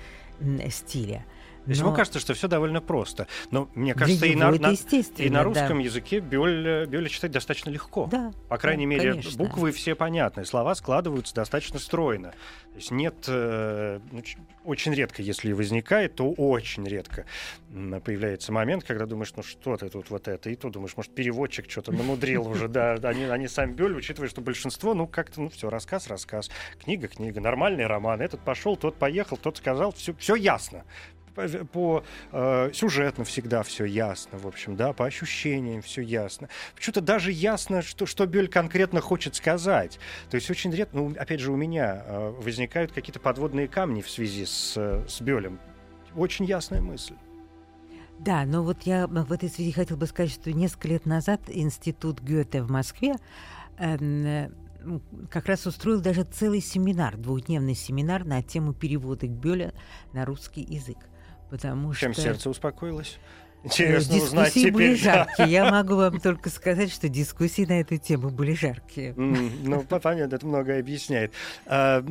стиля. 0.70 1.26
То 1.68 1.72
есть 1.72 1.82
Но... 1.82 1.88
ему 1.88 1.98
кажется, 1.98 2.20
что 2.20 2.34
все 2.34 2.48
довольно 2.48 2.80
просто. 2.80 3.28
Но 3.52 3.68
мне 3.76 3.94
кажется, 3.94 4.26
и 4.26 4.36
на, 4.36 4.52
на, 4.52 4.72
и 4.72 5.30
на 5.30 5.44
русском 5.44 5.80
да. 5.80 5.84
языке 5.84 6.20
Бёля 6.22 7.10
читать 7.10 7.32
достаточно 7.32 7.70
легко. 7.70 8.08
Да, 8.10 8.32
По 8.48 8.58
крайней 8.58 8.86
да, 8.86 8.92
мере, 8.92 9.12
конечно. 9.12 9.38
буквы 9.38 9.74
все 9.74 9.94
понятны, 9.94 10.46
слова 10.46 10.76
складываются 10.76 11.36
достаточно 11.36 11.78
стройно. 11.78 12.30
То 12.72 12.78
есть 12.78 12.92
нет, 12.92 13.16
э, 13.28 14.00
ну, 14.12 14.24
очень 14.64 14.94
редко, 14.94 15.22
если 15.22 15.52
возникает, 15.52 16.16
то 16.16 16.32
очень 16.32 16.88
редко 16.88 17.26
появляется 18.06 18.54
момент, 18.54 18.86
когда 18.86 19.06
думаешь, 19.06 19.34
ну 19.36 19.44
что 19.44 19.76
ты 19.76 19.90
тут 19.90 20.10
вот 20.10 20.30
это, 20.30 20.50
и 20.50 20.56
то 20.56 20.70
думаешь, 20.70 20.96
может, 20.96 21.14
переводчик 21.14 21.70
что-то 21.70 21.92
намудрил 21.92 22.48
уже, 22.48 22.70
да, 22.70 22.94
они, 23.04 23.26
они 23.26 23.50
сами 23.50 23.74
Бёль, 23.74 23.94
учитывая, 23.94 24.30
что 24.30 24.40
большинство, 24.40 24.94
ну 24.94 25.06
как-то, 25.06 25.42
ну 25.42 25.50
все, 25.50 25.70
рассказ, 25.70 26.08
рассказ, 26.08 26.50
книга, 26.82 27.10
книга, 27.10 27.42
нормальный 27.42 27.88
роман, 27.88 28.22
этот 28.22 28.40
пошел, 28.40 28.78
тот 28.78 28.96
поехал, 28.96 29.36
тот 29.36 29.58
сказал, 29.58 29.92
все, 29.92 30.14
все 30.14 30.36
ясно 30.36 30.86
по, 31.38 31.66
по 31.66 32.04
э, 32.32 32.72
сюжетно 32.74 33.24
всегда 33.24 33.62
все 33.64 33.86
ясно, 33.86 34.40
в 34.40 34.48
общем, 34.48 34.76
да, 34.76 34.94
по 34.94 35.06
ощущениям 35.06 35.82
все 35.82 36.02
ясно. 36.02 36.50
Почему-то 36.76 37.02
даже 37.02 37.32
ясно, 37.32 37.82
что, 37.82 38.06
что 38.06 38.26
Бёль 38.26 38.48
конкретно 38.48 39.02
хочет 39.02 39.36
сказать. 39.36 40.00
То 40.30 40.36
есть 40.36 40.50
очень 40.50 40.72
редко, 40.72 40.98
ну, 40.98 41.14
опять 41.18 41.40
же, 41.40 41.52
у 41.52 41.56
меня 41.56 42.04
э, 42.06 42.30
возникают 42.40 42.92
какие-то 42.92 43.20
подводные 43.20 43.68
камни 43.68 44.02
в 44.02 44.10
связи 44.10 44.46
с, 44.46 44.76
с 44.76 45.22
Бёлем. 45.22 45.60
Очень 46.16 46.46
ясная 46.46 46.82
мысль. 46.82 47.14
Да, 48.18 48.46
но 48.46 48.64
вот 48.64 48.84
я 48.84 49.06
в 49.06 49.32
этой 49.32 49.48
связи 49.48 49.72
хотел 49.72 49.96
бы 49.96 50.08
сказать, 50.08 50.32
что 50.32 50.52
несколько 50.52 50.88
лет 50.88 51.06
назад 51.06 51.42
Институт 51.48 52.20
Гёте 52.20 52.64
в 52.64 52.72
Москве 52.72 53.16
э, 53.78 54.50
как 55.30 55.46
раз 55.46 55.68
устроил 55.68 56.02
даже 56.02 56.24
целый 56.24 56.62
семинар, 56.62 57.16
двухдневный 57.16 57.76
семинар 57.76 58.26
на 58.26 58.42
тему 58.42 58.74
перевода 58.74 59.28
Бёля 59.28 59.74
на 60.14 60.26
русский 60.26 60.62
язык. 60.62 60.98
Потому 61.50 61.94
Чем 61.94 62.14
что... 62.14 62.22
сердце 62.22 62.50
успокоилось? 62.50 63.20
Э, 63.64 63.68
Интересно 63.68 64.14
дискуссии 64.14 64.26
узнать 64.26 64.54
теперь. 64.54 64.74
были 64.74 64.96
жаркие. 64.96 65.50
Я 65.50 65.72
могу 65.72 65.96
вам 65.96 66.20
только 66.20 66.50
сказать, 66.50 66.92
что 66.92 67.10
дискуссии 67.10 67.66
на 67.66 67.82
эту 67.82 67.98
тему 67.98 68.30
были 68.30 68.54
жаркие. 68.54 69.14
Ну, 69.16 69.84
понятно, 69.84 70.36
это 70.36 70.46
многое 70.46 70.80
объясняет. 70.80 71.32
А, 71.66 72.04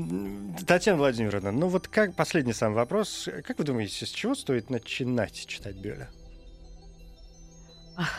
Татьяна 0.67 0.99
Владимировна, 0.99 1.53
ну 1.53 1.69
вот 1.69 1.89
как 1.89 2.15
последний 2.15 2.53
сам 2.53 2.75
вопрос. 2.75 3.29
Как 3.45 3.59
вы 3.59 3.65
думаете, 3.65 4.07
с 4.07 4.11
чего 4.11 4.35
стоит 4.35 4.71
начинать 4.71 5.47
читать 5.47 5.77
Бёля? 5.77 6.09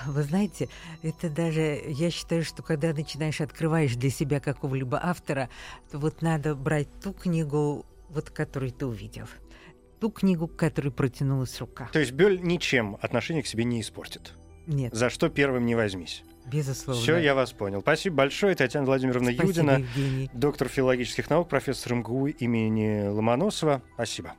Вы 0.08 0.24
знаете, 0.24 0.70
это 1.04 1.30
даже, 1.30 1.80
я 1.88 2.10
считаю, 2.10 2.44
что 2.44 2.64
когда 2.64 2.94
начинаешь, 2.94 3.42
открываешь 3.42 3.96
для 3.96 4.10
себя 4.10 4.40
какого-либо 4.40 5.00
автора, 5.02 5.50
то 5.92 6.00
вот 6.00 6.24
надо 6.24 6.56
брать 6.56 6.88
ту 7.04 7.14
книгу, 7.14 7.86
вот 8.10 8.32
которую 8.32 8.72
ты 8.72 8.88
увидел 8.88 9.28
ту 10.00 10.10
книгу, 10.10 10.48
к 10.48 10.56
которой 10.56 10.90
протянулась 10.90 11.60
рука. 11.60 11.90
То 11.92 12.00
есть 12.00 12.12
Бёль 12.12 12.40
ничем 12.42 12.98
отношение 13.02 13.44
к 13.44 13.48
себе 13.48 13.64
не 13.64 13.82
испортит? 13.82 14.34
Нет. 14.66 14.94
За 14.94 15.10
что 15.10 15.30
первым 15.30 15.66
не 15.66 15.76
возьмись? 15.76 16.24
Безусловно. 16.46 17.02
Все, 17.02 17.18
я 17.18 17.36
вас 17.36 17.52
понял. 17.52 17.82
Спасибо 17.82 18.18
большое. 18.18 18.56
Татьяна 18.56 18.86
Владимировна 18.86 19.34
Спасибо, 19.34 19.48
Юдина, 19.48 19.72
Евгений. 19.80 20.30
доктор 20.34 20.70
филологических 20.70 21.30
наук, 21.30 21.50
профессор 21.50 21.96
МГУ 21.96 22.28
имени 22.28 23.08
Ломоносова. 23.08 23.82
Спасибо. 23.96 24.34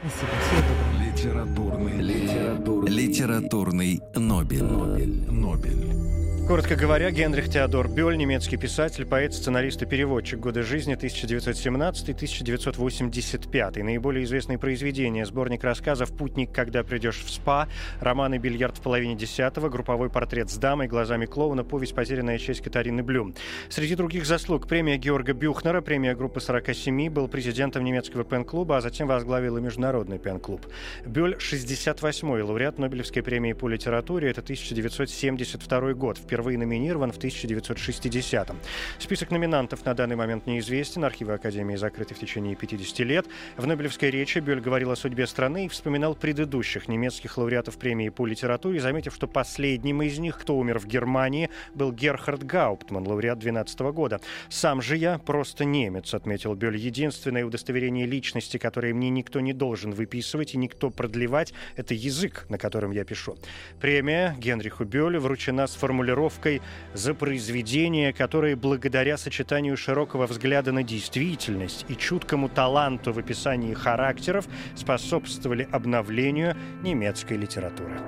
Спасибо. 0.00 0.30
Всего 0.40 0.60
доброго. 0.60 1.04
Литературный, 1.04 2.00
литературный, 2.00 2.90
литературный 2.92 4.00
Нобель. 4.14 4.62
Нобель. 4.62 5.30
Нобель. 5.30 6.07
Коротко 6.48 6.74
говоря, 6.76 7.10
Генрих 7.10 7.50
Теодор 7.50 7.88
Бёль, 7.88 8.16
немецкий 8.16 8.56
писатель, 8.56 9.04
поэт, 9.04 9.34
сценарист 9.34 9.82
и 9.82 9.86
переводчик. 9.86 10.40
Годы 10.40 10.62
жизни 10.62 10.96
1917-1985. 10.96 13.82
Наиболее 13.82 14.24
известные 14.24 14.56
произведения. 14.56 15.26
Сборник 15.26 15.62
рассказов 15.62 16.10
«Путник, 16.16 16.50
когда 16.50 16.82
придешь 16.84 17.22
в 17.22 17.28
СПА», 17.28 17.68
романы 18.00 18.38
«Бильярд 18.38 18.78
в 18.78 18.80
половине 18.80 19.14
десятого», 19.14 19.68
групповой 19.68 20.08
портрет 20.08 20.48
с 20.48 20.56
дамой, 20.56 20.88
глазами 20.88 21.26
клоуна, 21.26 21.64
повесть 21.64 21.94
«Потерянная 21.94 22.38
честь» 22.38 22.62
Катарины 22.62 23.02
Блюм. 23.02 23.34
Среди 23.68 23.94
других 23.94 24.24
заслуг 24.24 24.66
премия 24.66 24.96
Георга 24.96 25.34
Бюхнера, 25.34 25.82
премия 25.82 26.14
группы 26.14 26.40
47, 26.40 27.10
был 27.10 27.28
президентом 27.28 27.84
немецкого 27.84 28.24
пен-клуба, 28.24 28.78
а 28.78 28.80
затем 28.80 29.06
возглавил 29.06 29.58
и 29.58 29.60
международный 29.60 30.18
пен-клуб. 30.18 30.66
Бёль 31.04 31.36
68-й 31.38 32.40
лауреат 32.40 32.78
Нобелевской 32.78 33.22
премии 33.22 33.52
по 33.52 33.68
литературе. 33.68 34.30
Это 34.30 34.40
1972 34.40 35.92
год. 35.92 36.16
Впервые 36.38 36.56
номинирован 36.56 37.10
в 37.10 37.18
1960-м. 37.18 38.60
Список 39.00 39.32
номинантов 39.32 39.84
на 39.84 39.92
данный 39.92 40.14
момент 40.14 40.46
неизвестен. 40.46 41.04
Архивы 41.04 41.32
Академии 41.32 41.74
закрыты 41.74 42.14
в 42.14 42.20
течение 42.20 42.54
50 42.54 43.00
лет. 43.00 43.26
В 43.56 43.66
Нобелевской 43.66 44.12
речи 44.12 44.38
Бюль 44.38 44.60
говорил 44.60 44.92
о 44.92 44.94
судьбе 44.94 45.26
страны 45.26 45.66
и 45.66 45.68
вспоминал 45.68 46.14
предыдущих 46.14 46.86
немецких 46.86 47.36
лауреатов 47.38 47.76
премии 47.76 48.08
по 48.08 48.24
литературе, 48.24 48.78
заметив, 48.78 49.16
что 49.16 49.26
последним 49.26 50.00
из 50.02 50.20
них, 50.20 50.38
кто 50.38 50.56
умер 50.56 50.78
в 50.78 50.86
Германии, 50.86 51.50
был 51.74 51.90
Герхард 51.90 52.44
Гауптман, 52.44 53.04
лауреат 53.04 53.40
12 53.40 53.80
года. 53.90 54.20
«Сам 54.48 54.80
же 54.80 54.96
я 54.96 55.18
просто 55.18 55.64
немец»,— 55.64 56.14
отметил 56.14 56.54
Бюль. 56.54 56.76
«Единственное 56.76 57.44
удостоверение 57.44 58.06
личности, 58.06 58.58
которое 58.58 58.94
мне 58.94 59.10
никто 59.10 59.40
не 59.40 59.52
должен 59.52 59.90
выписывать 59.90 60.54
и 60.54 60.56
никто 60.56 60.90
продлевать, 60.90 61.52
это 61.74 61.94
язык, 61.94 62.46
на 62.48 62.58
котором 62.58 62.92
я 62.92 63.02
пишу». 63.02 63.36
Премия 63.80 64.36
Генриху 64.38 64.84
Бюлю 64.84 65.18
вручена 65.18 65.66
с 65.66 65.74
формулировкой 65.74 66.27
формулировкой 66.28 66.62
за 66.94 67.14
произведения, 67.14 68.12
которые 68.12 68.56
благодаря 68.56 69.16
сочетанию 69.16 69.76
широкого 69.76 70.26
взгляда 70.26 70.72
на 70.72 70.82
действительность 70.82 71.84
и 71.88 71.96
чуткому 71.96 72.48
таланту 72.48 73.12
в 73.12 73.18
описании 73.18 73.74
характеров 73.74 74.46
способствовали 74.76 75.68
обновлению 75.72 76.56
немецкой 76.82 77.38
литературы. 77.38 77.98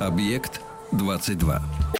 Объект 0.00 0.62
22. 0.92 1.99